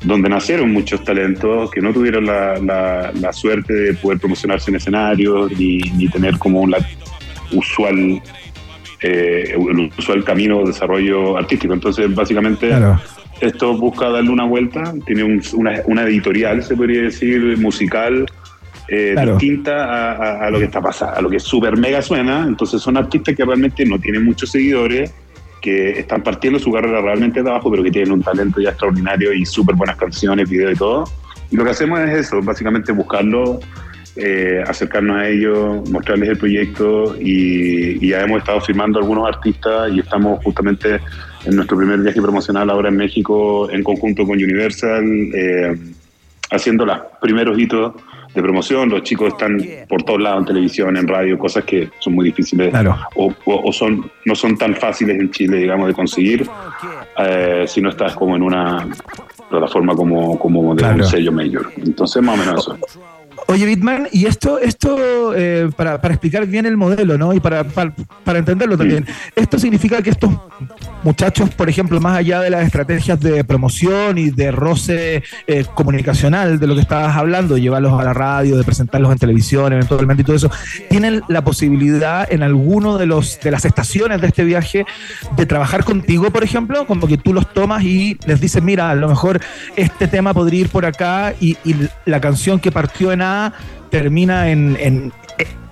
donde 0.06 0.28
nacieron 0.28 0.72
muchos 0.72 1.02
talentos 1.04 1.70
que 1.70 1.80
no 1.80 1.92
tuvieron 1.92 2.24
la, 2.26 2.56
la- 2.58 3.12
la 3.20 3.32
suerte 3.32 3.72
de 3.74 3.94
poder 3.94 4.18
promocionarse 4.20 4.70
en 4.70 4.76
escenarios 4.76 5.50
ni, 5.58 5.78
ni 5.78 6.08
tener 6.08 6.38
como 6.38 6.66
la 6.66 6.78
usual 7.52 8.20
eh, 9.02 9.54
el 9.54 9.90
usual 9.98 10.24
camino 10.24 10.60
de 10.60 10.66
desarrollo 10.66 11.36
artístico. 11.36 11.74
Entonces, 11.74 12.12
básicamente, 12.14 12.70
esto 13.40 13.76
busca 13.76 14.08
darle 14.08 14.30
una 14.30 14.44
vuelta, 14.44 14.94
tiene 15.04 15.22
un- 15.24 15.42
una, 15.54 15.82
una 15.86 16.02
editorial, 16.04 16.62
se 16.62 16.74
podría 16.76 17.02
decir, 17.02 17.58
musical, 17.58 18.24
eh, 18.88 19.10
Claro. 19.14 19.32
distinta 19.32 19.84
a, 19.84 20.12
a- 20.12 20.46
a 20.46 20.50
lo 20.50 20.58
que 20.58 20.64
está 20.66 20.80
pasando, 20.80 21.16
a 21.16 21.20
lo 21.20 21.28
que 21.28 21.40
súper 21.40 21.76
mega 21.76 22.00
suena. 22.00 22.44
Entonces 22.46 22.80
son 22.80 22.96
artistas 22.96 23.34
que 23.36 23.44
realmente 23.44 23.84
no 23.84 23.98
tienen 23.98 24.24
muchos 24.24 24.50
seguidores, 24.50 25.12
que 25.66 25.98
están 25.98 26.22
partiendo 26.22 26.60
su 26.60 26.70
carrera 26.70 27.00
realmente 27.00 27.42
de 27.42 27.50
abajo, 27.50 27.72
pero 27.72 27.82
que 27.82 27.90
tienen 27.90 28.12
un 28.12 28.22
talento 28.22 28.60
ya 28.60 28.68
extraordinario 28.68 29.32
y 29.32 29.44
súper 29.44 29.74
buenas 29.74 29.96
canciones, 29.96 30.48
videos 30.48 30.74
y 30.74 30.76
todo. 30.76 31.04
Y 31.50 31.56
lo 31.56 31.64
que 31.64 31.70
hacemos 31.70 31.98
es 31.98 32.26
eso, 32.26 32.40
básicamente 32.40 32.92
buscarlo, 32.92 33.58
eh, 34.14 34.62
acercarnos 34.64 35.16
a 35.16 35.28
ellos, 35.28 35.90
mostrarles 35.90 36.28
el 36.28 36.38
proyecto 36.38 37.16
y, 37.20 37.98
y 38.00 38.10
ya 38.10 38.20
hemos 38.20 38.38
estado 38.38 38.60
firmando 38.60 39.00
algunos 39.00 39.26
artistas 39.26 39.90
y 39.92 39.98
estamos 39.98 40.40
justamente 40.44 41.00
en 41.44 41.56
nuestro 41.56 41.76
primer 41.76 41.98
viaje 41.98 42.22
promocional 42.22 42.70
ahora 42.70 42.88
en 42.88 42.96
México 42.96 43.68
en 43.68 43.82
conjunto 43.82 44.24
con 44.24 44.36
Universal, 44.36 45.04
eh, 45.34 45.76
haciendo 46.52 46.86
los 46.86 46.96
primeros 47.20 47.58
hitos 47.58 47.92
de 48.36 48.42
promoción. 48.42 48.88
Los 48.90 49.02
chicos 49.02 49.28
están 49.28 49.58
por 49.88 50.02
todos 50.02 50.20
lados 50.20 50.40
en 50.40 50.46
televisión, 50.46 50.96
en 50.96 51.08
radio, 51.08 51.38
cosas 51.38 51.64
que 51.64 51.88
son 51.98 52.14
muy 52.14 52.26
difíciles 52.26 52.72
o, 53.16 53.32
o- 53.46 53.68
o 53.68 53.72
son 53.72 54.10
no 54.24 54.34
son 54.34 54.56
tan 54.56 54.74
fáciles 54.76 55.18
en 55.18 55.30
Chile, 55.30 55.56
digamos, 55.58 55.88
de 55.88 55.94
conseguir 55.94 56.48
eh, 57.18 57.64
si 57.66 57.80
no 57.80 57.88
estás 57.90 58.14
como 58.14 58.36
en 58.36 58.42
una 58.42 58.86
plataforma 59.48 59.94
como, 59.94 60.38
como 60.38 60.74
de 60.74 60.80
Claro. 60.82 60.96
un 60.96 61.04
sello 61.04 61.32
mayor. 61.32 61.72
Entonces, 61.76 62.22
más 62.22 62.34
o 62.34 62.38
menos 62.38 62.60
eso. 62.60 62.78
Oye, 63.48 63.66
Bitman, 63.66 64.08
y 64.12 64.26
esto, 64.26 64.58
esto 64.58 65.34
eh, 65.34 65.70
para, 65.76 66.00
para 66.00 66.14
explicar 66.14 66.46
bien 66.46 66.66
el 66.66 66.76
modelo, 66.76 67.16
¿no? 67.16 67.32
Y 67.32 67.40
para, 67.40 67.64
para, 67.64 67.92
para 68.24 68.38
entenderlo 68.38 68.76
también. 68.76 69.06
Esto 69.34 69.58
significa 69.58 70.02
que 70.02 70.10
estos 70.10 70.30
muchachos, 71.02 71.50
por 71.50 71.68
ejemplo, 71.68 72.00
más 72.00 72.18
allá 72.18 72.40
de 72.40 72.50
las 72.50 72.64
estrategias 72.64 73.20
de 73.20 73.44
promoción 73.44 74.18
y 74.18 74.30
de 74.30 74.50
roce 74.50 75.22
eh, 75.46 75.64
comunicacional 75.74 76.58
de 76.58 76.66
lo 76.66 76.74
que 76.74 76.80
estabas 76.80 77.16
hablando, 77.16 77.56
llevarlos 77.56 77.98
a 78.00 78.04
la 78.04 78.12
radio, 78.12 78.56
de 78.56 78.64
presentarlos 78.64 79.12
en 79.12 79.18
televisión, 79.18 79.72
eventualmente 79.72 80.22
y 80.22 80.24
todo 80.24 80.36
eso, 80.36 80.50
tienen 80.88 81.22
la 81.28 81.44
posibilidad 81.44 82.30
en 82.32 82.42
alguno 82.42 82.98
de 82.98 83.06
los 83.06 83.38
de 83.40 83.50
las 83.50 83.64
estaciones 83.64 84.20
de 84.20 84.26
este 84.28 84.44
viaje 84.44 84.86
de 85.36 85.46
trabajar 85.46 85.84
contigo, 85.84 86.30
por 86.30 86.42
ejemplo, 86.42 86.86
como 86.86 87.06
que 87.06 87.18
tú 87.18 87.32
los 87.32 87.52
tomas 87.52 87.84
y 87.84 88.18
les 88.26 88.40
dices, 88.40 88.62
mira, 88.62 88.90
a 88.90 88.94
lo 88.94 89.08
mejor 89.08 89.40
este 89.76 90.08
tema 90.08 90.34
podría 90.34 90.62
ir 90.62 90.68
por 90.68 90.86
acá 90.86 91.34
y, 91.40 91.56
y 91.64 91.76
la 92.04 92.20
canción 92.20 92.58
que 92.58 92.72
partió 92.72 93.12
en 93.12 93.22
Termina 93.90 94.50
en, 94.50 94.76
en, 94.80 95.12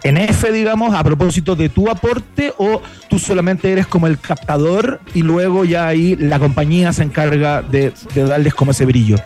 en 0.02 0.16
F, 0.16 0.52
digamos, 0.52 0.94
a 0.94 1.02
propósito 1.02 1.56
de 1.56 1.68
tu 1.68 1.90
aporte 1.90 2.52
o 2.58 2.80
tú 3.08 3.18
solamente 3.18 3.72
eres 3.72 3.86
como 3.86 4.06
el 4.06 4.18
captador 4.18 5.00
y 5.14 5.22
luego 5.22 5.64
ya 5.64 5.86
ahí 5.88 6.16
la 6.16 6.38
compañía 6.38 6.92
se 6.92 7.02
encarga 7.02 7.62
de, 7.62 7.92
de 8.14 8.22
darles 8.24 8.54
como 8.54 8.70
ese 8.70 8.84
brillo. 8.84 9.16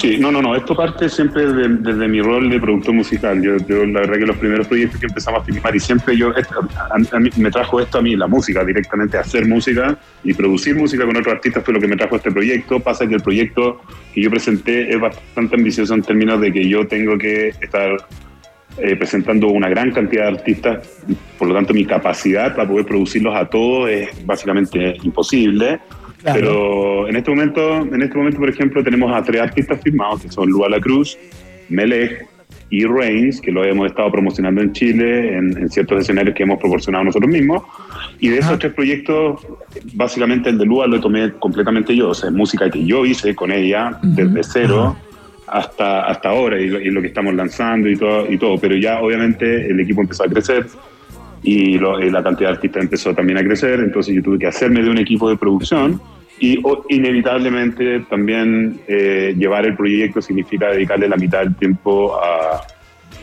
Sí, 0.00 0.18
no, 0.18 0.30
no, 0.30 0.40
no. 0.42 0.54
Esto 0.56 0.74
parte 0.76 1.08
siempre 1.08 1.46
de- 1.52 1.68
desde 1.68 2.08
mi 2.08 2.20
rol 2.20 2.48
de 2.50 2.60
productor 2.60 2.94
musical. 2.94 3.42
Yo, 3.42 3.56
yo, 3.68 3.84
la 3.86 4.00
verdad 4.00 4.14
que 4.18 4.26
los 4.26 4.36
primeros 4.36 4.66
proyectos 4.66 5.00
que 5.00 5.06
empezamos 5.06 5.40
a 5.40 5.44
filmar 5.44 5.74
y 5.74 5.80
siempre 5.80 6.16
yo, 6.16 6.32
me 7.36 7.50
trajo 7.50 7.80
esto 7.80 7.98
a 7.98 8.02
mí, 8.02 8.16
la 8.16 8.26
música, 8.26 8.64
directamente 8.64 9.18
hacer 9.18 9.46
música 9.46 9.98
y 10.24 10.34
producir 10.34 10.76
música 10.76 11.04
con 11.04 11.16
otros 11.16 11.34
artistas 11.34 11.64
fue 11.64 11.74
lo 11.74 11.80
que 11.80 11.88
me 11.88 11.96
trajo 11.96 12.16
este 12.16 12.30
proyecto. 12.30 12.80
Pasa 12.80 13.06
que 13.06 13.14
el 13.14 13.22
proyecto 13.22 13.80
que 14.14 14.22
yo 14.22 14.30
presenté 14.30 14.90
es 14.90 15.00
bastante 15.00 15.56
ambicioso 15.56 15.94
en 15.94 16.02
términos 16.02 16.40
de 16.40 16.52
que 16.52 16.68
yo 16.68 16.86
tengo 16.86 17.18
que 17.18 17.48
estar 17.60 17.96
eh, 18.78 18.94
presentando 18.96 19.48
una 19.48 19.68
gran 19.70 19.90
cantidad 19.90 20.24
de 20.24 20.28
artistas, 20.38 21.02
por 21.38 21.48
lo 21.48 21.54
tanto 21.54 21.72
mi 21.72 21.86
capacidad 21.86 22.54
para 22.54 22.68
poder 22.68 22.84
producirlos 22.84 23.34
a 23.34 23.46
todos 23.46 23.88
es 23.88 24.26
básicamente 24.26 24.96
imposible. 25.02 25.80
Claro. 26.26 26.40
Pero 26.40 27.08
en 27.08 27.14
este 27.14 27.30
momento, 27.30 27.76
en 27.82 28.02
este 28.02 28.18
momento, 28.18 28.40
por 28.40 28.48
ejemplo, 28.48 28.82
tenemos 28.82 29.14
a 29.14 29.22
tres 29.22 29.40
artistas 29.42 29.80
firmados 29.80 30.22
que 30.22 30.28
son 30.28 30.48
Lua 30.48 30.68
La 30.68 30.80
Cruz, 30.80 31.16
Melech 31.68 32.26
y 32.68 32.84
Reigns, 32.84 33.40
que 33.40 33.52
lo 33.52 33.62
hemos 33.62 33.86
estado 33.86 34.10
promocionando 34.10 34.60
en 34.60 34.72
Chile, 34.72 35.36
en, 35.36 35.56
en 35.56 35.68
ciertos 35.70 36.00
escenarios 36.00 36.34
que 36.34 36.42
hemos 36.42 36.58
proporcionado 36.58 37.04
nosotros 37.04 37.30
mismos. 37.30 37.62
Y 38.18 38.28
de 38.30 38.38
esos 38.38 38.58
tres 38.58 38.74
proyectos, 38.74 39.46
básicamente 39.94 40.50
el 40.50 40.58
de 40.58 40.66
Lua 40.66 40.88
lo 40.88 41.00
tomé 41.00 41.30
completamente 41.34 41.94
yo, 41.94 42.08
o 42.08 42.14
sea, 42.14 42.28
es 42.28 42.34
música 42.34 42.68
que 42.68 42.84
yo 42.84 43.06
hice 43.06 43.32
con 43.36 43.52
ella 43.52 43.96
desde 44.02 44.42
cero 44.42 44.96
hasta, 45.46 46.06
hasta 46.06 46.28
ahora 46.30 46.60
y 46.60 46.66
lo, 46.66 46.80
y 46.80 46.90
lo 46.90 47.00
que 47.02 47.06
estamos 47.06 47.34
lanzando 47.34 47.88
y 47.88 47.96
todo, 47.96 48.28
y 48.28 48.36
todo. 48.36 48.58
Pero 48.58 48.74
ya 48.74 49.00
obviamente 49.00 49.70
el 49.70 49.78
equipo 49.78 50.00
empezó 50.00 50.24
a 50.24 50.28
crecer 50.28 50.66
y, 51.46 51.78
lo- 51.78 51.98
y 52.04 52.10
la 52.10 52.22
cantidad 52.22 52.50
de 52.50 52.56
artistas 52.56 52.82
empezó 52.82 53.14
también 53.14 53.38
a 53.38 53.42
crecer, 53.44 53.78
entonces 53.80 54.14
yo 54.14 54.22
tuve 54.22 54.38
que 54.38 54.48
hacerme 54.48 54.82
de 54.82 54.90
un 54.90 54.98
equipo 54.98 55.30
de 55.30 55.36
producción 55.36 56.00
y 56.40 56.58
o- 56.62 56.84
inevitablemente 56.90 58.00
también 58.10 58.80
eh, 58.88 59.32
llevar 59.38 59.64
el 59.64 59.74
proyecto 59.76 60.20
significa 60.20 60.68
dedicarle 60.70 61.08
la 61.08 61.16
mitad 61.16 61.40
del 61.44 61.54
tiempo 61.54 62.16
a, 62.22 62.60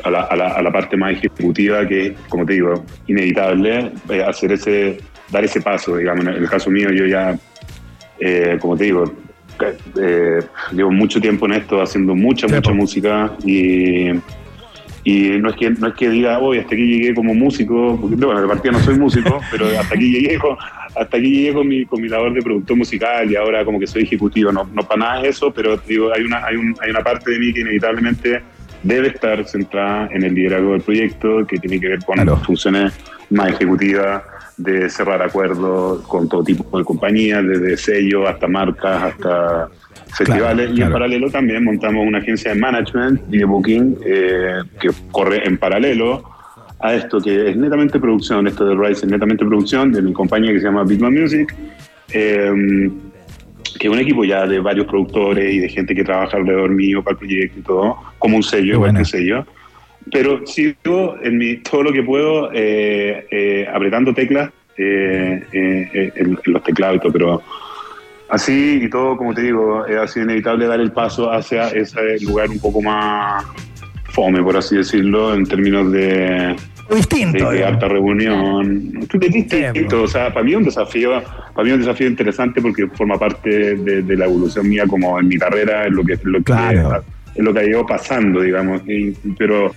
a 0.04 0.10
la, 0.10 0.22
a 0.22 0.36
la- 0.36 0.48
a 0.54 0.62
la 0.62 0.72
parte 0.72 0.96
más 0.98 1.12
ejecutiva 1.14 1.86
que, 1.88 2.16
como 2.30 2.46
te 2.46 2.54
digo, 2.54 2.84
inevitable 3.08 3.92
eh, 4.10 4.24
hacer 4.24 4.54
ese, 4.54 4.98
dar 5.30 5.44
ese 5.44 5.62
paso, 5.62 5.98
digamos, 5.98 6.26
en 6.26 6.34
el 6.34 6.50
caso 6.50 6.72
mío 6.72 6.90
yo 6.92 7.06
ya, 7.06 7.38
eh, 8.20 8.58
como 8.60 8.78
te 8.78 8.86
digo, 8.86 9.04
eh, 10.02 10.40
llevo 10.72 10.92
mucho 10.92 11.20
tiempo 11.22 11.46
en 11.46 11.54
esto, 11.54 11.82
haciendo 11.82 12.16
mucha, 12.16 12.48
mucha 12.48 12.72
música 12.74 13.32
y, 13.46 14.10
y 15.04 15.30
no 15.40 15.50
es 15.50 15.56
que 15.56 15.70
no 15.72 15.88
es 15.88 15.94
que 15.96 16.10
diga, 16.10 16.40
hoy 16.40 16.60
hasta 16.60 16.74
aquí 16.76 16.86
llegué 17.00 17.14
como 17.14 17.34
músico, 17.36 17.98
porque 18.00 18.16
bueno, 18.16 18.42
de 18.42 18.48
partida 18.48 18.72
no 18.72 18.80
soy 18.80 18.98
músico, 18.98 19.40
pero 19.52 19.66
hasta 19.68 19.96
aquí 19.96 20.12
llegué 20.12 20.38
con, 20.40 20.56
hasta 20.96 21.18
aquí 21.18 21.30
llegué 21.32 21.54
con 21.54 21.68
mi, 21.68 21.86
con 21.86 22.02
mi 22.02 22.08
labor 22.08 22.34
de 22.34 22.42
productor 22.42 22.78
musical 22.78 23.30
y 23.30 23.36
ahora 23.36 23.66
como 23.66 23.80
que 23.80 23.88
soy 23.88 24.04
ejecutivo, 24.04 24.52
no, 24.52 24.70
no 24.74 24.84
para 24.84 25.00
nada 25.00 25.22
es 25.24 25.36
eso, 25.38 25.52
pero 25.54 25.78
digo, 25.78 26.12
hay 26.14 26.24
una, 26.24 26.46
hay, 26.46 26.56
un- 26.56 26.76
hay 26.82 26.90
una 26.92 27.02
parte 27.04 27.32
de 27.32 27.40
mí 27.40 27.52
que 27.54 27.62
inevitablemente 27.62 28.42
debe 28.82 29.08
estar 29.10 29.46
centrada 29.46 30.10
en 30.12 30.24
el 30.24 30.34
liderazgo 30.36 30.72
del 30.74 30.82
proyecto, 30.82 31.46
que 31.48 31.58
tiene 31.58 31.80
que 31.80 31.88
ver 31.90 32.00
con 32.06 32.18
funciones 32.44 32.94
más 33.30 33.50
ejecutivas, 33.50 34.24
de 34.58 34.90
cerrar 34.90 35.22
acuerdos 35.22 36.06
con 36.08 36.30
todo 36.30 36.44
tipo 36.44 36.78
de 36.78 36.84
compañías, 36.86 37.44
desde 37.46 37.76
sellos 37.78 38.28
hasta 38.30 38.48
marcas, 38.48 39.04
hasta 39.04 39.70
festivales. 40.18 40.68
y 40.68 40.72
en 40.72 40.76
claro. 40.78 40.94
paralelo 40.94 41.30
también 41.30 41.64
montamos 41.64 42.06
una 42.06 42.20
agencia 42.20 42.54
de 42.54 42.60
management 42.60 43.22
y 43.32 43.38
de 43.38 43.46
booking 43.46 43.98
eh, 44.06 44.62
que 44.80 44.90
corre 45.12 45.46
en 45.48 45.58
paralelo 45.58 46.24
a 46.80 46.94
esto 46.94 47.22
que 47.22 47.50
es 47.50 47.56
netamente 47.56 48.00
producción, 48.00 48.46
esto 48.48 48.66
de 48.66 48.76
Rise 48.76 49.06
es 49.06 49.12
netamente 49.12 49.46
producción 49.46 49.92
de 49.92 50.02
mi 50.02 50.12
compañía 50.12 50.52
que 50.52 50.60
se 50.60 50.66
llama 50.66 50.84
Bitman 50.84 51.14
Music, 51.14 51.56
eh, 52.12 52.52
que 53.80 53.88
es 53.88 53.94
un 53.94 54.00
equipo 54.00 54.26
ya 54.26 54.46
de 54.46 54.60
varios 54.60 54.86
productores 54.88 55.54
y 55.54 55.60
de 55.60 55.70
gente 55.70 55.96
que 55.96 56.04
trabaja 56.04 56.38
alrededor 56.38 56.72
mío 56.72 57.02
para 57.02 57.14
el 57.14 57.18
proyecto 57.20 57.60
y 57.60 57.62
todo, 57.64 57.98
como 58.20 58.36
un 58.36 58.44
sello, 58.44 58.74
igual 58.74 58.94
que 58.94 59.00
un 59.00 59.06
sello. 59.06 59.46
Pero 60.12 60.46
sigo 60.46 61.16
en 61.24 61.38
mi, 61.38 61.58
todo 61.58 61.84
lo 61.84 61.94
que 61.94 62.04
puedo 62.04 62.52
eh, 62.54 63.26
eh, 63.32 63.68
apretando 63.74 64.14
teclas 64.14 64.52
eh, 64.78 65.44
eh, 65.54 65.90
eh, 65.94 66.12
en, 66.16 66.40
en 66.46 66.54
los 66.54 66.64
teclados 66.64 66.98
y 66.98 67.00
todo, 67.00 67.14
pero 67.14 67.42
así 68.34 68.80
y 68.84 68.90
todo, 68.90 69.16
como 69.18 69.34
te 69.34 69.42
digo, 69.44 69.86
eh, 69.88 69.98
ha 69.98 70.08
sido 70.08 70.26
inevitable 70.26 70.66
dar 70.68 70.80
el 70.80 70.92
paso 70.92 71.32
hacia 71.32 71.70
ese 71.70 72.20
lugar 72.22 72.50
un 72.50 72.60
poco 72.60 72.82
más 72.82 73.44
fome, 74.06 74.42
por 74.44 74.58
así 74.58 74.76
decirlo, 74.76 75.34
en 75.34 75.46
términos 75.46 75.92
de, 75.92 76.56
distinto, 76.96 77.50
de, 77.50 77.58
de 77.58 77.66
alta 77.66 77.88
reunión. 77.88 79.00
Es 79.28 79.34
distinto, 79.72 80.04
o 80.04 80.08
sea, 80.08 80.32
para 80.34 80.44
mí 80.46 80.52
es 80.52 80.58
un 80.58 80.64
desafío, 80.64 81.12
para 81.54 81.64
mí 81.64 81.70
es 81.70 81.74
un 81.76 81.80
desafío 81.82 82.08
interesante 82.08 82.62
porque 82.62 82.88
forma 82.88 83.18
parte 83.18 83.76
de, 83.76 84.02
de 84.04 84.18
la 84.18 84.26
evolución 84.26 84.68
mía 84.70 84.84
como 84.88 85.20
en 85.20 85.28
mi 85.28 85.38
carrera, 85.38 85.86
es 85.88 85.92
lo 85.92 86.04
que, 86.04 86.14
es 86.14 86.24
lo 86.24 86.44
que, 86.44 86.52
es 87.36 87.44
lo 87.44 87.54
que 87.54 87.60
ha 87.60 87.66
ido 87.66 87.86
pasando, 87.86 88.42
digamos. 88.42 88.82
y- 88.88 89.12
pero, 89.38 89.72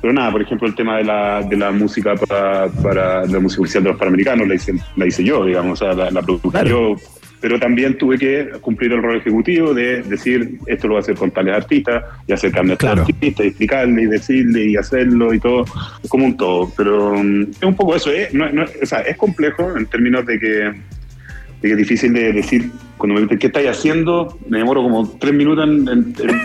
pero 0.00 0.12
nada, 0.12 0.32
por 0.32 0.42
ejemplo, 0.42 0.66
el 0.68 0.74
tema 0.74 0.96
de 0.98 1.04
la, 1.04 1.42
de 1.42 1.56
la 1.56 1.70
música 1.70 2.14
para, 2.14 2.66
para 2.82 3.26
la 3.26 3.38
música 3.40 3.62
oficial 3.62 3.82
de 3.84 3.90
los 3.90 3.98
Panamericanos 3.98 4.46
la 4.48 4.54
hice, 4.54 4.74
la 4.96 5.06
hice 5.06 5.22
yo, 5.24 5.44
digamos, 5.44 5.80
o 5.80 5.84
sea, 5.84 5.94
la, 5.94 6.10
la 6.10 6.22
produje 6.22 6.48
yo. 6.68 6.94
Pero 7.40 7.58
también 7.60 7.96
tuve 7.96 8.18
que 8.18 8.48
cumplir 8.60 8.92
el 8.92 9.02
rol 9.02 9.16
ejecutivo 9.18 9.72
de 9.72 10.02
decir, 10.02 10.58
esto 10.66 10.88
lo 10.88 10.94
voy 10.94 10.98
a 10.98 11.02
hacer 11.02 11.14
con 11.14 11.30
tales 11.30 11.54
artistas, 11.54 12.02
y 12.26 12.32
acercarme 12.32 12.70
a 12.70 12.72
estos 12.74 12.90
artistas, 12.98 13.44
y 13.44 13.48
explicarle, 13.48 14.02
y 14.02 14.06
decirle, 14.06 14.64
y 14.66 14.76
hacerlo, 14.76 15.32
y 15.32 15.38
todo, 15.38 15.64
es 16.02 16.10
como 16.10 16.24
un 16.24 16.36
todo. 16.36 16.72
Pero 16.76 17.14
mm, 17.14 17.42
es 17.42 17.62
un 17.62 17.76
poco 17.76 17.94
eso, 17.96 18.10
¿eh? 18.12 18.28
No- 18.32 18.50
no- 18.50 18.64
o 18.82 18.86
sea, 18.86 19.00
es 19.02 19.16
complejo 19.16 19.76
en 19.76 19.86
términos 19.86 20.26
de 20.26 20.38
que 20.38 20.72
es 21.62 21.76
difícil 21.76 22.12
de 22.12 22.32
decir, 22.32 22.70
cuando 22.96 23.14
me 23.14 23.22
dicen, 23.22 23.38
¿qué 23.38 23.46
estáis 23.48 23.68
haciendo? 23.68 24.38
Me 24.48 24.58
demoro 24.58 24.82
como 24.82 25.08
tres 25.18 25.34
minutos 25.34 25.64
en, 25.68 25.88
en- 25.88 26.14
en- 26.18 26.40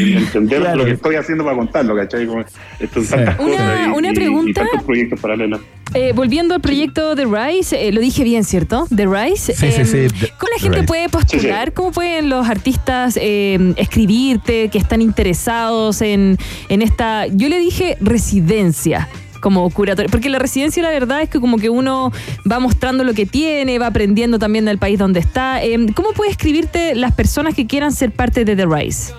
en 0.00 0.18
entender 0.18 0.60
Claro. 0.60 0.76
lo 0.78 0.84
que 0.84 0.90
estoy 0.92 1.14
haciendo 1.16 1.44
para 1.44 1.56
contarlo, 1.56 1.96
¿cachai? 1.96 2.26
Como, 2.26 2.40
esto 2.40 3.02
son 3.02 3.24
tantas 3.24 3.38
Una- 3.38 3.52
cosas 3.56 3.80
y, 3.86 3.90
una 3.90 4.08
y- 4.08 4.10
y 4.10 4.14
pregunta. 4.14 4.60
tantos 4.62 4.82
proyectos 4.82 5.20
paralelos. 5.20 5.60
Eh, 5.94 6.12
volviendo 6.14 6.54
al 6.54 6.60
proyecto 6.60 7.14
de 7.14 7.24
Rise, 7.24 7.88
eh, 7.88 7.92
lo 7.92 8.00
dije 8.02 8.22
bien, 8.22 8.44
¿cierto? 8.44 8.86
The 8.94 9.06
Rise. 9.06 9.54
Sí, 9.54 9.70
sí, 9.72 9.80
Em, 9.80 9.86
sí, 9.86 10.06
The- 10.20 10.28
¿Cómo 10.38 10.50
la 10.50 10.56
The 10.56 10.60
gente 10.60 10.76
Rise. 10.78 10.86
puede 10.86 11.08
postular? 11.08 11.72
¿Cómo 11.72 11.92
pueden 11.92 12.28
los 12.28 12.46
artistas 12.48 13.18
eh, 13.20 13.72
escribirte, 13.76 14.68
que 14.68 14.76
están 14.78 15.00
interesados 15.00 16.02
en, 16.02 16.36
en 16.68 16.82
esta, 16.82 17.26
yo 17.28 17.48
le 17.48 17.58
dije 17.58 17.96
residencia? 18.00 19.08
Como 19.40 19.68
curatorio, 19.70 20.10
porque 20.10 20.28
la 20.28 20.38
residencia 20.38 20.82
la 20.82 20.90
verdad 20.90 21.22
es 21.22 21.28
que 21.28 21.40
como 21.40 21.58
que 21.58 21.70
uno 21.70 22.12
va 22.50 22.58
mostrando 22.58 23.04
lo 23.04 23.14
que 23.14 23.26
tiene, 23.26 23.78
va 23.78 23.86
aprendiendo 23.88 24.38
también 24.38 24.64
del 24.64 24.78
país 24.78 24.98
donde 24.98 25.20
está. 25.20 25.62
Em, 25.62 25.88
¿Cómo 25.92 26.12
puede 26.12 26.30
escribirte 26.30 26.94
las 26.94 27.12
personas 27.12 27.54
que 27.54 27.66
quieran 27.66 27.92
ser 27.92 28.12
parte 28.12 28.44
de 28.44 28.56
The 28.56 28.66
Rise? 28.66 29.12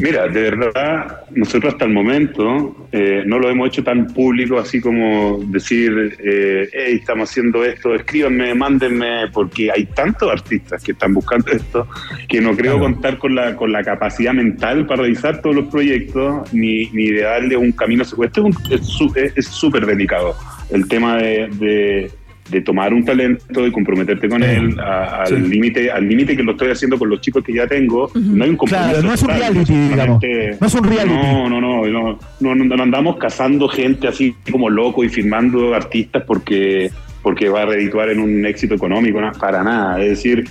Mira, 0.00 0.28
de 0.28 0.50
verdad, 0.50 1.22
nosotros 1.34 1.72
hasta 1.72 1.86
el 1.86 1.92
momento 1.92 2.88
eh, 2.92 3.22
no 3.26 3.38
lo 3.38 3.48
hemos 3.48 3.68
hecho 3.68 3.82
tan 3.82 4.06
público, 4.08 4.58
así 4.58 4.80
como 4.80 5.40
decir, 5.46 6.16
eh, 6.22 6.68
hey, 6.72 6.96
estamos 7.00 7.30
haciendo 7.30 7.64
esto, 7.64 7.94
escríbanme, 7.94 8.54
mándenme, 8.54 9.28
porque 9.32 9.70
hay 9.70 9.86
tantos 9.86 10.30
artistas 10.30 10.82
que 10.84 10.92
están 10.92 11.14
buscando 11.14 11.50
esto, 11.50 11.88
que 12.28 12.40
no 12.40 12.54
creo 12.56 12.78
contar 12.78 13.16
con 13.18 13.34
la, 13.34 13.56
con 13.56 13.72
la 13.72 13.82
capacidad 13.82 14.34
mental 14.34 14.86
para 14.86 15.02
realizar 15.02 15.40
todos 15.40 15.56
los 15.56 15.66
proyectos, 15.68 16.52
ni, 16.52 16.86
ni 16.90 17.10
de 17.10 17.22
darle 17.22 17.56
un 17.56 17.72
camino 17.72 18.04
secuestro. 18.04 18.46
Es 18.48 18.56
un- 18.56 18.72
Es 18.72 18.86
su- 18.86 19.12
es 19.34 19.46
súper 19.46 19.86
delicado 19.86 20.34
el 20.70 20.86
tema 20.88 21.16
de, 21.16 21.48
de- 21.58 22.10
de 22.48 22.60
tomar 22.60 22.94
un 22.94 23.04
talento 23.04 23.66
y 23.66 23.70
comprometerte 23.72 24.28
con 24.28 24.42
él 24.42 24.78
a- 24.78 25.22
al 25.22 25.26
Sí. 25.28 25.34
límite 25.36 25.90
al 25.90 26.08
límite 26.08 26.36
que 26.36 26.42
lo 26.42 26.52
estoy 26.52 26.70
haciendo 26.70 26.98
con 26.98 27.08
los 27.08 27.20
chicos 27.20 27.42
que 27.44 27.52
ya 27.52 27.66
tengo. 27.66 28.10
No 28.14 28.44
hay 28.44 28.50
un 28.50 28.56
compromiso. 28.56 28.90
Claro, 28.90 29.02
no 29.06 29.12
es 29.14 29.22
un 29.22 29.28
total, 29.28 29.40
reality, 29.54 29.72
digamos. 29.88 30.22
No 30.60 30.66
es 30.66 30.74
un 30.74 30.84
reality. 30.84 31.14
No, 31.14 31.48
no, 31.48 31.60
no, 31.60 31.86
no, 31.86 32.18
no, 32.40 32.54
no, 32.54 32.76
no 32.76 32.82
andamos 32.82 33.16
cazando 33.16 33.68
gente 33.68 34.08
así 34.08 34.34
como 34.50 34.70
loco 34.70 35.02
y 35.04 35.08
firmando 35.08 35.74
artistas 35.74 36.22
porque, 36.26 36.90
porque 37.22 37.48
va 37.48 37.62
a 37.62 37.66
redituar 37.66 38.10
en 38.10 38.20
un 38.20 38.46
éxito 38.46 38.74
económico, 38.74 39.20
no, 39.20 39.32
para 39.32 39.62
nada. 39.62 40.00
Es 40.02 40.10
decir, 40.10 40.44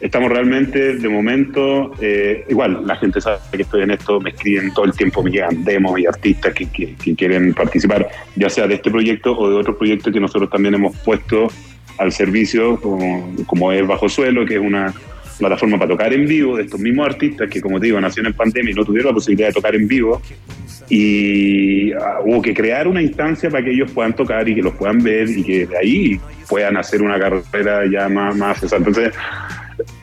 estamos 0.00 0.30
realmente, 0.30 0.94
de 0.96 1.08
momento, 1.08 1.92
eh, 2.00 2.44
igual, 2.48 2.86
la 2.86 2.96
gente 2.96 3.20
sabe 3.20 3.38
que 3.52 3.62
estoy 3.62 3.82
en 3.82 3.90
esto, 3.90 4.20
me 4.20 4.30
escriben 4.30 4.72
todo 4.72 4.86
el 4.86 4.92
tiempo, 4.92 5.22
me 5.22 5.30
llegan 5.30 5.62
demos 5.64 5.98
y 6.00 6.06
artistas 6.06 6.54
que, 6.54 6.66
que- 6.70 6.94
quieren 7.14 7.52
participar, 7.54 8.08
ya 8.36 8.48
sea 8.48 8.66
de 8.66 8.74
este 8.74 8.90
proyecto 8.90 9.36
o 9.38 9.50
de 9.50 9.56
otro 9.56 9.76
proyecto 9.76 10.10
que 10.10 10.20
nosotros 10.20 10.48
también 10.48 10.74
hemos 10.74 10.96
puesto 10.98 11.48
al 11.98 12.12
servicio, 12.12 12.80
como, 12.80 13.30
como 13.46 13.72
es 13.72 13.86
Bajo 13.86 14.08
Suelo, 14.08 14.46
que 14.46 14.54
es 14.54 14.60
una 14.60 14.94
plataforma 15.38 15.78
para 15.78 15.90
tocar 15.90 16.12
en 16.12 16.26
vivo 16.26 16.56
de 16.56 16.64
estos 16.64 16.80
mismos 16.80 17.06
artistas 17.06 17.48
que, 17.50 17.60
como 17.60 17.78
te 17.80 17.86
digo, 17.86 18.00
nacieron 18.00 18.32
en 18.32 18.36
pandemia 18.36 18.72
y 18.72 18.74
no 18.74 18.84
tuvieron 18.84 19.08
la 19.08 19.14
posibilidad 19.14 19.48
de 19.48 19.54
tocar 19.54 19.74
en 19.74 19.86
vivo. 19.88 20.20
Y 20.88 21.92
ah, 21.92 22.18
hubo 22.24 22.42
que 22.42 22.52
crear 22.52 22.88
una 22.88 23.00
instancia 23.00 23.48
para 23.50 23.64
que 23.64 23.70
ellos 23.70 23.90
puedan 23.92 24.14
tocar 24.14 24.48
y 24.48 24.54
que 24.54 24.62
los 24.62 24.74
puedan 24.74 25.02
ver 25.02 25.28
y 25.30 25.42
que 25.42 25.66
de 25.66 25.78
ahí 25.78 26.20
puedan 26.48 26.76
hacer 26.76 27.00
una 27.02 27.18
carrera 27.18 27.82
ya 27.90 28.08
más, 28.08 28.36
más. 28.36 28.62
Entonces, 28.72 29.12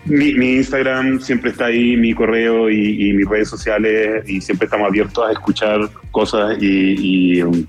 mi, 0.06 0.34
mi 0.34 0.54
Instagram 0.56 1.20
siempre 1.20 1.52
está 1.52 1.66
ahí, 1.66 1.98
mi 1.98 2.14
correo 2.14 2.70
y, 2.70 3.10
y 3.10 3.14
mis 3.14 3.28
redes 3.28 3.50
sociales, 3.50 4.24
y 4.30 4.42
siempre 4.42 4.66
estamos 4.66 4.88
abiertos 4.88 5.28
a 5.28 5.32
escuchar 5.32 5.80
cosas 6.12 6.58
y, 6.62 7.38
y, 7.38 7.42
um, 7.44 7.66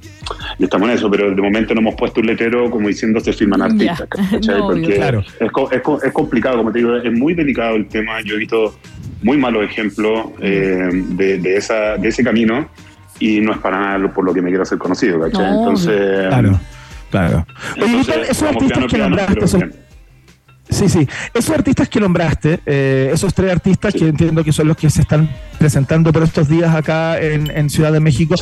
y 0.58 0.64
estamos 0.64 0.88
en 0.88 0.94
eso, 0.96 1.10
pero 1.10 1.34
de 1.34 1.42
momento 1.42 1.74
no 1.74 1.80
hemos 1.80 1.94
puesto 1.94 2.20
un 2.20 2.26
letrero 2.26 2.70
como 2.70 2.88
diciendo 2.88 3.20
se 3.20 3.32
firman 3.32 3.62
artistas, 3.62 4.08
¿cachai? 4.08 4.40
No. 4.58 4.66
Porque 4.68 4.94
Claro. 4.94 5.24
es, 5.40 5.50
co- 5.52 5.70
es, 5.70 5.80
co- 5.82 6.02
es 6.02 6.12
complicado, 6.12 6.58
como 6.58 6.72
te 6.72 6.78
digo, 6.78 6.96
es 6.96 7.12
muy 7.12 7.34
delicado 7.34 7.76
el 7.76 7.86
tema. 7.88 8.20
Yo 8.22 8.34
he 8.34 8.38
visto 8.38 8.78
muy 9.22 9.36
malos 9.36 9.64
ejemplos 9.64 10.26
eh, 10.40 10.88
de, 10.92 11.38
de, 11.38 11.56
esa, 11.56 11.96
de 11.96 12.08
ese 12.08 12.22
camino 12.22 12.68
y 13.20 13.40
no 13.40 13.52
es 13.52 13.58
para 13.58 13.78
nada 13.80 14.12
por 14.12 14.24
lo 14.24 14.32
que 14.32 14.40
me 14.40 14.48
quiero 14.48 14.62
hacer 14.62 14.78
conocido, 14.78 15.18
¿cachai? 15.20 15.50
No, 15.50 15.58
Entonces, 15.58 16.28
Claro, 16.28 16.60
claro. 17.10 17.46
Oye, 17.76 17.84
entonces, 17.86 18.06
Vital, 18.16 18.22
esos 18.30 18.42
artistas 18.44 18.68
piano, 18.68 18.86
que 18.86 18.94
piano, 18.96 19.08
nombraste, 19.08 19.34
pero 19.34 19.46
esos- 19.46 19.60
bien. 19.60 19.72
Sí, 20.70 20.88
sí. 20.88 21.06
Esos 21.32 21.54
artistas 21.54 21.88
que 21.88 21.98
nombraste, 22.00 22.60
eh, 22.66 23.10
esos 23.12 23.32
tres 23.34 23.50
artistas 23.50 23.94
que 23.94 24.06
entiendo 24.08 24.44
que 24.44 24.52
son 24.52 24.68
los 24.68 24.76
que 24.76 24.90
se 24.90 25.00
están 25.00 25.28
presentando 25.58 26.12
por 26.12 26.22
estos 26.22 26.48
días 26.48 26.74
acá 26.74 27.18
en, 27.20 27.50
en 27.50 27.70
Ciudad 27.70 27.92
de 27.92 28.00
México, 28.00 28.34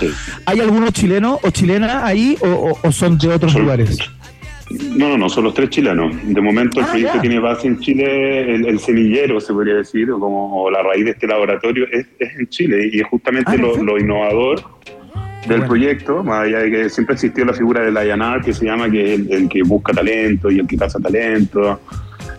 ¿hay 0.45 0.61
alguno 0.61 0.91
chileno 0.91 1.39
o 1.43 1.51
chilena 1.51 2.05
ahí 2.05 2.37
o, 2.41 2.49
o- 2.49 2.79
o 2.89 2.93
son 2.93 3.16
de 3.18 3.29
otros 3.29 3.55
lugares? 3.55 3.99
No, 4.97 5.11
no, 5.11 5.16
no, 5.18 5.29
son 5.29 5.45
los 5.45 5.55
tres 5.55 5.70
chilenos. 5.70 6.12
De 6.24 6.41
momento 6.41 6.81
el 6.81 6.87
Ah, 6.87 6.89
proyecto 6.91 7.14
ya. 7.14 7.20
tiene 7.20 7.39
base 7.39 7.68
en 7.68 7.79
Chile, 7.79 8.55
el, 8.57 8.66
el 8.66 8.81
semillero 8.81 9.41
se 9.41 9.53
podría 9.53 9.74
decir, 9.74 10.11
o 10.11 10.18
como 10.18 10.62
o 10.64 10.68
la 10.70 10.83
raíz 10.83 11.05
de 11.05 11.12
este 11.12 11.29
laboratorio 11.29 11.87
es, 11.93 12.07
es 12.18 12.37
en 12.41 12.49
Chile 12.49 12.91
y 12.93 12.99
es 13.01 13.07
justamente 13.07 13.53
Ah, 13.53 13.57
lo, 13.57 13.97
innovador 13.99 14.61
del 15.47 15.62
proyecto, 15.66 16.24
más 16.24 16.47
allá 16.47 16.59
de 16.59 16.70
que 16.72 16.89
siempre 16.91 17.14
existió 17.14 17.45
la 17.45 17.53
figura 17.53 17.81
del 17.83 17.95
I&R 17.95 18.41
que 18.45 18.53
se 18.53 18.64
llama, 18.64 18.91
que 18.91 19.14
el, 19.14 19.33
el 19.33 19.49
que 19.49 19.62
busca 19.62 19.93
talento 19.93 20.51
y 20.51 20.59
el 20.59 20.66
que 20.66 20.77
caza 20.77 20.99
talento, 20.99 21.81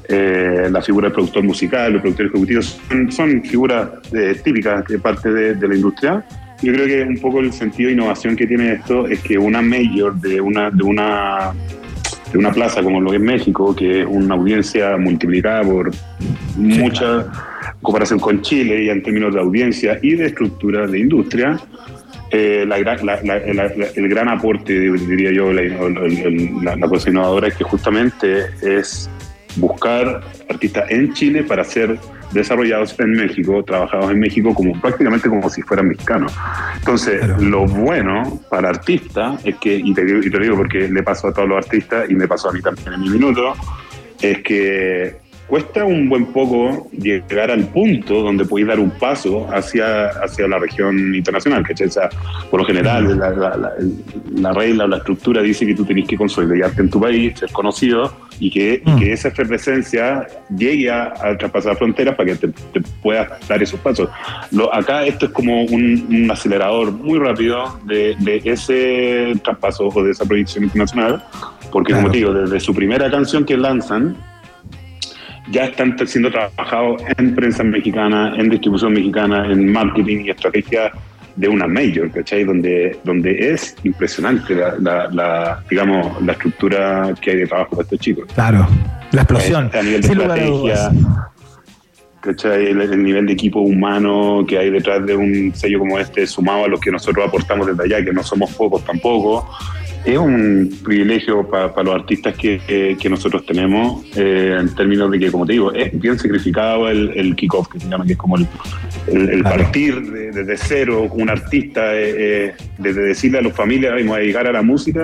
eh, 0.09 0.67
la 0.71 0.81
figura 0.81 1.07
del 1.07 1.13
productor 1.13 1.43
musical, 1.43 1.95
el 1.95 2.01
productor 2.01 2.25
ejecutivo, 2.27 2.61
son, 2.61 3.11
son 3.11 3.43
figuras 3.43 3.89
eh, 4.13 4.39
típicas 4.43 4.85
de 4.87 4.99
parte 4.99 5.31
de, 5.31 5.55
de 5.55 5.67
la 5.67 5.75
industria. 5.75 6.23
Yo 6.61 6.73
creo 6.73 6.87
que 6.87 7.03
un 7.03 7.17
poco 7.19 7.39
el 7.39 7.53
sentido 7.53 7.87
de 7.87 7.93
innovación 7.93 8.35
que 8.35 8.47
tiene 8.47 8.73
esto 8.73 9.07
es 9.07 9.19
que 9.21 9.37
una 9.37 9.61
mayor 9.61 10.15
de 10.15 10.41
una, 10.41 10.71
de 10.71 10.83
una 10.83 11.51
de 12.31 12.37
una 12.37 12.51
plaza 12.51 12.83
como 12.83 12.99
lo 12.99 13.09
que 13.11 13.15
es 13.17 13.21
México, 13.23 13.73
que 13.73 14.01
es 14.01 14.07
una 14.09 14.35
audiencia 14.35 14.97
multiplicada 14.97 15.61
por 15.63 15.91
mucha 16.57 17.25
comparación 17.81 18.19
con 18.19 18.41
Chile 18.41 18.83
y 18.83 18.89
en 18.89 19.01
términos 19.01 19.33
de 19.33 19.39
audiencia 19.39 19.97
y 20.01 20.15
de 20.15 20.25
estructura 20.25 20.87
de 20.87 20.99
industria, 20.99 21.57
eh, 22.31 22.65
la 22.67 22.79
la- 22.79 22.97
la- 23.23 23.65
el 23.95 24.09
gran 24.09 24.27
aporte, 24.27 24.73
diría 24.91 25.31
yo, 25.31 25.53
la 25.53 26.87
cosa 26.89 27.09
innovadora 27.09 27.47
es 27.47 27.55
que 27.55 27.63
justamente 27.63 28.45
es 28.61 29.09
buscar 29.57 30.21
artistas 30.49 30.85
en 30.89 31.13
Chile 31.13 31.43
para 31.43 31.63
ser 31.63 31.97
desarrollados 32.31 32.99
en 32.99 33.11
México, 33.11 33.63
trabajados 33.63 34.11
en 34.11 34.19
México 34.19 34.53
como 34.53 34.79
prácticamente 34.81 35.29
como 35.29 35.49
si 35.49 35.61
fueran 35.61 35.87
mexicanos. 35.87 36.33
Entonces, 36.77 37.21
lo 37.39 37.65
bueno 37.65 38.41
para 38.49 38.69
artistas 38.69 39.39
es 39.45 39.55
que, 39.57 39.75
y 39.75 39.93
te, 39.93 40.03
digo- 40.05 40.19
y 40.19 40.29
te 40.29 40.37
lo 40.37 40.43
digo 40.43 40.57
porque 40.57 40.89
le 40.89 41.03
pasó 41.03 41.27
a 41.29 41.33
todos 41.33 41.47
los 41.47 41.57
artistas 41.57 42.09
y 42.09 42.15
me 42.15 42.27
pasó 42.27 42.49
a 42.49 42.53
mí 42.53 42.61
también 42.61 42.93
en 42.93 43.01
mi 43.01 43.09
minuto, 43.09 43.53
es 44.21 44.41
que 44.43 45.15
cuesta 45.47 45.85
un 45.85 46.09
buen 46.09 46.25
poco 46.27 46.87
llegar 46.91 47.49
al 47.51 47.65
punto 47.67 48.21
donde 48.21 48.43
podéis 48.45 48.67
dar 48.67 48.79
un 48.79 48.91
paso 48.91 49.47
hacia, 49.51 50.07
hacia 50.23 50.47
la 50.47 50.59
región 50.59 51.15
internacional, 51.15 51.63
¿cachai? 51.65 51.87
O 51.87 51.91
sea, 51.91 52.09
por 52.51 52.59
lo 52.61 52.65
general, 52.65 53.17
la, 53.17 53.29
la- 53.31 53.57
la- 53.57 53.71
la 54.35 54.53
regla 54.53 54.83
o 54.83 54.87
la 54.87 54.97
estructura 54.97 55.41
dice 55.41 55.65
que 55.65 55.73
tú 55.73 55.85
tenés 55.85 56.07
que 56.07 56.17
consolidarte 56.17 56.81
en 56.81 56.89
tu 56.89 56.99
país, 56.99 57.39
ser 57.39 57.49
conocido 57.51 58.13
y 58.39 58.51
que, 58.51 58.83
y 58.85 58.95
que 58.99 59.13
esa 59.13 59.31
presencia 59.31 60.27
llegue 60.55 60.91
a, 60.91 61.13
a 61.21 61.37
traspasar 61.37 61.75
fronteras 61.77 62.15
para 62.15 62.29
que 62.31 62.35
te, 62.35 62.47
te 62.49 62.81
puedas 63.01 63.29
dar 63.47 63.63
esos 63.63 63.79
pasos. 63.79 64.09
Lo, 64.51 64.71
acá 64.73 65.05
esto 65.05 65.25
es 65.27 65.31
como 65.31 65.63
un, 65.63 66.05
un 66.09 66.29
acelerador 66.29 66.91
muy 66.91 67.17
rápido 67.19 67.79
de, 67.85 68.15
de 68.19 68.41
ese 68.45 69.33
traspaso 69.43 69.87
o 69.87 70.03
de 70.03 70.11
esa 70.11 70.25
proyección 70.25 70.65
internacional, 70.65 71.23
porque 71.71 71.93
como 71.93 72.11
te 72.11 72.17
digo, 72.19 72.33
desde 72.33 72.59
su 72.59 72.75
primera 72.75 73.09
canción 73.09 73.43
que 73.45 73.57
lanzan, 73.57 74.15
ya 75.51 75.65
están 75.65 75.95
siendo 76.07 76.31
trabajados 76.31 77.01
en 77.17 77.35
prensa 77.35 77.63
mexicana, 77.63 78.33
en 78.37 78.49
distribución 78.49 78.93
mexicana, 78.93 79.45
en 79.51 79.71
marketing 79.71 80.25
y 80.25 80.29
estrategia 80.29 80.91
de 81.35 81.47
una 81.47 81.67
major, 81.67 82.09
¿cachai? 82.11 82.43
Donde, 82.43 82.97
donde 83.03 83.51
es 83.53 83.75
impresionante 83.83 84.55
la, 84.55 84.75
la- 84.79 85.07
la, 85.11 85.63
digamos, 85.69 86.21
la 86.23 86.31
estructura 86.33 87.13
que 87.21 87.31
hay 87.31 87.37
de 87.37 87.47
trabajo 87.47 87.69
para 87.71 87.83
estos 87.83 87.99
chicos. 87.99 88.25
Claro, 88.33 88.67
la 89.11 89.21
explosión. 89.21 89.69
A 89.73 89.81
nivel 89.83 90.01
de 90.01 90.07
Sin 90.07 90.19
estrategia. 90.21 90.91
¿cachai? 92.21 92.65
El, 92.67 92.81
el 92.81 93.03
nivel 93.03 93.25
de 93.27 93.33
equipo 93.33 93.61
humano 93.61 94.43
que 94.47 94.57
hay 94.57 94.69
detrás 94.71 95.05
de 95.05 95.15
un 95.15 95.53
sello 95.53 95.79
como 95.79 95.97
este, 95.99 96.25
sumado 96.27 96.65
a 96.65 96.67
los 96.67 96.79
que 96.79 96.91
nosotros 96.91 97.25
aportamos 97.27 97.67
desde 97.67 97.83
allá, 97.83 98.03
que 98.03 98.11
no 98.11 98.23
somos 98.23 98.53
pocos 98.55 98.83
tampoco, 98.83 99.47
es 100.13 100.17
un 100.17 100.73
privilegio 100.83 101.47
para 101.49 101.83
los 101.83 101.95
artistas 101.95 102.35
que, 102.35 102.59
que- 102.65 102.95
que 102.99 103.09
nosotros 103.09 103.45
tenemos, 103.45 104.05
eh, 104.15 104.55
en 104.59 104.73
términos 104.73 105.11
de 105.11 105.19
que, 105.19 105.31
como 105.31 105.45
te 105.45 105.53
digo, 105.53 105.73
es 105.73 105.97
bien 105.99 106.17
sacrificado 106.17 106.87
el, 106.89 107.11
el 107.15 107.35
kickoff, 107.35 107.67
que 107.67 107.79
se 107.79 107.89
llama, 107.89 108.05
que 108.05 108.13
es 108.13 108.17
como 108.17 108.37
el, 108.37 108.47
el- 109.07 109.29
el 109.29 109.43
partir 109.43 110.01
de- 110.01 110.31
desde 110.31 110.57
cero 110.57 111.07
con 111.09 111.21
un 111.23 111.29
artista, 111.29 111.93
eh, 111.95 112.13
eh, 112.17 112.53
desde 112.77 113.01
decirle 113.01 113.39
a 113.39 113.41
los 113.41 113.53
familias, 113.53 113.93
"Ay, 113.97 114.03
me 114.03 114.09
voy 114.11 114.17
a 114.17 114.21
dedicar 114.21 114.47
a 114.47 114.51
la 114.51 114.61
música, 114.61 115.01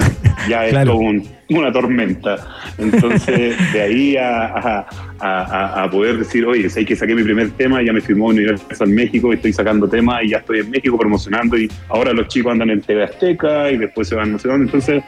ya 0.49 0.65
es 0.65 0.71
Claro. 0.71 0.91
todo 0.93 0.99
un- 1.01 1.27
una 1.49 1.71
tormenta. 1.71 2.37
Entonces, 2.77 3.55
de 3.73 3.81
ahí 3.81 4.17
a, 4.17 4.85
a- 5.19 5.89
poder 5.91 6.17
decir, 6.17 6.45
oye, 6.45 6.69
sé 6.69 6.85
que 6.85 6.95
saqué 6.95 7.13
mi 7.13 7.23
primer 7.23 7.51
tema, 7.51 7.81
ya 7.83 7.93
me 7.93 8.01
firmó 8.01 8.27
Universal 8.27 8.89
México, 8.89 9.31
estoy 9.31 9.53
sacando 9.53 9.87
temas 9.87 10.23
y 10.23 10.29
ya 10.29 10.37
estoy 10.37 10.59
en 10.59 10.69
México 10.71 10.97
promocionando 10.97 11.57
y 11.57 11.69
ahora 11.89 12.13
los 12.13 12.27
chicos 12.29 12.51
andan 12.51 12.69
en 12.71 12.81
TV 12.81 13.03
Azteca 13.03 13.69
y 13.71 13.77
después 13.77 14.07
se 14.07 14.15
van 14.15 14.31
no 14.31 14.39
sé 14.39 14.47
dónde. 14.47 14.65
Entonces, 14.65 15.03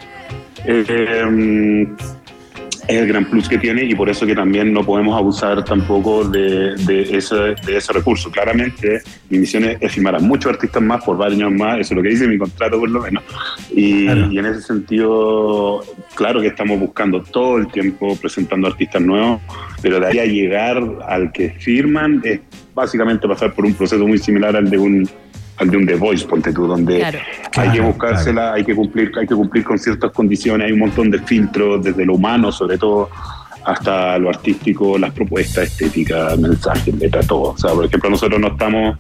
eh, 0.66 1.88
es 2.88 2.96
el 2.96 3.08
gran 3.08 3.26
plus 3.26 3.50
que 3.50 3.58
tiene 3.58 3.84
y 3.84 3.96
por 3.96 4.10
eso 4.10 4.26
que 4.26 4.36
también 4.36 4.74
no 4.74 4.84
podemos 4.84 5.18
abusar 5.18 5.64
tampoco 5.64 6.24
de, 6.24 6.76
de 6.76 7.18
ese, 7.18 7.36
de 7.36 7.78
ese 7.78 7.94
recurso. 7.94 8.32
Claramente, 8.32 9.02
mi 9.30 9.40
misión 9.40 9.64
es, 9.66 9.78
es 9.82 9.92
firmar 9.92 10.16
a 10.16 10.20
muchos 10.20 10.52
artistas 10.52 10.82
más 10.82 11.04
por 11.04 11.18
varios 11.18 11.42
años 11.42 11.54
más, 11.54 11.80
eso 11.80 11.94
es 11.94 11.98
lo 11.98 12.04
que 12.04 12.10
dice 12.10 12.28
mi 12.28 12.38
contrato 12.38 12.80
por 12.80 12.90
lo 12.90 13.02
menos. 13.02 13.24
Y, 13.74 14.06
y 14.06 14.38
en 14.38 14.46
ese 14.46 14.62
sentido, 14.62 15.84
claro 16.16 16.42
que 16.42 16.48
estamos 16.48 16.80
buscando 16.80 17.22
todo 17.24 17.58
el 17.58 17.68
tiempo 17.68 18.16
presentando 18.18 18.68
artistas 18.68 19.02
nuevos, 19.02 19.42
pero 19.82 20.00
de 20.00 20.08
ahí 20.08 20.20
a 20.20 20.26
llegar 20.26 20.82
al 21.08 21.32
que 21.32 21.52
firman 21.52 22.22
es 22.24 22.40
básicamente 22.74 23.28
pasar 23.28 23.54
por 23.54 23.66
un 23.66 23.74
proceso 23.74 24.06
muy 24.06 24.18
similar 24.18 24.56
al 24.56 24.70
de 24.70 24.78
un 24.78 25.10
al 25.58 25.70
de 25.70 25.78
un 25.78 25.86
The 25.86 25.96
Voice, 25.96 26.26
ponte 26.28 26.52
tú, 26.52 26.68
donde 26.68 27.00
Claro. 27.00 27.20
hay 27.58 27.70
que 27.72 27.80
buscársela, 27.82 28.54
hay 28.54 28.64
que 28.66 28.76
cumplir, 28.76 29.12
hay 29.20 29.26
que 29.28 29.36
cumplir 29.36 29.64
con 29.64 29.80
ciertas 29.80 30.12
condiciones, 30.12 30.68
hay 30.68 30.74
un 30.74 30.80
montón 30.80 31.10
de 31.12 31.20
filtros, 31.20 31.84
desde 31.84 32.06
lo 32.06 32.16
humano 32.16 32.52
sobre 32.52 32.78
todo, 32.78 33.10
hasta 33.66 34.18
lo 34.20 34.30
artístico, 34.30 34.98
las 34.98 35.12
propuestas 35.12 35.66
estéticas, 35.72 36.38
mensajes, 36.38 36.94
letra, 36.96 37.22
todo. 37.22 37.52
O 37.54 37.58
sea, 37.58 37.72
por 37.72 37.86
ejemplo, 37.86 38.10
nosotros 38.10 38.40
no 38.40 38.48
estamos 38.50 39.00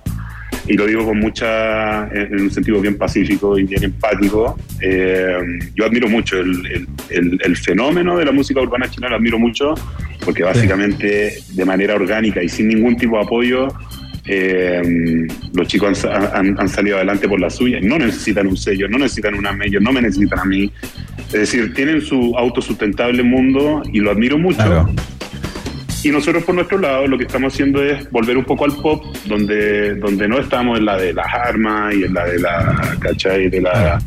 y 0.67 0.73
lo 0.73 0.87
digo 0.87 1.05
con 1.05 1.19
mucha, 1.19 2.07
en 2.07 2.41
un 2.41 2.49
sentido 2.49 2.81
bien 2.81 2.97
pacífico 2.97 3.59
y 3.59 3.65
bien 3.65 3.83
empático, 3.83 4.57
eh, 4.81 5.37
yo 5.75 5.85
admiro 5.85 6.07
mucho 6.07 6.39
el, 6.39 6.65
el- 6.65 6.87
el- 7.09 7.39
el 7.43 7.57
fenómeno 7.57 8.17
de 8.17 8.25
la 8.25 8.31
música 8.31 8.61
urbana 8.61 8.89
chilena, 8.89 9.09
lo 9.11 9.15
admiro 9.17 9.37
mucho, 9.37 9.75
porque 10.23 10.41
básicamente 10.43 11.37
de 11.51 11.65
manera 11.65 11.93
orgánica 11.93 12.41
y 12.41 12.49
sin 12.49 12.69
ningún 12.69 12.95
tipo 12.97 13.17
de 13.17 13.23
apoyo, 13.23 13.67
eh, 14.27 14.81
los 15.53 15.67
chicos 15.67 16.03
han, 16.05 16.23
han- 16.33 16.59
han 16.59 16.69
salido 16.69 16.97
adelante 16.97 17.27
por 17.27 17.39
la 17.39 17.49
suya, 17.49 17.79
no 17.81 17.97
necesitan 17.99 18.47
un 18.47 18.57
sello, 18.57 18.87
no 18.87 18.97
necesitan 18.97 19.35
una 19.35 19.51
mello, 19.53 19.79
no 19.79 19.91
me 19.91 20.01
necesitan 20.01 20.39
a 20.39 20.45
mí. 20.45 20.71
Es 21.27 21.33
decir, 21.33 21.73
tienen 21.73 22.01
su 22.01 22.35
autosustentable 22.37 23.21
mundo 23.23 23.81
y 23.91 23.99
lo 23.99 24.11
admiro 24.11 24.37
mucho. 24.37 24.63
Y 26.03 26.09
nosotros 26.09 26.43
por 26.43 26.53
nuestro 26.53 26.77
lado 26.77 27.07
lo 27.07 27.17
que 27.17 27.23
estamos 27.23 27.51
haciendo 27.53 27.83
es 27.83 28.09
volver 28.11 28.37
un 28.37 28.45
poco 28.45 28.65
al 28.65 28.73
pop, 28.73 29.03
donde, 29.25 29.95
donde 29.95 30.27
no 30.27 30.37
estamos 30.39 30.77
en 30.77 30.85
la 30.85 30.97
de 30.97 31.13
las 31.13 31.25
armas 31.33 31.95
y 31.95 32.03
en 32.03 32.13
la 32.13 32.25
de 32.25 32.39
la, 32.39 32.97
¿cachai? 32.99 33.49
De 33.49 33.61
la 33.61 33.99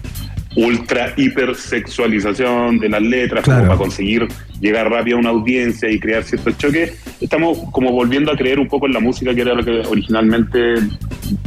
ultra 0.57 1.13
hipersexualización 1.17 2.79
de 2.79 2.89
las 2.89 3.03
letras 3.03 3.45
como 3.45 3.61
para 3.63 3.77
conseguir 3.77 4.27
llegar 4.61 4.91
rápido 4.91 5.17
a 5.17 5.21
una 5.21 5.31
audiencia 5.31 5.91
y 5.91 5.99
crear 5.99 6.25
ciertos 6.25 6.57
choques. 6.59 6.99
Estamos 7.21 7.59
como 7.73 7.93
volviendo 7.93 8.33
a 8.33 8.37
creer 8.37 8.59
un 8.59 8.69
poco 8.69 8.87
en 8.87 8.95
la 8.95 9.01
música 9.01 9.35
que 9.35 9.43
era 9.43 9.55
lo 9.55 9.65
que 9.65 9.81
originalmente 9.81 10.75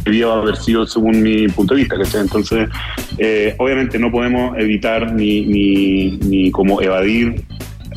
debía 0.06 0.32
haber 0.32 0.56
sido 0.56 0.86
según 0.86 1.22
mi 1.22 1.48
punto 1.48 1.74
de 1.74 1.82
vista, 1.82 1.98
¿cachai? 1.98 2.22
Entonces, 2.22 2.70
eh, 3.18 3.56
obviamente 3.58 4.00
no 4.00 4.12
podemos 4.12 4.58
evitar 4.58 5.14
ni, 5.14 5.46
ni, 5.46 6.12
ni 6.18 6.52
como 6.52 6.82
evadir 6.82 7.44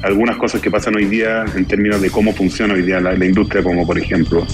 algunas 0.03 0.37
cosas 0.37 0.61
que 0.61 0.71
pasan 0.71 0.97
hoy 0.97 1.07
día 1.07 1.45
en 1.57 1.65
términos 1.65 2.01
de 2.01 2.11
cómo 2.11 2.33
funciona 2.33 2.75
hoy 2.75 2.83
día 2.83 3.01
la, 3.01 3.15
la 3.15 3.25
industria, 3.25 3.63
como 3.63 3.87
por 3.87 3.99
ejemplo, 3.99 4.47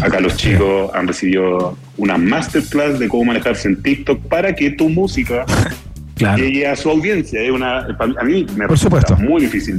acá 0.00 0.18
los 0.20 0.36
chicos 0.36 0.90
han 0.94 1.06
recibido 1.06 1.76
una 1.98 2.16
masterclass 2.16 2.98
de 2.98 3.08
cómo 3.08 3.24
manejarse 3.24 3.68
en 3.68 3.82
TikTok 3.82 4.20
para 4.28 4.54
que 4.54 4.70
tu 4.70 4.88
música 4.88 5.44
llegue 6.16 6.66
a 6.66 6.76
su 6.76 6.90
audiencia. 6.90 7.40
Es 7.40 7.50
una, 7.50 7.80
a 7.80 8.24
mí 8.24 8.46
me 8.56 8.66
resulta 8.66 9.16
muy 9.16 9.42
difícil 9.42 9.76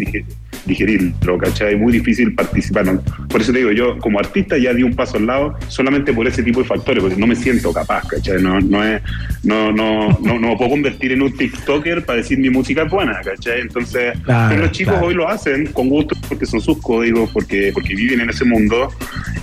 digerirlo, 0.66 1.38
¿cachai? 1.38 1.76
Muy 1.76 1.94
difícil 1.94 2.34
participar. 2.34 2.86
Por 3.30 3.42
eso 3.42 3.52
te 3.52 3.60
digo, 3.60 3.72
yo 3.72 3.98
como 4.00 4.20
artista 4.20 4.58
ya 4.58 4.74
di 4.74 4.84
un 4.84 4.96
paso 4.96 5.18
al 5.18 5.28
lado 5.28 5.56
solamente 5.68 6.14
por 6.14 6.28
ese 6.28 6.44
tipo 6.44 6.62
de 6.62 6.66
factores, 6.66 7.02
porque 7.04 7.18
no 7.18 7.28
me 7.28 7.36
siento 7.36 7.72
capaz, 7.72 8.08
¿cachai? 8.08 8.42
No, 8.42 8.60
no, 8.60 8.84
es, 8.84 9.02
no, 9.44 9.72
no, 9.72 10.18
no, 10.22 10.40
no 10.40 10.50
me 10.50 10.58
puedo 10.58 10.72
convertir 10.72 11.12
en 11.12 11.22
un 11.22 11.36
TikToker 11.36 12.06
para 12.06 12.18
decir 12.18 12.38
mi 12.40 12.50
música 12.50 12.84
es 12.84 12.92
buena, 12.92 13.20
¿cachai? 13.24 13.62
Entonces, 13.62 14.14
Claro, 14.24 14.50
pero 14.50 14.62
los 14.64 14.72
chicos 14.72 14.94
claro. 14.94 15.08
hoy 15.08 15.14
lo 15.14 15.28
hacen 15.30 15.68
con 15.68 15.90
gusto 15.90 16.16
porque 16.28 16.46
son 16.46 16.62
sus 16.62 16.82
códigos, 16.82 17.30
porque, 17.32 17.72
porque 17.74 17.96
viven 17.96 18.22
en 18.22 18.30
ese 18.30 18.46
mundo 18.46 18.90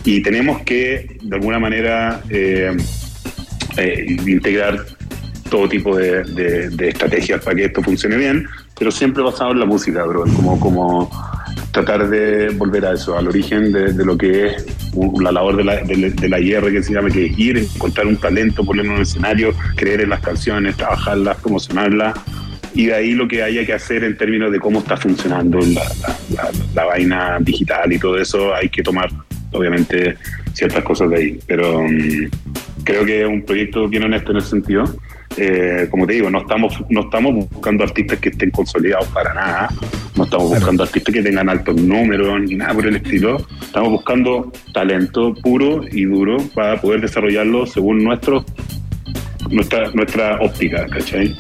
y 0.05 0.23
tenemos 0.23 0.63
que, 0.63 1.19
de 1.23 1.37
alguna 1.37 1.59
manera, 1.59 2.21
eh, 2.31 2.77
eh, 3.77 4.07
integrar 4.27 4.85
todo 5.53 5.69
tipo 5.69 5.95
de, 5.97 6.25
de- 6.25 6.71
de 6.71 6.89
estrategias 6.89 7.43
para 7.45 7.55
que 7.57 7.65
esto 7.67 7.83
funcione 7.83 8.17
bien, 8.17 8.47
pero 8.79 8.91
siempre 8.91 9.23
basado 9.23 9.53
en 9.53 9.61
la 9.61 9.67
música, 9.67 10.03
bro, 10.05 10.25
como, 10.35 10.59
como 10.59 11.11
tratar 11.73 12.09
de 12.09 12.49
volver 12.57 12.85
a 12.87 12.95
eso, 12.95 13.17
al 13.19 13.29
origen 13.29 13.71
de, 13.71 13.93
de 13.93 14.05
lo 14.05 14.17
que 14.17 14.47
es 14.47 14.67
la 15.21 15.31
labor 15.31 15.57
de 15.57 15.65
la, 15.65 15.77
de, 15.77 16.11
de 16.11 16.29
la 16.29 16.41
IR 16.41 16.73
que 16.73 16.83
se 16.83 16.93
llama, 16.95 17.11
que 17.11 17.27
es 17.27 17.39
ir, 17.39 17.59
encontrar 17.59 18.07
un 18.07 18.17
talento, 18.17 18.65
ponerlo 18.65 18.93
en 18.93 18.97
un 18.97 19.03
escenario, 19.03 19.53
creer 19.77 20.01
en 20.01 20.09
las 20.11 20.21
canciones, 20.21 20.77
trabajarlas, 20.77 21.37
promocionarlas, 21.43 22.15
y 22.75 22.87
de 22.87 22.95
ahí 22.95 23.13
lo 23.13 23.29
que 23.29 23.43
haya 23.43 23.67
que 23.67 23.75
hacer 23.75 24.05
en 24.05 24.17
términos 24.17 24.51
de 24.53 24.59
cómo 24.59 24.79
está 24.79 24.97
funcionando 24.97 25.59
la, 25.61 25.85
la- 26.35 26.51
la- 26.75 26.85
vaina 26.87 27.37
digital 27.41 27.93
y 27.93 27.99
todo 27.99 28.17
eso, 28.19 28.55
hay 28.55 28.71
que 28.71 28.83
tomar, 28.83 29.11
obviamente, 29.53 30.17
ciertas 30.55 30.83
cosas 30.83 31.11
de 31.11 31.17
ahí. 31.17 31.39
Pero 31.47 31.83
mm, 31.83 32.29
creo 32.85 33.05
que 33.05 33.21
es 33.23 33.29
un 33.29 33.43
proyecto 33.45 33.87
bien 33.89 34.05
honesto 34.05 34.31
en 34.33 34.39
ese 34.39 34.49
sentido. 34.49 34.85
Eh, 35.37 35.89
como 35.91 36.07
te 36.07 36.15
digo, 36.15 36.31
no 36.31 36.41
estamos, 36.41 36.75
no 36.89 37.03
estamos 37.03 37.49
buscando 37.51 37.85
artistas 37.85 38.19
que 38.19 38.29
estén 38.31 38.51
consolidados 38.51 39.07
para 39.09 39.35
nada, 39.35 39.69
no 40.17 40.25
estamos 40.25 40.51
buscando 40.51 40.83
artistas 40.83 41.15
que 41.15 41.23
tengan 41.23 41.49
altos 41.49 41.77
números 41.77 42.41
ni 42.43 42.55
nada 42.55 42.75
por 42.75 42.87
el 42.87 42.97
estilo. 42.97 43.47
Estamos 43.61 43.91
buscando 43.91 44.53
talento 44.73 45.35
puro 45.35 45.83
y 45.91 46.05
duro 46.05 46.37
para 46.55 46.81
poder 46.81 47.01
desarrollarlo 47.01 47.67
según 47.67 48.05
nuestro, 48.05 48.45
nuestra, 49.51 49.91
nuestra 49.93 50.39
óptica, 50.41 50.87
¿cachai? 50.87 51.35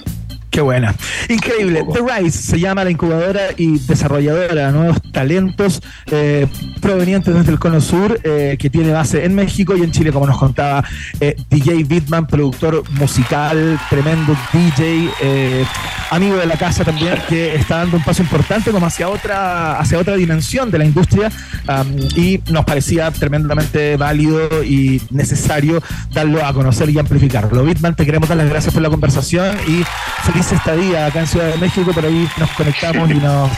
Qué 0.52 0.60
buena. 0.60 0.94
Increíble. 1.30 1.82
The 1.94 2.00
Rise 2.00 2.42
se 2.42 2.60
llama 2.60 2.84
la 2.84 2.90
incubadora 2.90 3.40
y 3.56 3.78
desarrolladora 3.78 4.66
de 4.66 4.72
nuevos 4.72 5.00
talentos 5.10 5.80
eh, 6.10 6.46
provenientes 6.78 7.34
desde 7.34 7.52
el 7.52 7.58
Cono 7.58 7.80
Sur, 7.80 8.20
eh, 8.22 8.58
que 8.58 8.68
tiene 8.68 8.92
base 8.92 9.24
en 9.24 9.34
México 9.34 9.74
y 9.74 9.82
en 9.82 9.90
Chile, 9.92 10.12
como 10.12 10.26
nos 10.26 10.36
contaba 10.36 10.84
eh, 11.20 11.36
DJ 11.48 11.84
Bitman, 11.84 12.26
productor 12.26 12.84
musical, 12.90 13.80
tremendo 13.88 14.36
DJ, 14.52 15.08
eh, 15.22 15.64
amigo 16.10 16.36
de 16.36 16.44
la 16.44 16.58
casa 16.58 16.84
también, 16.84 17.14
que 17.30 17.54
está 17.54 17.78
dando 17.78 17.96
un 17.96 18.04
paso 18.04 18.20
importante 18.20 18.72
como 18.72 18.84
hacia 18.84 19.08
otra, 19.08 19.80
hacia 19.80 19.98
otra 19.98 20.16
dimensión 20.16 20.70
de 20.70 20.76
la 20.76 20.84
industria 20.84 21.32
am, 21.66 21.96
y 22.14 22.42
nos 22.50 22.66
parecía 22.66 23.10
tremendamente 23.10 23.96
válido 23.96 24.62
y 24.62 25.00
necesario 25.10 25.82
darlo 26.12 26.44
a 26.44 26.52
conocer 26.52 26.90
y 26.90 26.98
amplificarlo. 26.98 27.64
Bitman, 27.64 27.96
te 27.96 28.04
queremos 28.04 28.28
dar 28.28 28.36
las 28.36 28.50
gracias 28.50 28.74
por 28.74 28.82
la 28.82 28.90
conversación 28.90 29.56
y 29.66 29.82
feliz 30.26 30.41
estadía 30.50 31.06
acá 31.06 31.20
en 31.20 31.26
Ciudad 31.26 31.52
de 31.52 31.58
México, 31.58 31.92
por 31.92 32.04
ahí 32.04 32.28
nos 32.38 32.50
conectamos 32.50 33.10
y 33.10 33.14
nos, 33.14 33.50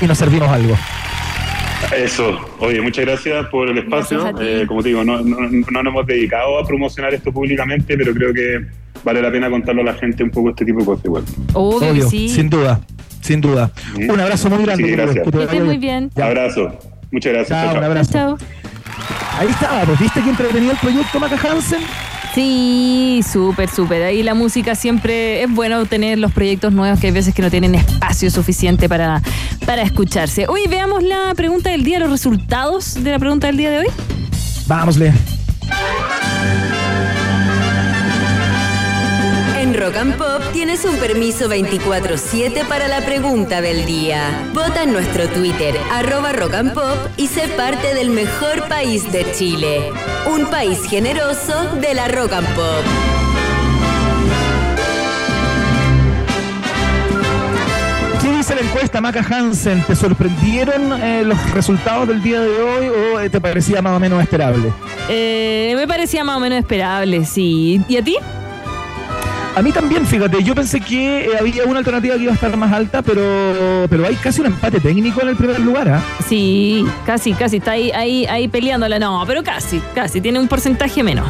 y 0.00 0.06
nos 0.06 0.18
servimos 0.18 0.48
algo. 0.48 0.76
Eso, 1.96 2.38
oye, 2.58 2.80
muchas 2.80 3.04
gracias 3.04 3.46
por 3.46 3.68
el 3.68 3.78
espacio. 3.78 4.32
Eh, 4.40 4.64
como 4.66 4.82
te 4.82 4.90
digo, 4.90 5.04
no, 5.04 5.20
no, 5.20 5.36
no 5.40 5.82
nos 5.82 5.86
hemos 5.86 6.06
dedicado 6.06 6.58
a 6.58 6.66
promocionar 6.66 7.14
esto 7.14 7.32
públicamente, 7.32 7.96
pero 7.96 8.12
creo 8.12 8.32
que 8.32 8.66
vale 9.04 9.22
la 9.22 9.30
pena 9.30 9.48
contarlo 9.48 9.82
a 9.82 9.84
la 9.84 9.94
gente 9.94 10.22
un 10.22 10.30
poco 10.30 10.50
este 10.50 10.64
tipo 10.64 10.80
de 10.80 10.84
cosas 10.84 11.04
igual. 11.04 11.24
Obvio, 11.54 12.08
sin 12.08 12.50
duda, 12.50 12.80
sin 13.20 13.40
duda. 13.40 13.70
Un 13.96 14.20
abrazo 14.20 14.50
muy 14.50 14.64
grande. 14.64 14.84
Sí, 14.84 14.90
gracias. 14.90 15.24
que 15.24 15.30
te 15.30 15.60
muy 15.60 15.78
bien. 15.78 16.10
Abrazo. 16.16 16.78
Muchas 17.10 17.32
gracias. 17.32 17.64
Chao, 17.64 17.78
un 17.78 17.84
abrazo. 17.84 18.12
Chao. 18.12 18.38
Ahí 19.38 19.48
estaba, 19.48 19.82
pues, 19.82 20.00
¿viste 20.00 20.20
que 20.20 20.30
entretenido 20.30 20.72
el 20.72 20.78
proyecto 20.78 21.20
Maca 21.20 21.36
Hansen? 21.36 21.80
Sí, 22.34 23.20
súper, 23.30 23.68
súper. 23.68 24.02
Ahí 24.02 24.22
la 24.22 24.34
música 24.34 24.74
siempre 24.74 25.42
es 25.42 25.50
bueno 25.50 25.86
tener 25.86 26.18
los 26.18 26.32
proyectos 26.32 26.72
nuevos 26.72 27.00
que 27.00 27.08
hay 27.08 27.12
veces 27.12 27.34
que 27.34 27.42
no 27.42 27.50
tienen 27.50 27.74
espacio 27.74 28.30
suficiente 28.30 28.88
para, 28.88 29.22
para 29.66 29.82
escucharse. 29.82 30.46
Hoy 30.48 30.62
veamos 30.68 31.02
la 31.02 31.34
pregunta 31.34 31.70
del 31.70 31.84
día, 31.84 31.98
los 31.98 32.10
resultados 32.10 33.02
de 33.02 33.10
la 33.10 33.18
pregunta 33.18 33.48
del 33.48 33.56
día 33.56 33.70
de 33.70 33.78
hoy. 33.78 33.86
Vámosle. 34.66 35.08
En 35.08 36.87
Rock 39.88 39.96
and 39.96 40.16
Pop 40.18 40.42
tienes 40.52 40.84
un 40.84 40.96
permiso 40.96 41.48
24-7 41.48 42.66
para 42.68 42.88
la 42.88 43.00
pregunta 43.06 43.62
del 43.62 43.86
día. 43.86 44.20
Vota 44.52 44.82
en 44.82 44.92
nuestro 44.92 45.26
Twitter, 45.28 45.74
arroba 45.90 46.34
Rock 46.34 46.52
and 46.52 46.74
Pop, 46.74 46.98
y 47.16 47.26
sé 47.26 47.48
parte 47.56 47.94
del 47.94 48.10
mejor 48.10 48.68
país 48.68 49.10
de 49.10 49.24
Chile. 49.32 49.90
Un 50.30 50.44
país 50.50 50.84
generoso 50.84 51.76
de 51.76 51.94
la 51.94 52.06
Rock 52.08 52.34
and 52.34 52.48
Pop. 52.48 52.84
¿Qué 58.20 58.30
dice 58.30 58.56
la 58.56 58.60
encuesta 58.60 59.00
Maca 59.00 59.24
Hansen? 59.26 59.82
¿Te 59.84 59.96
sorprendieron 59.96 61.02
eh, 61.02 61.22
los 61.24 61.50
resultados 61.52 62.08
del 62.08 62.22
día 62.22 62.42
de 62.42 62.60
hoy 62.60 62.88
o 62.88 63.20
eh, 63.20 63.30
te 63.30 63.40
parecía 63.40 63.80
más 63.80 63.96
o 63.96 64.00
menos 64.00 64.20
esperable? 64.20 64.70
Eh, 65.08 65.72
me 65.74 65.88
parecía 65.88 66.24
más 66.24 66.36
o 66.36 66.40
menos 66.40 66.58
esperable, 66.58 67.24
sí. 67.24 67.80
¿Y 67.88 67.96
a 67.96 68.04
ti? 68.04 68.18
A 69.56 69.62
mí 69.62 69.72
también, 69.72 70.06
fíjate, 70.06 70.42
yo 70.42 70.54
pensé 70.54 70.80
que 70.80 71.26
eh, 71.26 71.30
había 71.38 71.64
una 71.64 71.80
alternativa 71.80 72.14
que 72.14 72.22
iba 72.22 72.32
a 72.32 72.34
estar 72.34 72.56
más 72.56 72.72
alta, 72.72 73.02
pero, 73.02 73.86
pero 73.90 74.06
hay 74.06 74.14
casi 74.14 74.40
un 74.40 74.46
empate 74.46 74.78
técnico 74.78 75.20
en 75.22 75.28
el 75.28 75.36
primer 75.36 75.58
lugar, 75.60 75.88
¿ah? 75.88 76.02
Sí, 76.28 76.86
casi, 77.04 77.32
casi. 77.32 77.56
Está 77.56 77.72
ahí, 77.72 77.90
ahí, 77.90 78.26
ahí 78.26 78.46
peleándola. 78.46 78.98
No, 78.98 79.24
pero 79.26 79.42
casi, 79.42 79.80
casi. 79.94 80.20
Tiene 80.20 80.38
un 80.38 80.46
porcentaje 80.46 81.02
menos. 81.02 81.28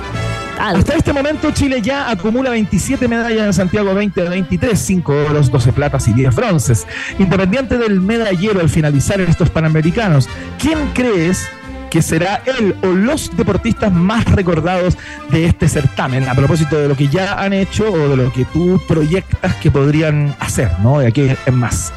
Hasta 0.59 0.97
este 0.97 1.13
momento 1.13 1.53
Chile 1.53 1.81
ya 1.81 2.11
acumula 2.11 2.51
27 2.51 3.07
medallas 3.07 3.47
en 3.47 3.53
Santiago 3.53 3.95
2023, 3.95 4.77
5 4.79 5.13
oros, 5.31 5.53
12 5.53 5.73
platas 5.73 6.09
y 6.09 6.13
10 6.13 6.35
bronces. 6.35 6.87
Independiente 7.19 7.79
del 7.79 8.01
medallero 8.01 8.61
al 8.61 8.69
finalizar 8.69 9.21
estos 9.21 9.51
Panamericanos, 9.51 10.29
¿quién 10.59 10.79
crees 10.95 11.49
que 11.91 12.03
será 12.03 12.43
él 12.47 12.75
o 12.83 12.87
los 12.89 13.37
deportistas 13.37 13.93
más 13.93 14.25
recordados 14.27 14.97
de 15.31 15.47
este 15.47 15.69
certamen? 15.69 16.29
A 16.29 16.35
propósito 16.35 16.77
de 16.77 16.89
lo 16.89 16.97
que 16.97 17.09
ya 17.09 17.41
han 17.41 17.53
hecho 17.53 17.91
o 17.91 18.09
de 18.09 18.17
lo 18.17 18.33
que 18.33 18.45
tú 18.47 18.81
proyectas 18.87 19.55
que 19.57 19.71
podrían 19.71 20.35
hacer, 20.41 20.71
¿no? 20.83 21.01
De 21.01 21.07
aquí 21.09 21.31
en 21.47 21.55
más. 21.55 21.93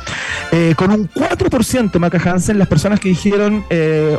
Eh, 0.52 0.74
con 0.76 0.92
un 0.92 1.10
4% 1.10 2.00
Maca 2.00 2.20
Hansen, 2.30 2.58
las 2.60 2.68
personas 2.68 3.00
que 3.00 3.10
dijeron... 3.10 3.64
eh, 3.70 4.18